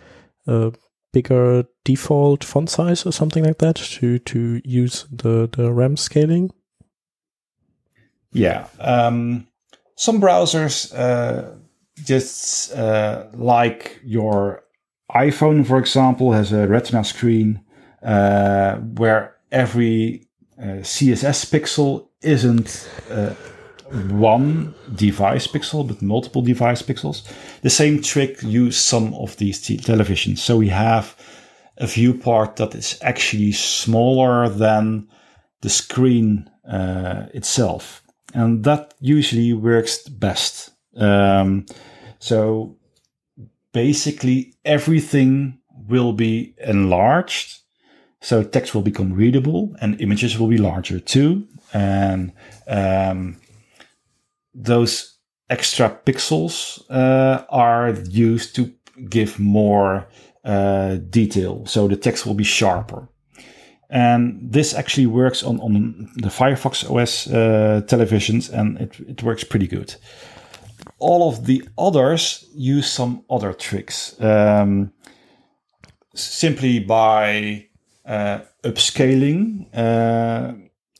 a 0.47 0.71
bigger 1.11 1.65
default 1.85 2.43
font 2.43 2.69
size 2.69 3.05
or 3.05 3.11
something 3.11 3.43
like 3.43 3.59
that 3.59 3.75
to 3.75 4.19
to 4.19 4.61
use 4.63 5.05
the 5.11 5.49
the 5.51 5.71
rem 5.71 5.97
scaling? 5.97 6.51
Yeah, 8.31 8.67
um, 8.79 9.47
some 9.95 10.19
browsers 10.19 10.93
uh, 10.97 11.51
just 12.03 12.73
uh, 12.73 13.27
like 13.33 13.99
your 14.03 14.63
iPhone, 15.11 15.65
for 15.65 15.77
example, 15.77 16.31
has 16.31 16.51
a 16.51 16.67
Retina 16.67 17.03
screen 17.03 17.61
uh, 18.01 18.77
where 18.77 19.35
every 19.51 20.27
uh, 20.59 20.81
CSS 20.81 21.45
pixel 21.51 22.07
isn't 22.21 22.89
uh, 23.11 23.33
one 23.93 24.73
device 24.95 25.47
pixel, 25.47 25.87
but 25.87 26.01
multiple 26.01 26.41
device 26.41 26.81
pixels. 26.81 27.23
The 27.61 27.69
same 27.69 28.01
trick 28.01 28.41
use 28.41 28.77
some 28.77 29.13
of 29.13 29.37
these 29.37 29.61
televisions. 29.61 30.39
So 30.39 30.57
we 30.57 30.69
have 30.69 31.15
a 31.77 31.87
viewport 31.87 32.55
that 32.57 32.75
is 32.75 32.97
actually 33.01 33.51
smaller 33.51 34.49
than 34.49 35.07
the 35.61 35.69
screen 35.69 36.49
uh, 36.69 37.27
itself. 37.33 38.03
And 38.33 38.63
that 38.63 38.93
usually 38.99 39.53
works 39.53 40.07
best. 40.07 40.71
Um, 40.95 41.65
so 42.19 42.77
basically 43.73 44.55
everything 44.65 45.59
will 45.87 46.13
be 46.13 46.55
enlarged. 46.65 47.59
So 48.21 48.43
text 48.43 48.73
will 48.73 48.81
become 48.81 49.13
readable 49.13 49.75
and 49.81 49.99
images 50.01 50.39
will 50.39 50.47
be 50.47 50.57
larger 50.57 50.99
too. 50.99 51.47
And 51.73 52.31
um, 52.67 53.37
those 54.53 55.17
extra 55.49 55.89
pixels 56.05 56.81
uh, 56.89 57.43
are 57.49 57.91
used 58.09 58.55
to 58.55 58.71
give 59.09 59.39
more 59.39 60.07
uh, 60.43 60.95
detail. 61.09 61.65
So 61.65 61.87
the 61.87 61.95
text 61.95 62.25
will 62.25 62.33
be 62.33 62.43
sharper. 62.43 63.07
And 63.89 64.39
this 64.41 64.73
actually 64.73 65.05
works 65.05 65.43
on, 65.43 65.59
on 65.59 66.09
the 66.15 66.29
Firefox 66.29 66.83
OS 66.89 67.27
uh, 67.27 67.81
televisions 67.85 68.51
and 68.51 68.79
it, 68.79 68.99
it 69.07 69.23
works 69.23 69.43
pretty 69.43 69.67
good. 69.67 69.95
All 70.97 71.29
of 71.29 71.45
the 71.45 71.61
others 71.77 72.45
use 72.55 72.91
some 72.91 73.23
other 73.29 73.53
tricks. 73.53 74.19
Um, 74.19 74.91
simply 76.15 76.79
by 76.79 77.67
uh, 78.05 78.39
upscaling, 78.63 79.67
uh, 79.73 80.53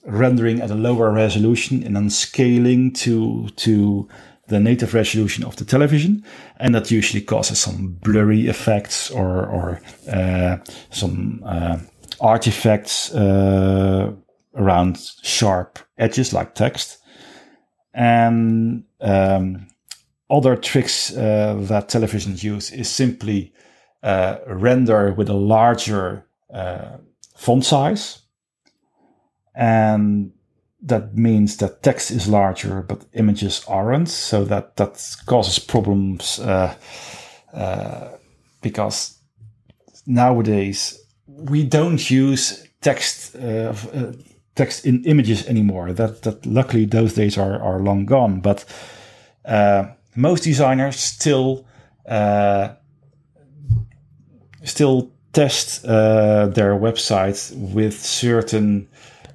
rendering 0.06 0.62
at 0.62 0.72
a 0.72 0.76
lower 0.76 1.12
resolution 1.12 1.84
and 1.84 1.96
then 1.96 2.10
scaling 2.10 2.92
to 2.94 3.48
to 3.56 4.08
the 4.48 4.60
native 4.60 4.94
resolution 4.94 5.44
of 5.46 5.56
the 5.56 5.66
television, 5.66 6.24
and 6.58 6.76
that 6.76 6.92
usually 6.92 7.22
causes 7.22 7.60
some 7.60 7.98
blurry 8.02 8.48
effects 8.48 9.10
or 9.12 9.46
or 9.46 9.82
uh, 10.12 10.58
some 10.90 11.42
uh, 11.46 11.78
artifacts 12.20 13.14
uh, 13.14 14.12
around 14.56 15.00
sharp 15.24 15.80
edges 15.98 16.34
like 16.34 16.54
text, 16.56 16.98
and 17.94 18.84
um, 19.00 19.68
other 20.30 20.56
tricks 20.56 21.16
uh, 21.16 21.56
that 21.60 21.88
televisions 21.88 22.44
use 22.44 22.72
is 22.72 22.90
simply 22.90 23.54
uh, 24.04 24.38
render 24.48 25.14
with 25.14 25.30
a 25.30 25.34
larger 25.34 26.26
uh, 26.54 26.98
font 27.36 27.64
size 27.64 28.23
and 29.56 30.32
that 30.84 31.16
means 31.16 31.58
that 31.58 31.82
text 31.82 32.12
is 32.12 32.28
larger 32.28 32.82
but 32.82 33.06
images 33.14 33.64
aren't. 33.68 34.10
So 34.10 34.44
that 34.46 34.76
that 34.76 35.16
causes 35.26 35.60
problems 35.60 36.40
uh, 36.40 36.76
uh, 37.54 38.10
because 38.62 39.18
nowadays 40.06 41.00
we 41.28 41.64
don't 41.64 42.12
use 42.12 42.68
text 42.82 43.36
uh, 43.36 43.74
uh 43.94 44.12
text 44.56 44.86
in 44.86 45.04
images 45.06 45.48
anymore. 45.48 45.94
That 45.94 46.24
that 46.24 46.46
luckily 46.46 46.86
those 46.86 47.14
days 47.14 47.38
are 47.38 47.62
are 47.62 47.80
long 47.80 48.06
gone. 48.06 48.42
But 48.42 48.66
uh, 49.46 49.86
most 50.16 50.44
designers 50.44 50.98
still 50.98 51.66
uh, 52.06 52.76
still 54.64 55.12
test 55.32 55.84
their 55.84 56.76
website 56.78 57.56
with 57.74 58.00
certain 58.00 58.88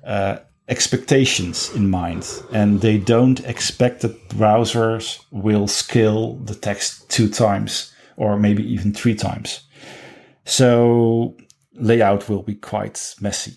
uh, 0.09 0.39
expectations 0.69 1.71
in 1.75 1.91
mind, 1.91 2.27
and 2.53 2.81
they 2.81 2.99
don't 2.99 3.41
expect 3.41 4.01
that 4.01 4.29
browsers 4.31 5.21
will 5.31 5.69
scale 5.69 6.35
the 6.37 6.55
text 6.55 7.09
two 7.11 7.29
times 7.29 7.95
or 8.17 8.39
maybe 8.39 8.63
even 8.65 8.93
three 8.93 9.15
times. 9.15 9.61
So 10.45 11.37
layout 11.75 12.29
will 12.29 12.43
be 12.43 12.55
quite 12.55 13.15
messy. 13.21 13.57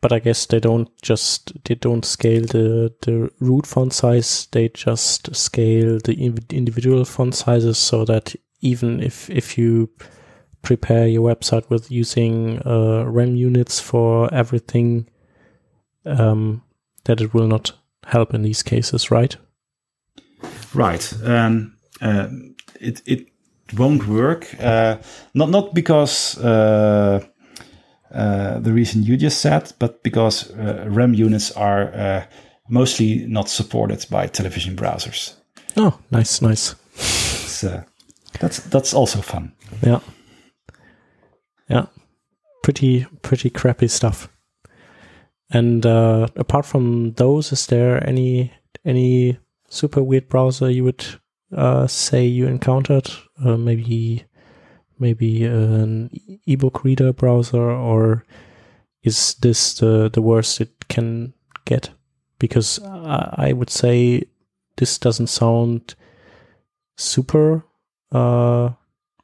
But 0.00 0.12
I 0.12 0.18
guess 0.18 0.46
they 0.46 0.58
don't 0.58 0.90
just 1.00 1.52
they 1.64 1.76
don't 1.76 2.04
scale 2.04 2.42
the 2.42 2.92
the 3.02 3.30
root 3.38 3.66
font 3.66 3.92
size. 3.92 4.48
They 4.50 4.68
just 4.70 5.36
scale 5.36 5.98
the 6.02 6.14
individual 6.50 7.04
font 7.04 7.34
sizes 7.36 7.78
so 7.78 8.04
that 8.06 8.34
even 8.60 9.00
if 9.00 9.30
if 9.30 9.56
you 9.56 9.90
prepare 10.62 11.06
your 11.08 11.34
website 11.34 11.68
with 11.68 11.90
using 11.90 12.62
uh, 12.64 13.04
rem 13.06 13.36
units 13.36 13.80
for 13.80 14.32
everything, 14.32 15.08
um, 16.06 16.62
that 17.04 17.20
it 17.20 17.34
will 17.34 17.48
not 17.48 17.72
help 18.06 18.34
in 18.34 18.42
these 18.42 18.62
cases, 18.62 19.10
right? 19.10 19.36
Right. 20.74 21.12
Um, 21.24 21.76
uh, 22.00 22.28
it 22.80 23.02
it 23.06 23.28
won't 23.76 24.06
work. 24.06 24.54
Uh, 24.60 24.96
not 25.34 25.50
not 25.50 25.74
because 25.74 26.38
uh, 26.38 27.24
uh 28.14 28.58
the 28.60 28.72
reason 28.72 29.02
you 29.02 29.16
just 29.16 29.40
said, 29.40 29.72
but 29.78 30.02
because 30.02 30.50
uh, 30.52 30.86
rem 30.88 31.14
units 31.14 31.52
are 31.52 31.94
uh, 31.94 32.24
mostly 32.68 33.26
not 33.26 33.48
supported 33.48 34.06
by 34.10 34.26
television 34.26 34.76
browsers. 34.76 35.34
Oh, 35.76 35.98
nice, 36.10 36.42
nice. 36.42 36.74
so 36.96 37.84
that's 38.40 38.60
that's 38.60 38.94
also 38.94 39.20
fun. 39.20 39.52
Yeah, 39.82 40.00
pretty 42.62 43.06
pretty 43.22 43.50
crappy 43.50 43.88
stuff. 43.88 44.28
And 45.50 45.84
uh, 45.84 46.28
apart 46.36 46.64
from 46.64 47.12
those, 47.12 47.52
is 47.52 47.66
there 47.66 48.06
any 48.06 48.52
any 48.84 49.38
super 49.68 50.02
weird 50.02 50.28
browser 50.28 50.70
you 50.70 50.84
would 50.84 51.04
uh, 51.54 51.86
say 51.86 52.24
you 52.24 52.46
encountered? 52.46 53.10
Uh, 53.44 53.56
maybe 53.56 54.24
maybe 54.98 55.44
an 55.44 56.10
ebook 56.46 56.84
reader 56.84 57.12
browser, 57.12 57.70
or 57.70 58.24
is 59.02 59.34
this 59.34 59.74
the 59.74 60.08
the 60.08 60.22
worst 60.22 60.60
it 60.60 60.88
can 60.88 61.34
get? 61.64 61.90
Because 62.38 62.80
I 62.82 63.52
would 63.52 63.70
say 63.70 64.22
this 64.76 64.98
doesn't 64.98 65.28
sound 65.28 65.94
super 66.96 67.64
uh, 68.10 68.70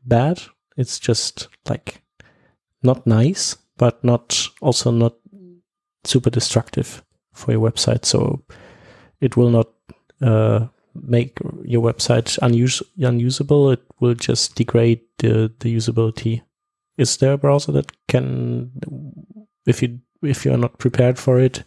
bad. 0.04 0.42
It's 0.76 1.00
just 1.00 1.48
like 1.68 2.02
not 2.82 3.06
nice, 3.06 3.56
but 3.76 4.02
not 4.04 4.48
also 4.60 4.90
not 4.90 5.14
super 6.04 6.30
destructive 6.30 7.02
for 7.32 7.52
your 7.52 7.70
website. 7.70 8.04
So 8.04 8.42
it 9.20 9.36
will 9.36 9.50
not 9.50 9.68
uh, 10.20 10.66
make 10.94 11.38
your 11.64 11.82
website 11.82 12.38
unus- 12.42 12.82
unusable. 12.98 13.70
It 13.70 13.82
will 14.00 14.14
just 14.14 14.54
degrade 14.54 15.00
the, 15.18 15.52
the 15.60 15.74
usability. 15.74 16.42
Is 16.96 17.16
there 17.16 17.32
a 17.32 17.38
browser 17.38 17.72
that 17.72 17.92
can, 18.08 18.72
if 19.66 19.82
you 19.82 20.00
if 20.20 20.44
you 20.44 20.52
are 20.52 20.58
not 20.58 20.78
prepared 20.78 21.16
for 21.16 21.38
it, 21.38 21.62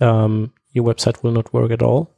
um, 0.00 0.52
your 0.72 0.84
website 0.84 1.22
will 1.22 1.30
not 1.30 1.52
work 1.52 1.70
at 1.70 1.82
all? 1.82 2.12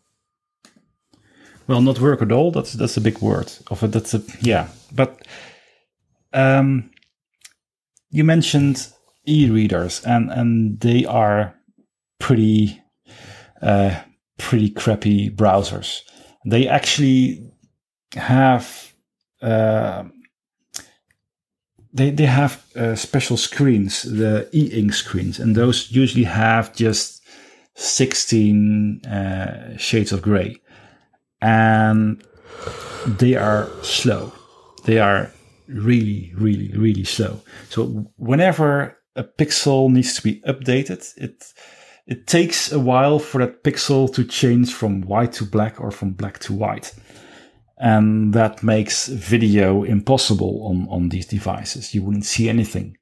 Well, 1.66 1.82
not 1.82 2.00
work 2.00 2.22
at 2.22 2.32
all. 2.32 2.50
That's 2.50 2.72
that's 2.72 2.96
a 2.96 3.00
big 3.00 3.18
word. 3.18 3.52
Of 3.70 3.92
that's 3.92 4.14
a 4.14 4.22
yeah. 4.40 4.68
But 4.90 5.26
um, 6.32 6.90
you 8.12 8.24
mentioned 8.24 8.88
e-readers, 9.26 10.04
and 10.04 10.30
and 10.30 10.80
they 10.80 11.04
are 11.06 11.54
pretty 12.18 12.80
uh, 13.62 13.98
pretty 14.38 14.70
crappy 14.70 15.30
browsers. 15.30 16.02
They 16.44 16.68
actually 16.68 17.50
have 18.14 18.92
uh, 19.40 20.04
they 21.92 22.10
they 22.10 22.26
have 22.26 22.62
uh, 22.76 22.94
special 22.94 23.36
screens, 23.36 24.02
the 24.02 24.48
e-ink 24.52 24.92
screens, 24.92 25.40
and 25.40 25.56
those 25.56 25.90
usually 25.90 26.24
have 26.24 26.74
just 26.74 27.22
sixteen 27.74 29.04
uh, 29.06 29.76
shades 29.78 30.12
of 30.12 30.20
gray, 30.22 30.60
and 31.40 32.22
they 33.06 33.36
are 33.36 33.70
slow. 33.82 34.32
They 34.84 34.98
are 34.98 35.30
really, 35.72 36.32
really, 36.36 36.72
really 36.76 37.04
slow. 37.04 37.40
So 37.68 38.10
whenever 38.16 38.98
a 39.16 39.24
pixel 39.24 39.90
needs 39.90 40.14
to 40.16 40.22
be 40.22 40.40
updated, 40.42 41.12
it 41.16 41.44
it 42.06 42.26
takes 42.26 42.72
a 42.72 42.80
while 42.80 43.18
for 43.18 43.38
that 43.38 43.62
pixel 43.62 44.12
to 44.14 44.24
change 44.24 44.72
from 44.72 45.02
white 45.02 45.32
to 45.34 45.44
black 45.44 45.80
or 45.80 45.90
from 45.90 46.12
black 46.12 46.38
to 46.40 46.52
white. 46.52 46.92
And 47.78 48.32
that 48.34 48.62
makes 48.62 49.08
video 49.08 49.82
impossible 49.82 50.66
on, 50.66 50.86
on 50.88 51.08
these 51.08 51.26
devices. 51.26 51.94
You 51.94 52.02
wouldn't 52.02 52.24
see 52.24 52.48
anything. 52.48 52.96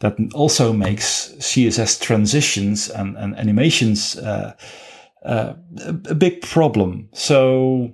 That 0.00 0.16
also 0.34 0.72
makes 0.72 1.32
CSS 1.38 2.00
transitions 2.00 2.88
and, 2.88 3.16
and 3.16 3.36
animations 3.38 4.16
uh, 4.16 4.54
uh, 5.24 5.54
a, 5.78 5.88
a, 5.88 6.14
big 6.14 6.40
problem. 6.40 7.10
So 7.12 7.92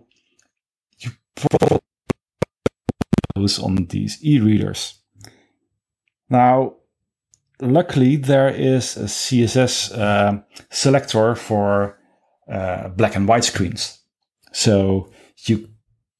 you 1.00 1.10
probably 1.34 1.80
on 3.58 3.86
these 3.86 4.18
e-readers. 4.24 4.94
Now, 6.28 6.74
luckily, 7.60 8.16
there 8.16 8.48
is 8.48 8.96
a 8.96 9.04
CSS 9.04 9.96
uh, 9.96 10.40
selector 10.70 11.34
for 11.34 11.98
uh, 12.50 12.88
black 12.88 13.16
and 13.16 13.28
white 13.28 13.44
screens. 13.44 14.00
So 14.52 15.10
you 15.46 15.68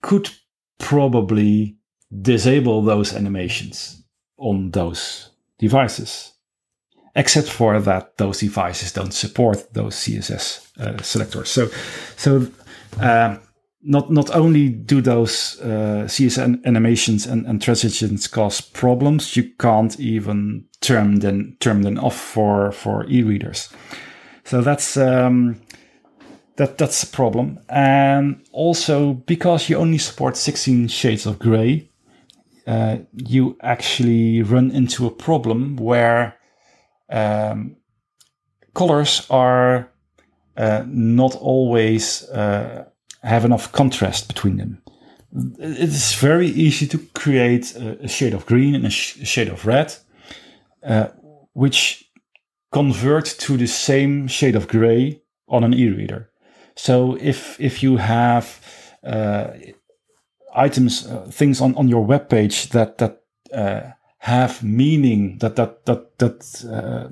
could 0.02 0.30
probably 0.78 1.78
disable 2.22 2.82
those 2.82 3.14
animations 3.14 4.02
on 4.38 4.70
those 4.70 5.30
devices. 5.58 6.32
Except 7.14 7.48
for 7.48 7.80
that, 7.80 8.18
those 8.18 8.40
devices 8.40 8.92
don't 8.92 9.14
support 9.14 9.72
those 9.72 9.94
CSS 9.94 10.78
uh, 10.78 11.02
selectors. 11.02 11.48
So, 11.48 11.68
so 12.16 12.46
um, 13.00 13.40
not 13.86 14.10
not 14.10 14.34
only 14.34 14.68
do 14.68 15.00
those 15.00 15.60
uh, 15.60 16.06
CSS 16.06 16.64
animations 16.64 17.26
and, 17.26 17.46
and, 17.46 17.62
transitions 17.62 18.26
cause 18.26 18.60
problems, 18.60 19.36
you 19.36 19.44
can't 19.58 19.98
even 20.00 20.64
term 20.80 21.16
them 21.16 21.56
term 21.60 21.82
them 21.82 21.98
off 21.98 22.16
for 22.16 22.72
for 22.72 23.06
e-readers. 23.08 23.68
So 24.44 24.60
that's 24.60 24.96
um, 24.96 25.60
that 26.56 26.78
that's 26.78 27.04
a 27.04 27.06
problem. 27.06 27.60
And 27.68 28.44
also 28.52 29.14
because 29.14 29.68
you 29.68 29.76
only 29.76 29.98
support 29.98 30.36
16 30.36 30.88
shades 30.88 31.24
of 31.24 31.38
gray, 31.38 31.88
uh, 32.66 32.98
you 33.12 33.56
actually 33.62 34.42
run 34.42 34.72
into 34.72 35.06
a 35.06 35.10
problem 35.10 35.76
where 35.76 36.36
um, 37.08 37.76
colors 38.74 39.26
are 39.30 39.92
uh, 40.56 40.82
not 40.86 41.36
always 41.36 42.28
uh, 42.30 42.86
have 43.26 43.44
enough 43.44 43.72
contrast 43.72 44.28
between 44.28 44.56
them. 44.56 44.82
It's 45.58 46.14
very 46.14 46.46
easy 46.46 46.86
to 46.86 46.98
create 47.14 47.76
a, 47.76 48.08
shade 48.08 48.34
of 48.34 48.46
green 48.46 48.74
and 48.74 48.86
a, 48.86 48.90
sh- 48.90 49.18
shade 49.24 49.48
of 49.48 49.66
red, 49.66 49.94
uh, 50.82 51.08
which 51.52 52.10
convert 52.72 53.26
to 53.38 53.56
the 53.56 53.66
same 53.66 54.28
shade 54.28 54.56
of 54.56 54.68
gray 54.68 55.20
on 55.48 55.64
an 55.64 55.74
e-reader. 55.74 56.30
So 56.74 57.16
if 57.20 57.58
if 57.60 57.82
you 57.82 57.96
have 57.96 58.60
uh, 59.02 59.48
items, 60.54 61.06
uh, 61.06 61.28
things 61.30 61.60
on, 61.60 61.74
on 61.76 61.88
your 61.88 62.04
web 62.04 62.28
page 62.28 62.68
that 62.70 62.98
that 62.98 63.22
uh, 63.52 63.92
have 64.18 64.62
meaning 64.62 65.38
that 65.38 65.56
that 65.56 65.84
that 65.86 66.18
that 66.18 66.64
uh, 66.64 67.08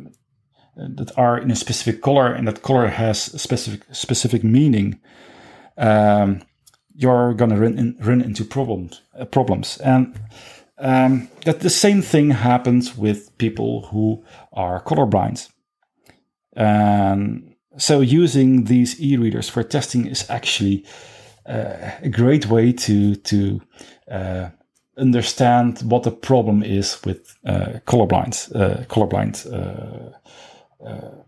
that 0.76 1.16
are 1.16 1.38
in 1.38 1.50
a 1.50 1.56
specific 1.56 2.02
color 2.02 2.32
and 2.32 2.46
that 2.48 2.62
color 2.62 2.88
has 2.88 3.18
specific 3.40 3.82
specific 3.92 4.44
meaning, 4.44 5.00
um, 5.76 6.42
you're 6.94 7.34
gonna 7.34 7.58
run 7.58 7.78
in, 7.78 7.96
run 8.00 8.20
into 8.20 8.44
problems 8.44 9.02
uh, 9.18 9.24
problems 9.24 9.78
and 9.78 10.18
um, 10.78 11.28
that 11.44 11.60
the 11.60 11.70
same 11.70 12.02
thing 12.02 12.30
happens 12.30 12.96
with 12.96 13.36
people 13.38 13.86
who 13.86 14.24
are 14.52 14.82
colorblind. 14.82 15.48
And 16.56 17.54
so 17.76 18.00
using 18.00 18.64
these 18.64 19.00
e-readers 19.00 19.48
for 19.48 19.62
testing 19.62 20.06
is 20.06 20.28
actually 20.30 20.84
uh, 21.46 21.90
a 22.02 22.08
great 22.08 22.46
way 22.46 22.72
to 22.72 23.14
to 23.16 23.60
uh, 24.10 24.48
understand 24.96 25.82
what 25.82 26.04
the 26.04 26.10
problem 26.10 26.62
is 26.62 27.00
with 27.04 27.36
uh, 27.44 27.80
colorblind 27.86 28.54
uh, 28.54 28.84
colorblind. 28.84 29.46
Uh, 29.52 30.86
uh, 30.86 31.22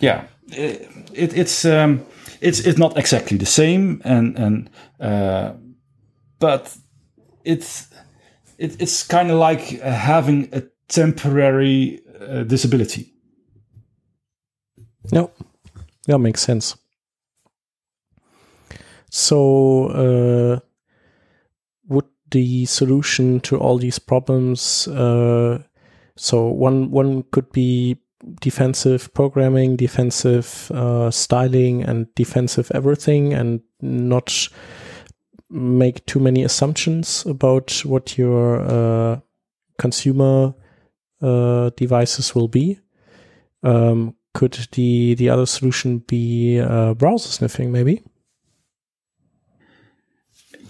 yeah, 0.00 0.26
it, 0.52 0.88
it, 1.12 1.36
it's 1.36 1.64
um, 1.64 2.04
it's 2.40 2.60
it's 2.60 2.78
not 2.78 2.96
exactly 2.96 3.36
the 3.36 3.46
same, 3.46 4.00
and 4.04 4.38
and 4.38 4.70
uh, 5.00 5.52
but 6.38 6.76
it's 7.44 7.88
it, 8.58 8.80
it's 8.80 9.02
kind 9.02 9.30
of 9.30 9.38
like 9.38 9.80
having 9.80 10.48
a 10.52 10.62
temporary 10.88 12.00
uh, 12.20 12.42
disability. 12.44 13.12
No, 15.12 15.30
that 16.06 16.18
makes 16.18 16.40
sense. 16.40 16.76
So, 19.10 19.86
uh, 19.86 20.60
would 21.88 22.04
the 22.30 22.66
solution 22.66 23.40
to 23.40 23.56
all 23.56 23.78
these 23.78 23.98
problems? 23.98 24.86
Uh, 24.88 25.62
so 26.16 26.48
one 26.48 26.90
one 26.90 27.22
could 27.30 27.50
be 27.52 27.96
defensive 28.40 29.12
programming, 29.14 29.76
defensive 29.76 30.70
uh, 30.74 31.10
styling, 31.10 31.82
and 31.82 32.12
defensive 32.14 32.70
everything, 32.74 33.32
and 33.32 33.60
not 33.80 34.48
make 35.50 36.04
too 36.06 36.20
many 36.20 36.42
assumptions 36.42 37.24
about 37.26 37.70
what 37.84 38.18
your 38.18 38.60
uh, 38.60 39.20
consumer 39.78 40.54
uh, 41.22 41.70
devices 41.76 42.34
will 42.34 42.48
be. 42.48 42.78
Um, 43.62 44.14
could 44.34 44.68
the 44.72 45.14
the 45.14 45.30
other 45.30 45.46
solution 45.46 45.98
be 45.98 46.60
uh, 46.60 46.94
browser 46.94 47.28
sniffing, 47.28 47.72
maybe? 47.72 48.02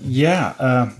Yeah, 0.00 0.54
uh, 0.58 0.90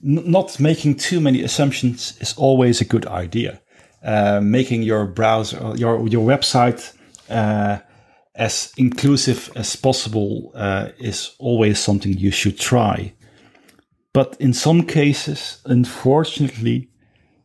not 0.00 0.58
making 0.58 0.96
too 0.96 1.20
many 1.20 1.42
assumptions 1.42 2.16
is 2.20 2.34
always 2.36 2.80
a 2.80 2.84
good 2.84 3.06
idea. 3.06 3.60
Uh, 4.02 4.40
making 4.40 4.82
your 4.82 5.06
browser, 5.06 5.72
your 5.74 6.06
your 6.06 6.24
website 6.24 6.92
uh, 7.28 7.78
as 8.34 8.72
inclusive 8.76 9.50
as 9.56 9.74
possible 9.74 10.52
uh, 10.54 10.90
is 10.98 11.34
always 11.38 11.78
something 11.78 12.12
you 12.12 12.30
should 12.30 12.58
try. 12.58 13.12
But 14.12 14.36
in 14.38 14.52
some 14.52 14.82
cases, 14.82 15.60
unfortunately, 15.64 16.88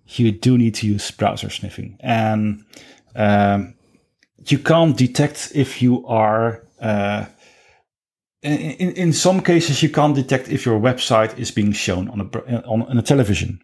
you 0.08 0.32
do 0.32 0.58
need 0.58 0.76
to 0.76 0.88
use 0.88 1.10
browser 1.12 1.50
sniffing, 1.50 1.98
and 2.02 2.64
um, 3.16 3.74
you 4.46 4.60
can't 4.60 4.96
detect 4.96 5.54
if 5.56 5.82
you 5.82 6.06
are. 6.06 6.64
Uh, 6.80 7.26
in, 8.44 8.92
in 8.92 9.14
some 9.14 9.42
cases, 9.42 9.82
you 9.82 9.90
can't 9.90 10.16
detect 10.16 10.50
if 10.50 10.66
your 10.66 10.80
website 10.80 11.38
is 11.40 11.52
being 11.52 11.72
shown 11.72 12.10
on 12.10 12.22
a 12.22 12.66
on, 12.68 12.82
on 12.84 12.98
a 12.98 13.02
television. 13.02 13.62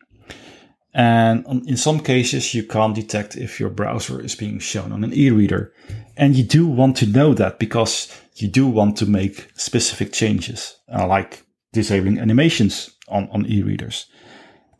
And 0.93 1.45
in 1.67 1.77
some 1.77 1.99
cases, 1.99 2.53
you 2.53 2.63
can't 2.63 2.95
detect 2.95 3.35
if 3.35 3.59
your 3.59 3.69
browser 3.69 4.19
is 4.19 4.35
being 4.35 4.59
shown 4.59 4.91
on 4.91 5.03
an 5.03 5.13
e-reader. 5.13 5.73
And 6.15 6.35
you 6.35 6.43
do 6.43 6.65
want 6.65 6.97
to 6.97 7.05
know 7.05 7.33
that 7.35 7.59
because 7.59 8.11
you 8.35 8.47
do 8.47 8.67
want 8.67 8.97
to 8.97 9.05
make 9.05 9.51
specific 9.55 10.11
changes, 10.11 10.75
uh, 10.91 11.05
like 11.07 11.43
disabling 11.73 12.19
animations 12.19 12.89
on, 13.07 13.29
on 13.31 13.45
e-readers. 13.45 14.07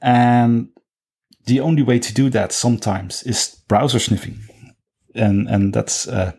And 0.02 0.70
the 1.46 1.60
only 1.60 1.84
way 1.84 2.00
to 2.00 2.14
do 2.14 2.30
that 2.32 2.52
sometimes 2.52 3.24
is 3.24 3.62
browser 3.68 4.00
sniffing. 4.00 4.40
And, 5.14 5.48
and 5.48 5.74
that's, 5.74 6.08
uh, 6.08 6.32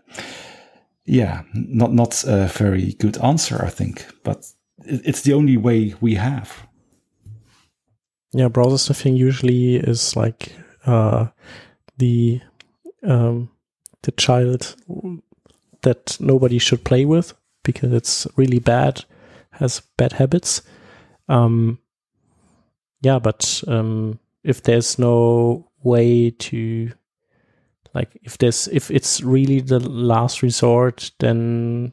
yeah, 1.05 1.43
not, 1.55 1.93
not 1.93 2.25
a 2.25 2.47
very 2.47 2.95
good 2.95 3.19
answer, 3.19 3.65
I 3.65 3.71
think, 3.71 4.07
but 4.25 4.45
it's 4.85 5.23
the 5.23 5.33
only 5.35 5.57
way 5.57 5.95
we 6.01 6.15
have. 6.17 6.68
Yeah, 8.33 8.49
browser 8.49 8.79
sniffing 8.79 9.17
usually 9.17 9.77
is 9.77 10.15
like 10.17 10.55
uh, 10.85 11.29
the 11.97 12.41
um, 13.03 13.51
the 14.03 14.13
child 14.13 14.77
that 15.83 16.17
nobody 16.21 16.59
should 16.59 16.85
play 16.85 17.05
with 17.05 17.35
because 17.63 17.93
it's 17.93 18.27
really 18.37 18.59
bad, 18.59 19.05
has 19.53 19.81
bad 19.97 20.13
habits. 20.13 20.63
Um, 21.29 21.79
yeah, 23.01 23.19
but 23.19 23.63
um, 23.67 24.19
if 24.45 24.63
there's 24.63 24.99
no 24.99 25.71
way 25.83 26.31
to 26.31 26.91
like 27.95 28.19
if 28.23 28.39
there's 28.39 28.69
if 28.69 28.91
it's 28.91 29.23
really 29.23 29.61
the 29.61 29.81
last 29.81 30.43
resort, 30.43 31.11
then 31.19 31.93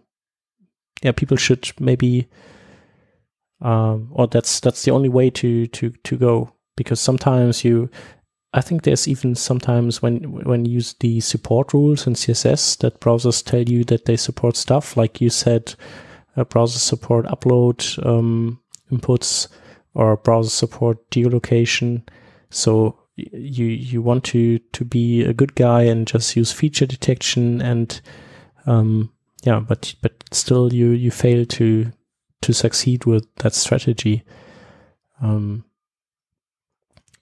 yeah, 1.01 1.11
people 1.11 1.37
should 1.37 1.71
maybe 1.79 2.27
um, 3.65 4.09
or 4.11 4.27
that's 4.27 4.59
that's 4.59 4.83
the 4.83 4.91
only 4.91 5.09
way 5.09 5.29
to 5.31 5.67
to 5.67 5.89
to 6.03 6.17
go. 6.17 6.51
Because 6.77 6.99
sometimes 6.99 7.63
you 7.63 7.89
I 8.53 8.61
think 8.61 8.83
there's 8.83 9.07
even 9.07 9.35
sometimes 9.35 10.01
when 10.01 10.45
when 10.45 10.65
you 10.65 10.73
use 10.75 10.93
the 10.99 11.19
support 11.19 11.73
rules 11.73 12.05
in 12.05 12.13
CSS 12.13 12.77
that 12.79 13.01
browsers 13.01 13.43
tell 13.43 13.63
you 13.63 13.83
that 13.85 14.05
they 14.05 14.15
support 14.15 14.55
stuff. 14.55 14.95
Like 14.95 15.19
you 15.19 15.29
said 15.29 15.75
uh, 16.37 16.43
browser 16.43 16.79
support 16.79 17.25
upload 17.25 18.05
um, 18.05 18.61
inputs 18.91 19.47
or 19.93 20.15
browser 20.17 20.51
support 20.51 21.09
geolocation. 21.09 22.07
So 22.51 22.99
you 23.15 23.65
you 23.65 24.01
want 24.01 24.23
to 24.25 24.59
to 24.59 24.85
be 24.85 25.23
a 25.23 25.33
good 25.33 25.55
guy 25.55 25.83
and 25.83 26.05
just 26.05 26.35
use 26.35 26.51
feature 26.51 26.85
detection 26.85 27.61
and 27.61 27.99
um, 28.67 29.11
yeah, 29.43 29.59
but 29.59 29.95
but 30.01 30.23
still 30.31 30.71
you 30.73 30.91
you 30.91 31.09
fail 31.09 31.45
to 31.45 31.91
to 32.45 32.53
succeed 32.53 33.05
with 33.05 33.27
that 33.37 33.53
strategy. 33.53 34.23
Um, 35.21 35.65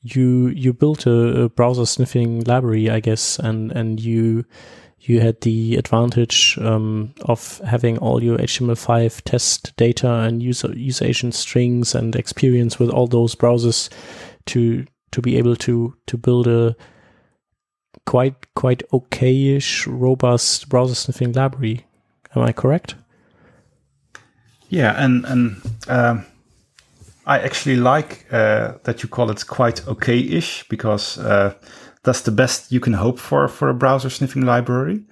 you 0.02 0.50
you 0.50 0.74
built 0.74 1.06
a, 1.06 1.44
a, 1.44 1.50
browser 1.50 1.86
sniffing 1.86 2.44
library, 2.44 2.90
I 2.90 3.00
guess, 3.00 3.40
and 3.40 3.72
and 3.72 4.00
you 4.00 4.44
you 5.00 5.22
had 5.22 5.42
the 5.42 5.76
advantage 5.76 6.58
um, 6.62 7.14
of 7.24 7.60
having 7.66 7.98
all 7.98 8.24
your 8.24 8.38
HTML5 8.38 9.22
test 9.22 9.76
data 9.78 10.10
and 10.10 10.44
user 10.44 10.74
user 10.74 11.06
agent 11.06 11.36
strings 11.36 11.96
and 11.96 12.16
experience 12.16 12.80
with 12.80 12.90
all 12.90 13.08
those 13.08 13.36
browsers 13.36 13.90
to 14.48 14.86
to 15.12 15.22
be 15.22 15.38
able 15.38 15.56
to 15.56 15.96
to 16.08 16.18
build 16.18 16.48
a 16.48 16.76
quite 18.06 18.54
quite 18.56 18.84
okayish 18.92 19.88
robust 19.88 20.68
browser 20.68 20.96
sniffing 20.96 21.32
library. 21.32 21.86
Am 22.36 22.42
I 22.42 22.52
correct? 22.52 22.96
Yeah, 24.74 24.96
and 24.98 25.24
and 25.26 25.62
um, 25.88 26.26
I 27.28 27.38
actually 27.40 27.76
like 27.76 28.26
uh, 28.32 28.74
that 28.86 29.04
you 29.04 29.10
call 29.10 29.30
it 29.30 29.46
quite 29.46 29.88
okay-ish 29.88 30.68
because 30.68 31.20
uh, 31.20 31.54
that's 32.04 32.22
the 32.22 32.32
best 32.32 32.72
you 32.72 32.80
can 32.80 32.94
hope 32.94 33.20
for 33.20 33.48
for 33.48 33.70
a 33.70 33.76
browser 33.76 34.10
sniffing 34.10 34.48
library. 34.48 35.04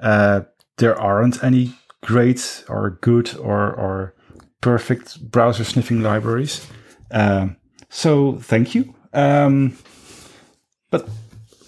Uh, 0.00 0.40
there 0.78 0.98
aren't 0.98 1.44
any 1.44 1.74
great 2.02 2.64
or 2.68 2.98
good 3.00 3.36
or 3.36 3.72
or 3.74 4.14
perfect 4.60 5.30
browser 5.30 5.62
sniffing 5.62 6.02
libraries. 6.02 6.66
Um, 7.12 7.56
so 7.88 8.40
thank 8.42 8.74
you. 8.74 8.92
Um, 9.12 9.76
but 10.90 11.08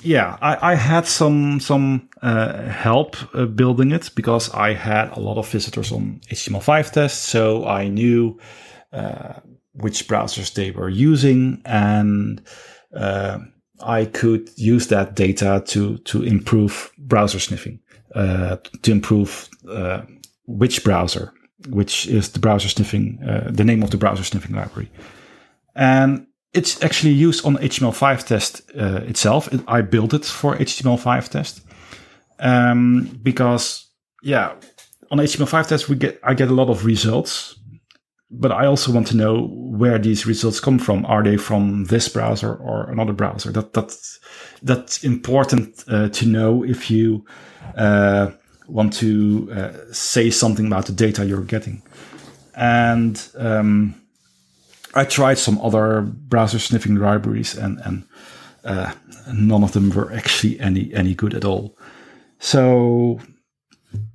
yeah, 0.03 0.39
I, 0.41 0.73
I, 0.73 0.75
had 0.75 1.07
some 1.07 1.61
some 1.61 2.09
uh, 2.23 2.63
help 2.69 3.17
uh, 3.35 3.47
building 3.47 3.93
it 3.93 4.11
because 4.15 4.53
I 4.55 4.73
had 4.73 5.11
a 5.17 5.21
lot 5.21 5.39
of 5.39 5.49
visitors 5.49 5.93
on 5.93 6.21
HTML5 6.31 6.93
tests, 6.93 7.29
so 7.29 7.67
I 7.67 7.89
knew 7.89 8.39
uh, 8.93 9.35
which 9.73 10.07
browsers 10.07 10.55
they 10.55 10.71
were 10.71 10.89
using, 10.89 11.63
and 11.65 12.41
uh, 12.95 13.39
I 13.81 14.05
could 14.05 14.51
use 14.57 14.87
that 14.89 15.17
data 15.17 15.63
to 15.67 15.99
to 15.99 16.23
improve 16.23 16.93
browser 16.99 17.41
sniffing, 17.41 17.81
uh, 18.15 18.57
to 18.83 18.93
improve 18.93 19.49
uh, 19.69 20.03
WhichBrowser, 20.49 21.33
which 21.69 22.07
is 22.07 22.31
the 22.31 22.39
browser 22.39 22.69
sniffing, 22.69 23.19
the 23.51 23.65
name 23.65 23.83
of 23.83 23.91
the 23.91 23.99
browser 23.99 24.23
sniffing 24.25 24.55
library, 24.55 24.91
and 25.75 26.28
it's 26.53 26.83
actually 26.83 27.13
used 27.13 27.45
on 27.45 27.57
HTML5 27.57 28.25
test 28.25 28.63
uh, 28.79 29.03
itself. 29.07 29.53
It, 29.53 29.61
I 29.69 29.83
built 29.83 30.15
it 30.15 30.25
for 30.25 30.57
HTML5 30.57 31.29
test 31.29 31.61
um, 32.39 33.19
because, 33.23 33.91
yeah, 34.23 34.55
on 35.11 35.19
HTML5 35.19 35.69
test 35.69 35.89
we 35.89 35.97
get 35.97 36.21
I 36.23 36.35
get 36.35 36.49
a 36.49 36.55
lot 36.55 36.71
of 36.71 36.85
results, 36.85 37.59
but 38.31 38.53
I 38.53 38.67
also 38.67 38.93
want 38.93 39.07
to 39.09 39.17
know 39.17 39.49
where 39.49 39.99
these 39.99 40.27
results 40.27 40.61
come 40.61 40.79
from. 40.79 41.05
Are 41.07 41.23
they 41.23 41.37
from 41.37 41.85
this 41.85 42.09
browser 42.09 42.55
or 42.55 42.91
another 42.91 43.13
browser? 43.13 43.53
That 43.53 43.73
that's 43.73 44.19
that's 44.63 45.05
important 45.05 45.85
uh, 45.89 46.09
to 46.11 46.27
know 46.27 46.65
if 46.65 46.91
you 46.91 47.25
uh, 47.77 48.31
want 48.67 48.93
to 48.95 49.51
uh, 49.53 49.93
say 49.93 50.31
something 50.31 50.67
about 50.67 50.87
the 50.87 50.93
data 50.93 51.25
you're 51.25 51.43
getting, 51.43 51.83
and 52.55 53.29
um, 53.37 53.95
I 54.99 55.05
tried 55.05 55.39
some 55.39 55.61
other 55.61 56.03
browser 56.03 56.59
sniffing 56.59 56.97
libraries, 56.97 57.57
and 57.57 57.81
and 57.85 58.07
uh, 58.65 58.93
none 59.33 59.63
of 59.65 59.73
them 59.73 59.91
were 59.91 60.13
actually 60.13 60.61
any 60.61 60.93
any 60.95 61.15
good 61.15 61.35
at 61.35 61.45
all. 61.45 61.77
So 62.39 63.21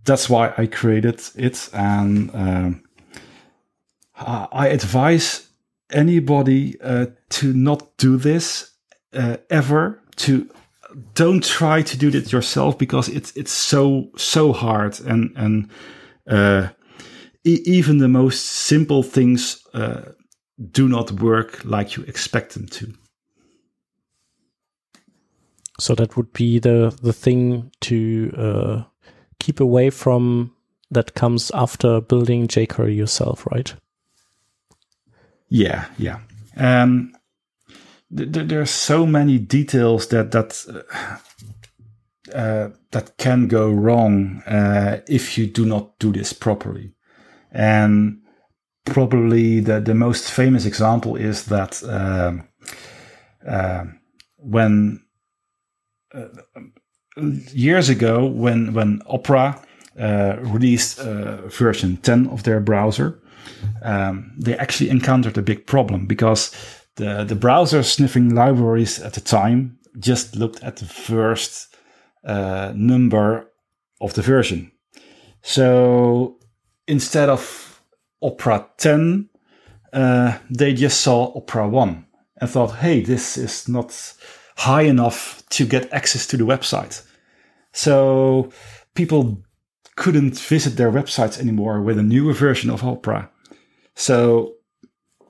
that's 0.05 0.29
why 0.29 0.53
I 0.57 0.67
created 0.67 1.21
it, 1.35 1.69
and 1.73 2.29
um, 2.33 2.83
I 4.15 4.67
advise 4.67 5.47
anybody 5.91 6.79
uh, 6.81 7.07
to 7.29 7.53
not 7.53 7.97
do 7.97 8.17
this 8.17 8.71
uh, 9.13 9.37
ever. 9.49 9.99
To 10.15 10.49
don't 11.15 11.43
try 11.43 11.81
to 11.81 11.97
do 11.97 12.17
it 12.17 12.31
yourself 12.31 12.77
because 12.77 13.09
it's 13.09 13.31
it's 13.35 13.51
so 13.51 14.09
so 14.15 14.53
hard 14.53 14.99
and 15.01 15.31
and 15.35 15.69
uh, 16.27 16.67
e 17.43 17.61
even 17.65 17.97
the 17.97 18.07
most 18.07 18.45
simple 18.45 19.03
things 19.03 19.63
uh, 19.73 20.01
do 20.71 20.87
not 20.87 21.11
work 21.11 21.63
like 21.65 21.95
you 21.95 22.03
expect 22.03 22.53
them 22.53 22.67
to. 22.67 22.93
So 25.79 25.95
that 25.95 26.15
would 26.15 26.31
be 26.33 26.59
the 26.59 26.95
the 27.01 27.13
thing 27.13 27.71
to 27.81 28.33
uh, 28.37 28.83
keep 29.39 29.59
away 29.59 29.89
from 29.89 30.55
that 30.91 31.15
comes 31.15 31.51
after 31.51 31.99
building 32.01 32.47
jQuery 32.47 32.95
yourself, 32.95 33.47
right? 33.51 33.73
Yeah, 35.49 35.85
yeah. 35.97 36.19
Um, 36.55 37.15
th- 38.15 38.31
th- 38.31 38.47
there's 38.47 38.69
so 38.69 39.05
many 39.05 39.39
details 39.39 40.07
that 40.07 40.31
that 40.31 40.65
uh, 40.69 41.17
uh, 42.33 42.69
that 42.91 43.17
can 43.17 43.47
go 43.47 43.69
wrong 43.69 44.43
uh, 44.47 45.01
if 45.07 45.37
you 45.37 45.47
do 45.47 45.65
not 45.65 45.97
do 45.99 46.11
this 46.11 46.33
properly, 46.33 46.93
and 47.51 48.22
probably 48.85 49.59
the, 49.59 49.79
the 49.79 49.93
most 49.93 50.31
famous 50.31 50.65
example 50.65 51.15
is 51.15 51.45
that 51.45 51.81
uh, 51.83 52.33
when 54.37 55.03
uh, 56.13 56.27
years 57.53 57.89
ago, 57.89 58.25
when 58.25 58.73
when 58.73 59.01
Opera 59.07 59.61
uh, 59.99 60.35
released 60.39 60.99
uh, 60.99 61.47
version 61.47 61.97
10 61.97 62.27
of 62.27 62.43
their 62.43 62.59
browser, 62.59 63.19
um, 63.83 64.31
they 64.37 64.57
actually 64.57 64.89
encountered 64.89 65.37
a 65.37 65.41
big 65.41 65.65
problem 65.65 66.05
because 66.05 66.51
the 66.95 67.23
the 67.23 67.35
browser 67.35 67.83
sniffing 67.83 68.35
libraries 68.35 68.99
at 68.99 69.13
the 69.13 69.21
time 69.21 69.77
just 69.99 70.35
looked 70.35 70.63
at 70.63 70.77
the 70.77 70.85
first 70.85 71.75
uh, 72.25 72.73
number 72.75 73.45
of 74.01 74.13
the 74.13 74.21
version. 74.21 74.71
So 75.41 76.37
instead 76.87 77.29
of 77.29 77.62
Opera 78.23 78.67
10, 78.77 79.29
uh, 79.91 80.37
they 80.49 80.73
just 80.73 81.01
saw 81.01 81.35
Opera 81.35 81.67
1 81.67 82.05
and 82.37 82.49
thought, 82.49 82.75
hey, 82.77 83.01
this 83.01 83.37
is 83.37 83.67
not 83.67 84.13
high 84.57 84.83
enough 84.83 85.43
to 85.49 85.65
get 85.65 85.91
access 85.93 86.25
to 86.27 86.37
the 86.37 86.43
website. 86.43 87.05
So 87.73 88.51
people 88.95 89.43
couldn't 89.95 90.37
visit 90.39 90.77
their 90.77 90.91
websites 90.91 91.39
anymore 91.39 91.81
with 91.81 91.99
a 91.99 92.03
newer 92.03 92.33
version 92.33 92.69
of 92.69 92.83
Opera. 92.83 93.29
So 93.95 94.55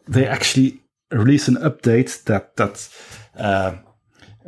they 0.08 0.26
actually 0.26 0.82
released 1.12 1.48
an 1.48 1.56
update 1.56 2.24
that 2.24 2.56
that 2.56 2.90
uh, 3.38 3.76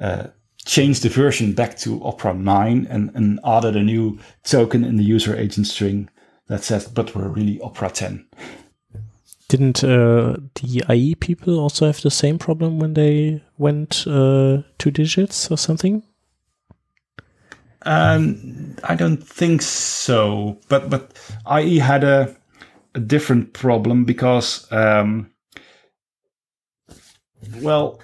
uh, 0.01 0.27
changed 0.65 1.03
the 1.03 1.09
version 1.09 1.53
back 1.53 1.77
to 1.79 2.03
Opera 2.03 2.33
9 2.33 2.87
and, 2.89 3.11
and 3.13 3.39
added 3.45 3.75
a 3.75 3.83
new 3.83 4.19
token 4.43 4.83
in 4.83 4.97
the 4.97 5.03
user 5.03 5.35
agent 5.35 5.67
string 5.67 6.09
that 6.47 6.63
says, 6.63 6.87
but 6.87 7.15
we're 7.15 7.27
really 7.27 7.59
Opera 7.61 7.89
10. 7.89 8.27
Didn't 9.47 9.83
uh, 9.83 10.37
the 10.55 10.83
IE 10.89 11.15
people 11.15 11.59
also 11.59 11.85
have 11.85 12.01
the 12.01 12.11
same 12.11 12.39
problem 12.39 12.79
when 12.79 12.95
they 12.95 13.43
went 13.57 14.05
uh, 14.07 14.63
two 14.79 14.91
digits 14.91 15.51
or 15.51 15.57
something? 15.57 16.01
Um, 17.83 18.75
I 18.83 18.95
don't 18.95 19.23
think 19.23 19.61
so, 19.61 20.59
but 20.67 20.89
but 20.89 21.11
IE 21.59 21.77
had 21.77 22.03
a 22.03 22.35
a 22.95 22.99
different 22.99 23.53
problem 23.53 24.03
because 24.05 24.65
um, 24.71 25.29
well, 27.61 27.99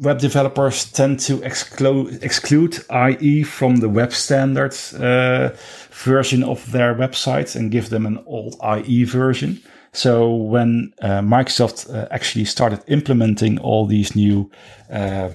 web 0.00 0.18
developers 0.18 0.90
tend 0.92 1.20
to 1.20 1.42
exclude 1.42 2.22
exclude 2.22 2.78
IE 2.90 3.42
from 3.42 3.76
the 3.76 3.88
web 3.88 4.12
standards 4.12 4.94
uh, 4.94 5.54
version 5.90 6.42
of 6.42 6.70
their 6.72 6.94
websites 6.94 7.54
and 7.54 7.70
give 7.70 7.90
them 7.90 8.06
an 8.06 8.18
old 8.26 8.56
IE 8.62 9.04
version. 9.04 9.60
So 9.92 10.34
when 10.34 10.92
uh, 11.02 11.20
Microsoft 11.20 11.92
uh, 11.92 12.06
actually 12.10 12.44
started 12.44 12.82
implementing 12.86 13.58
all 13.58 13.86
these 13.86 14.16
new 14.16 14.50
uh, 14.90 15.30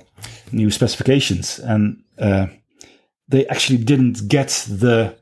new 0.52 0.72
specifications, 0.72 1.60
and 1.60 2.02
uh, 2.18 2.48
they 3.28 3.46
actually 3.48 3.84
didn't 3.84 4.28
get 4.28 4.50
the 4.68 5.16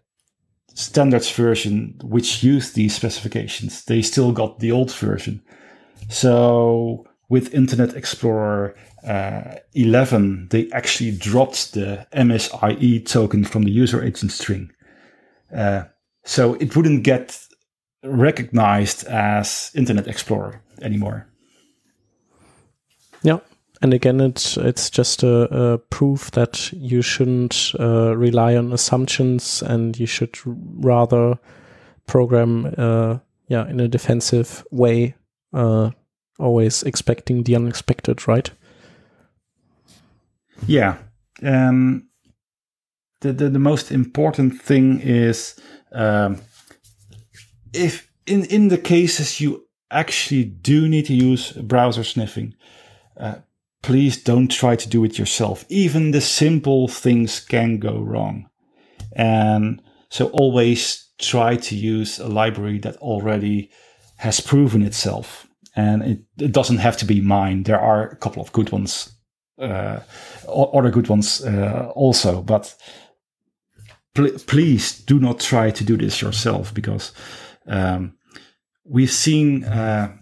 standards 0.76 1.30
version 1.32 2.00
which 2.04 2.44
used 2.44 2.76
these 2.76 2.96
specifications, 2.96 3.86
they 3.86 4.02
still 4.02 4.32
got 4.32 4.60
the 4.60 4.72
old 4.72 4.94
version. 4.94 5.42
So 6.10 7.06
with 7.34 7.52
Internet 7.52 7.96
Explorer 7.96 8.76
uh, 9.08 9.56
11, 9.74 10.50
they 10.52 10.70
actually 10.72 11.10
dropped 11.10 11.74
the 11.74 12.06
MSIE 12.14 13.04
token 13.08 13.44
from 13.44 13.64
the 13.64 13.72
user 13.72 14.04
agent 14.04 14.32
string. 14.32 14.70
Uh, 15.52 15.86
so 16.24 16.54
it 16.54 16.76
wouldn't 16.76 17.04
get 17.04 17.40
recognized 18.04 19.08
as 19.08 19.72
Internet 19.74 20.08
Explorer 20.08 20.62
anymore. 20.84 21.26
Yeah. 23.24 23.40
and 23.82 23.96
again, 23.96 24.22
it's 24.22 24.56
it's 24.58 24.92
just 24.92 25.24
a, 25.24 25.74
a 25.74 25.78
proof 25.80 26.30
that 26.32 26.72
you 26.72 27.02
shouldn't 27.02 27.72
uh, 27.80 28.16
rely 28.16 28.56
on 28.56 28.72
assumptions, 28.72 29.64
and 29.64 29.98
you 30.00 30.06
should 30.06 30.38
rather 30.46 31.40
program, 32.06 32.76
uh, 32.78 33.18
yeah, 33.48 33.68
in 33.68 33.80
a 33.80 33.88
defensive 33.88 34.64
way, 34.70 35.16
uh, 35.54 35.90
always 36.40 36.84
expecting 36.84 37.44
the 37.44 37.56
unexpected, 37.56 38.28
right? 38.28 38.50
Yeah. 40.68 40.98
Um, 41.42 42.10
the, 43.22 43.34
the 43.34 43.50
the 43.50 43.60
most 43.60 43.92
important 43.92 44.62
thing 44.62 45.00
is 45.00 45.60
um, 45.92 46.42
if 47.74 48.10
in 48.26 48.46
in 48.46 48.68
the 48.68 48.78
cases 48.78 49.42
you 49.42 49.66
actually 49.92 50.44
do 50.44 50.90
need 50.90 51.06
to 51.06 51.14
use 51.14 51.52
browser 51.54 52.04
sniffing. 52.04 52.56
Uh, 53.18 53.36
please 53.84 54.22
don't 54.22 54.48
try 54.48 54.76
to 54.76 54.90
do 54.90 55.04
it 55.04 55.20
yourself. 55.20 55.66
Even 55.70 56.12
the 56.12 56.22
simple 56.22 56.88
things 56.88 57.40
can 57.40 57.78
go 57.78 58.00
wrong. 58.00 58.50
And 59.16 59.82
so 60.10 60.28
always 60.30 61.10
try 61.20 61.58
to 61.58 61.76
use 61.76 62.20
a 62.20 62.28
library 62.28 62.80
that 62.80 62.98
already 62.98 63.70
has 64.18 64.40
proven 64.40 64.82
itself. 64.82 65.48
And 65.76 66.04
it, 66.04 66.20
it 66.38 66.52
doesn't 66.52 66.78
have 66.78 66.98
to 66.98 67.06
be 67.06 67.22
mine. 67.22 67.64
There 67.64 67.80
are 67.80 68.08
a 68.08 68.16
couple 68.16 68.42
of 68.42 68.52
good 68.52 68.72
ones, 68.72 69.12
uh, 69.60 70.00
other 70.48 70.92
good 70.92 71.10
ones 71.10 71.44
uh, 71.44 71.92
also. 71.96 72.42
But 72.42 72.76
pl- 74.14 74.38
please 74.46 75.00
do 75.00 75.20
not 75.20 75.40
try 75.40 75.72
to 75.72 75.84
do 75.84 75.98
this 75.98 76.22
yourself 76.22 76.74
because 76.74 77.12
um, 77.68 78.14
we've 78.84 79.12
seen 79.12 79.64
uh, 79.64 80.16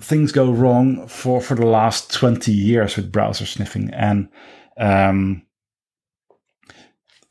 things 0.00 0.32
go 0.32 0.50
wrong 0.52 1.06
for, 1.08 1.40
for 1.40 1.54
the 1.54 1.66
last 1.66 2.12
20 2.12 2.52
years 2.52 2.96
with 2.96 3.12
browser 3.12 3.46
sniffing 3.46 3.90
and 3.94 4.28
um, 4.76 5.42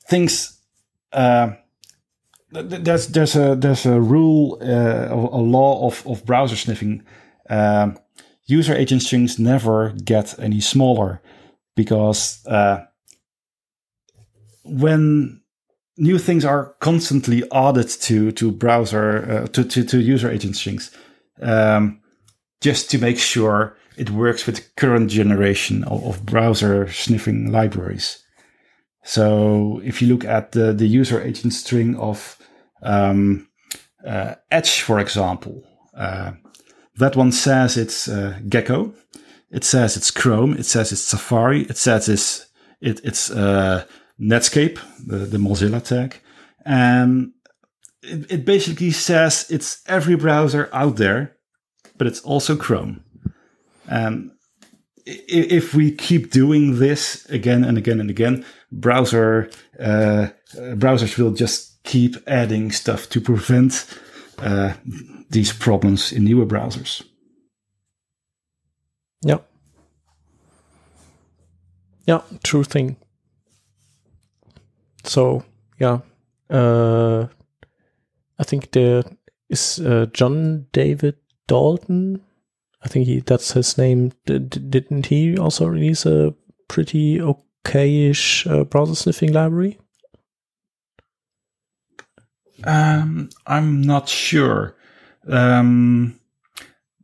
things 0.09 0.59
uh, 1.13 1.51
there's 2.51 3.07
there's 3.07 3.35
a 3.35 3.55
there's 3.55 3.85
a 3.85 3.99
rule 3.99 4.57
uh, 4.61 5.13
a 5.13 5.41
law 5.41 5.85
of, 5.85 6.05
of 6.07 6.25
browser 6.25 6.55
sniffing 6.55 7.03
um, 7.49 7.97
user 8.45 8.75
agent 8.75 9.01
strings 9.01 9.39
never 9.39 9.93
get 10.03 10.39
any 10.39 10.61
smaller 10.61 11.21
because 11.75 12.45
uh, 12.47 12.83
when 14.63 15.41
new 15.97 16.17
things 16.17 16.45
are 16.45 16.75
constantly 16.79 17.43
added 17.51 17.89
to 17.89 18.31
to 18.31 18.51
browser 18.51 19.43
uh, 19.43 19.47
to, 19.47 19.63
to 19.63 19.83
to 19.83 19.99
user 19.99 20.29
agent 20.29 20.55
strings 20.55 20.91
um, 21.41 22.01
just 22.61 22.89
to 22.91 22.97
make 22.97 23.19
sure 23.19 23.77
it 23.97 24.11
works 24.11 24.45
with 24.45 24.75
current 24.75 25.09
generation 25.09 25.83
of, 25.85 26.03
of 26.05 26.25
browser 26.25 26.91
sniffing 26.91 27.51
libraries. 27.51 28.23
So 29.03 29.81
if 29.83 30.01
you 30.01 30.07
look 30.07 30.25
at 30.25 30.51
the, 30.51 30.73
the 30.73 30.87
user 30.87 31.21
agent 31.21 31.53
string 31.53 31.95
of 31.95 32.37
um, 32.83 33.47
uh, 34.05 34.35
Edge, 34.51 34.81
for 34.81 34.99
example, 34.99 35.63
uh, 35.95 36.33
that 36.97 37.15
one 37.15 37.31
says 37.31 37.77
it's 37.77 38.07
uh, 38.07 38.39
Gecko. 38.47 38.93
It 39.51 39.63
says 39.63 39.95
it's 39.95 40.11
Chrome. 40.11 40.53
It 40.53 40.65
says 40.65 40.91
it's 40.91 41.01
Safari. 41.01 41.63
It 41.63 41.77
says 41.77 42.09
it's 42.09 42.47
it, 42.81 42.99
it's 43.03 43.31
uh, 43.31 43.85
Netscape, 44.19 44.79
the, 45.05 45.17
the 45.17 45.37
Mozilla 45.37 45.83
tag, 45.83 46.19
and 46.65 47.31
it, 48.01 48.31
it 48.31 48.45
basically 48.45 48.91
says 48.91 49.45
it's 49.49 49.81
every 49.87 50.15
browser 50.15 50.69
out 50.73 50.97
there 50.97 51.37
but 51.97 52.07
it's 52.07 52.21
also 52.21 52.55
Chrome. 52.55 53.03
And 53.87 54.31
if 55.05 55.73
we 55.73 55.91
keep 55.91 56.31
doing 56.31 56.79
this 56.79 57.25
again 57.29 57.63
and 57.63 57.77
again 57.77 57.99
and 57.99 58.09
again, 58.09 58.45
browser 58.71 59.49
uh, 59.79 60.27
browsers 60.53 61.17
will 61.17 61.31
just 61.31 61.81
keep 61.83 62.15
adding 62.27 62.71
stuff 62.71 63.09
to 63.09 63.21
prevent 63.21 63.85
uh, 64.39 64.73
these 65.29 65.53
problems 65.53 66.11
in 66.11 66.23
newer 66.23 66.45
browsers. 66.45 67.03
Yeah. 69.21 69.39
Yeah, 72.05 72.21
true 72.43 72.63
thing. 72.63 72.95
So 75.03 75.43
yeah, 75.79 75.99
uh, 76.49 77.27
I 78.39 78.43
think 78.43 78.71
there 78.71 79.03
is 79.49 79.79
uh, 79.79 80.05
John 80.13 80.67
David 80.71 81.15
Dalton. 81.47 82.21
I 82.81 82.87
think 82.87 83.07
he 83.07 83.19
that's 83.19 83.51
his 83.53 83.77
name. 83.77 84.13
Did, 84.25 84.69
didn't 84.71 85.07
he 85.07 85.37
also 85.37 85.65
release 85.65 86.05
a 86.05 86.33
pretty 86.67 87.19
okayish 87.19 88.49
uh, 88.49 88.63
browser 88.63 88.95
sniffing 88.95 89.33
library? 89.33 89.79
Um, 92.63 93.29
I'm 93.45 93.81
not 93.81 94.09
sure. 94.09 94.76
Um, 95.29 96.19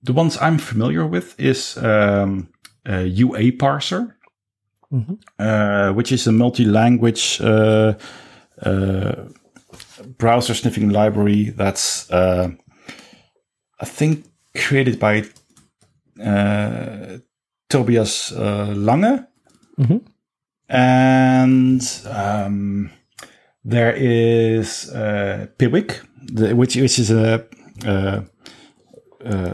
the 0.01 0.13
ones 0.13 0.38
I'm 0.41 0.57
familiar 0.57 1.07
with 1.07 1.39
is 1.39 1.78
um, 1.78 2.49
UA 2.86 3.53
parser, 3.53 4.13
mm-hmm. 4.91 5.13
uh, 5.39 5.93
which 5.93 6.11
is 6.11 6.28
a 6.28 6.32
multi-language 6.32 7.41
uh, 7.41 7.93
uh, 8.61 9.15
browser 10.17 10.53
sniffing 10.53 10.89
library 10.89 11.51
that's, 11.51 12.09
uh, 12.11 12.49
I 13.80 13.86
think, 13.86 14.26
created 14.55 14.99
by 14.99 15.24
uh, 16.24 17.17
Tobias 17.69 18.32
uh, 18.32 18.74
Lange. 18.76 19.26
Mm-hmm. 19.80 19.97
And 20.69 22.01
um, 22.09 22.91
there 23.63 23.93
is 23.95 24.89
uh, 24.91 25.47
Piwik, 25.57 26.01
the, 26.21 26.55
which, 26.55 26.76
which 26.76 26.99
is 26.99 27.11
a 27.11 27.45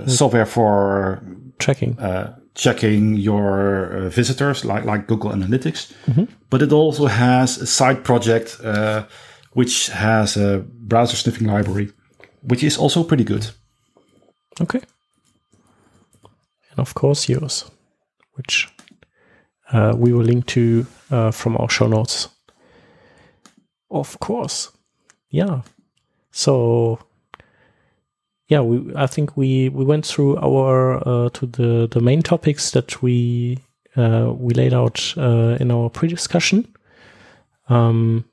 software 0.08 0.46
for 0.46 1.22
tracking 1.58 2.00
uh, 2.00 2.36
checking 2.56 3.16
your 3.16 3.92
uh, 3.94 4.10
visitors, 4.10 4.66
like 4.66 4.86
like 4.86 5.08
Google 5.08 5.32
Analytics. 5.32 5.94
Mm-hmm. 6.08 6.26
But 6.50 6.62
it 6.62 6.72
also 6.72 7.08
has 7.08 7.58
a 7.62 7.66
side 7.66 8.04
project 8.04 8.60
uh, 8.64 9.04
which 9.54 9.90
has 9.90 10.38
a 10.38 10.64
browser 10.88 11.16
sniffing 11.16 11.48
library, 11.48 11.92
which 12.42 12.64
is 12.64 12.78
also 12.78 13.04
pretty 13.04 13.24
good. 13.24 13.48
Okay. 14.62 14.82
And 16.72 16.80
of 16.80 16.94
course, 16.94 17.30
yours, 17.30 17.72
which 18.34 18.68
uh, 19.72 19.94
we 19.98 20.14
will 20.14 20.26
link 20.26 20.46
to 20.48 20.86
uh, 21.12 21.32
from 21.32 21.58
our 21.58 21.70
show 21.70 21.88
notes. 21.88 22.30
Of 23.90 24.20
course. 24.20 24.72
Yeah. 25.32 25.62
So 26.32 27.00
yeah, 28.50 28.62
we 28.62 28.94
I 28.96 29.08
think 29.08 29.38
we 29.38 29.70
we 29.70 29.86
went 29.86 30.06
through 30.06 30.38
our 30.38 31.08
uh, 31.08 31.30
to 31.30 31.46
the 31.46 31.88
the 31.90 32.02
main 32.02 32.22
topics 32.22 32.72
that 32.72 33.02
we 33.02 33.60
uh, 33.96 34.34
we 34.36 34.54
laid 34.54 34.74
out 34.74 35.14
uh, 35.18 35.56
in 35.60 35.72
our 35.72 35.90
pre-discussion. 35.90 36.68
Um, 37.70 38.26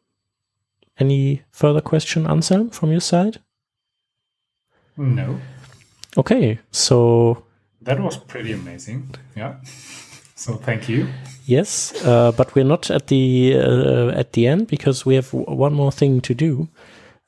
any 0.98 1.42
further 1.50 1.82
question, 1.82 2.26
Anselm, 2.26 2.70
from 2.70 2.90
your 2.90 3.02
side? 3.02 3.40
No. 4.96 5.38
Okay, 6.16 6.58
so 6.70 7.44
that 7.82 8.00
was 8.00 8.16
pretty 8.16 8.52
amazing. 8.52 9.14
Yeah. 9.36 9.56
So 10.38 10.54
thank 10.56 10.86
you. 10.86 11.08
Yes, 11.46 11.94
uh, 12.04 12.30
but 12.30 12.54
we're 12.54 12.64
not 12.64 12.90
at 12.90 13.06
the 13.06 13.56
uh, 13.56 14.08
at 14.08 14.34
the 14.34 14.46
end 14.46 14.66
because 14.66 15.06
we 15.06 15.14
have 15.14 15.32
one 15.32 15.72
more 15.72 15.90
thing 15.90 16.20
to 16.20 16.34
do, 16.34 16.68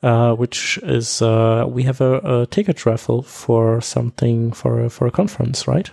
uh, 0.03 0.35
which 0.35 0.79
is 0.83 1.23
uh, 1.23 1.65
we 1.69 1.83
have 1.85 2.01
a, 2.01 2.43
a, 2.43 2.47
ticket 2.47 2.87
raffle 2.87 3.23
for 3.23 3.81
something 3.81 4.53
for 4.53 4.85
a, 4.85 4.91
for 4.91 5.07
a 5.07 5.11
conference, 5.11 5.67
right? 5.67 5.91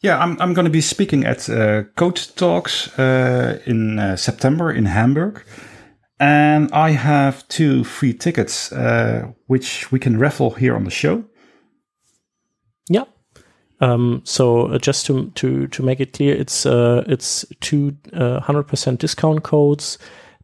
Yeah, 0.00 0.18
I'm 0.18 0.40
I'm 0.40 0.52
going 0.52 0.64
to 0.64 0.70
be 0.70 0.80
speaking 0.80 1.24
at 1.24 1.48
uh, 1.48 1.84
Code 1.96 2.20
Talks 2.36 2.98
uh, 2.98 3.60
in 3.66 4.16
September 4.16 4.72
in 4.72 4.86
Hamburg. 4.86 5.44
And 6.22 6.70
I 6.72 6.90
have 6.90 7.48
two 7.48 7.82
free 7.82 8.14
tickets, 8.14 8.70
uh, 8.70 9.32
which 9.48 9.90
we 9.90 9.98
can 9.98 10.20
raffle 10.20 10.50
here 10.50 10.76
on 10.76 10.84
the 10.84 10.90
show. 10.90 11.24
Yeah. 12.88 13.06
Um, 13.80 14.22
so 14.24 14.66
uh, 14.66 14.78
just 14.78 15.04
to 15.06 15.32
to 15.34 15.66
to 15.66 15.82
make 15.82 15.98
it 15.98 16.12
clear, 16.12 16.36
it's 16.36 16.64
uh, 16.64 17.02
it's 17.08 17.44
two 17.58 17.96
uh, 18.12 18.38
hundred 18.38 18.68
percent 18.68 19.00
discount 19.00 19.42
codes 19.42 19.98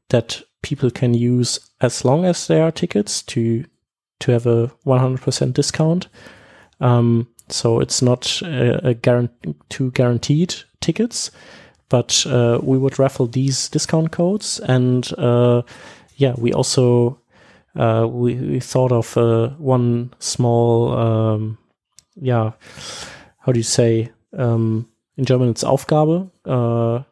that 0.09 0.43
people 0.63 0.91
can 0.91 1.15
use 1.15 1.59
as 1.81 2.05
long 2.05 2.25
as 2.25 2.47
there 2.47 2.65
are 2.65 2.73
tickets 2.73 3.23
to 3.23 3.65
to 4.21 4.33
have 4.33 4.47
a 4.47 4.71
one 4.85 5.01
hundred 5.01 5.23
percent 5.23 5.55
discount. 5.55 6.09
Um, 6.81 7.29
so 7.49 7.81
it's 7.81 8.03
not 8.03 8.43
a, 8.43 8.91
a 8.91 9.29
two 9.69 9.91
guaranteed 9.93 10.55
tickets 10.81 11.31
but 11.89 12.27
uh, 12.27 12.61
we 12.63 12.77
would 12.77 12.99
raffle 12.99 13.27
these 13.27 13.71
discount 13.71 14.13
codes 14.13 14.61
and 14.61 15.13
uh, 15.19 15.63
yeah 16.17 16.35
we 16.37 16.53
also 16.53 17.19
uh, 17.75 18.07
we, 18.09 18.35
we, 18.35 18.61
thought 18.61 18.93
of 18.93 19.17
uh, 19.17 19.49
one 19.57 20.13
small 20.19 20.93
um, 20.93 21.59
yeah 22.17 22.53
how 23.39 23.51
do 23.51 23.59
you 23.59 23.65
say 23.65 24.11
um, 24.37 24.87
in 25.19 25.25
German? 25.25 25.51
It's 25.51 25.65
Aufgabe, 25.65 26.31
uh, 26.47 27.03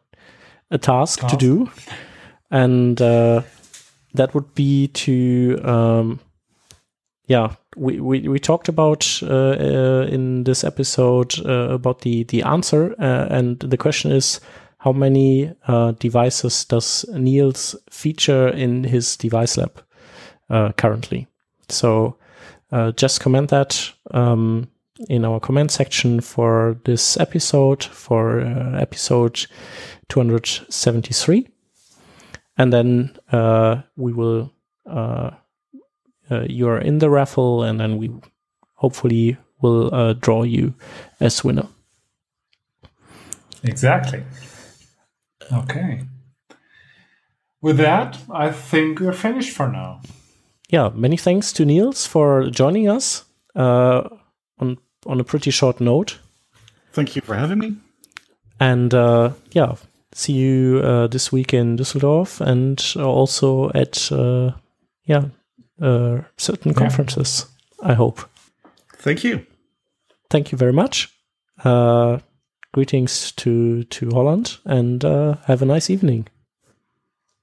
a 0.71 0.77
task, 0.77 1.19
Task. 1.19 1.31
to 1.31 1.37
do, 1.37 1.71
and 2.51 3.01
uh, 3.01 3.41
that 4.13 4.33
would 4.33 4.53
be 4.55 4.87
to 4.89 5.59
um, 5.63 6.19
yeah. 7.27 7.55
We, 7.75 7.99
we, 7.99 8.27
we 8.27 8.39
talked 8.39 8.69
about 8.69 9.19
uh, 9.21 9.27
uh, 9.27 10.07
in 10.09 10.45
this 10.45 10.63
episode 10.63 11.37
uh, 11.45 11.69
about 11.69 12.01
the 12.01 12.23
the 12.23 12.41
answer, 12.41 12.95
uh, 12.99 13.27
and 13.29 13.59
the 13.59 13.77
question 13.77 14.11
is 14.11 14.39
how 14.79 14.93
many 14.93 15.53
uh, 15.67 15.91
devices 15.99 16.65
does 16.65 17.05
Niels 17.13 17.75
feature 17.89 18.47
in 18.47 18.83
his 18.83 19.15
device 19.17 19.57
lab 19.57 19.83
currently? 20.77 21.27
So 21.69 22.17
just 22.95 23.21
comment 23.21 23.49
that 23.49 23.91
um, 24.11 24.69
in 25.09 25.25
our 25.25 25.39
comment 25.39 25.71
section 25.71 26.21
for 26.21 26.79
this 26.85 27.17
episode, 27.17 27.83
for 27.83 28.39
episode 28.75 29.45
273. 30.09 31.47
And 32.57 32.73
then 32.73 33.15
uh, 33.31 33.81
we 33.95 34.13
will, 34.13 34.51
uh, 34.89 35.31
uh, 36.31 36.43
you 36.49 36.67
are 36.67 36.79
in 36.79 36.99
the 36.99 37.09
raffle, 37.09 37.63
and 37.63 37.79
then 37.79 37.97
we 37.97 38.09
hopefully 38.75 39.37
will 39.61 39.93
uh, 39.93 40.13
draw 40.13 40.43
you 40.43 40.73
as 41.19 41.43
winner. 41.43 41.67
Exactly. 43.63 44.23
Okay. 45.51 46.01
With 47.61 47.77
that, 47.77 48.17
I 48.29 48.51
think 48.51 48.99
we're 48.99 49.13
finished 49.13 49.51
for 49.55 49.67
now. 49.67 50.01
yeah, 50.69 50.89
many 50.93 51.17
thanks 51.17 51.53
to 51.53 51.65
Niels 51.65 52.05
for 52.05 52.49
joining 52.49 52.89
us 52.89 53.25
uh, 53.55 54.01
on 54.59 54.77
on 55.05 55.19
a 55.19 55.23
pretty 55.23 55.51
short 55.51 55.79
note. 55.79 56.19
Thank 56.91 57.15
you 57.15 57.21
for 57.21 57.35
having 57.35 57.59
me. 57.59 57.75
And 58.59 58.93
uh, 58.93 59.31
yeah, 59.51 59.75
see 60.17 60.33
you 60.33 60.79
uh, 60.83 61.07
this 61.07 61.31
week 61.31 61.53
in 61.53 61.77
Düsseldorf 61.77 62.41
and 62.41 62.81
also 62.97 63.69
at 63.75 64.11
uh, 64.11 64.51
yeah 65.05 65.25
uh, 65.81 66.21
certain 66.37 66.71
Yeah. 66.71 66.79
conferences. 66.79 67.45
I 67.83 67.93
hope. 67.93 68.21
Thank 69.03 69.23
you. 69.23 69.45
Thank 70.29 70.51
you 70.51 70.57
very 70.57 70.73
much. 70.73 71.09
Uh, 71.63 72.17
greetings 72.73 73.31
to 73.35 73.83
to 73.83 74.09
Holland 74.13 74.57
and 74.65 75.03
uh, 75.05 75.35
have 75.45 75.61
a 75.61 75.65
nice 75.65 75.93
evening. 75.93 76.27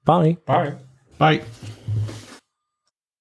Bye. 0.05 0.37
Bye. 0.45 0.73
Bye. 1.17 1.41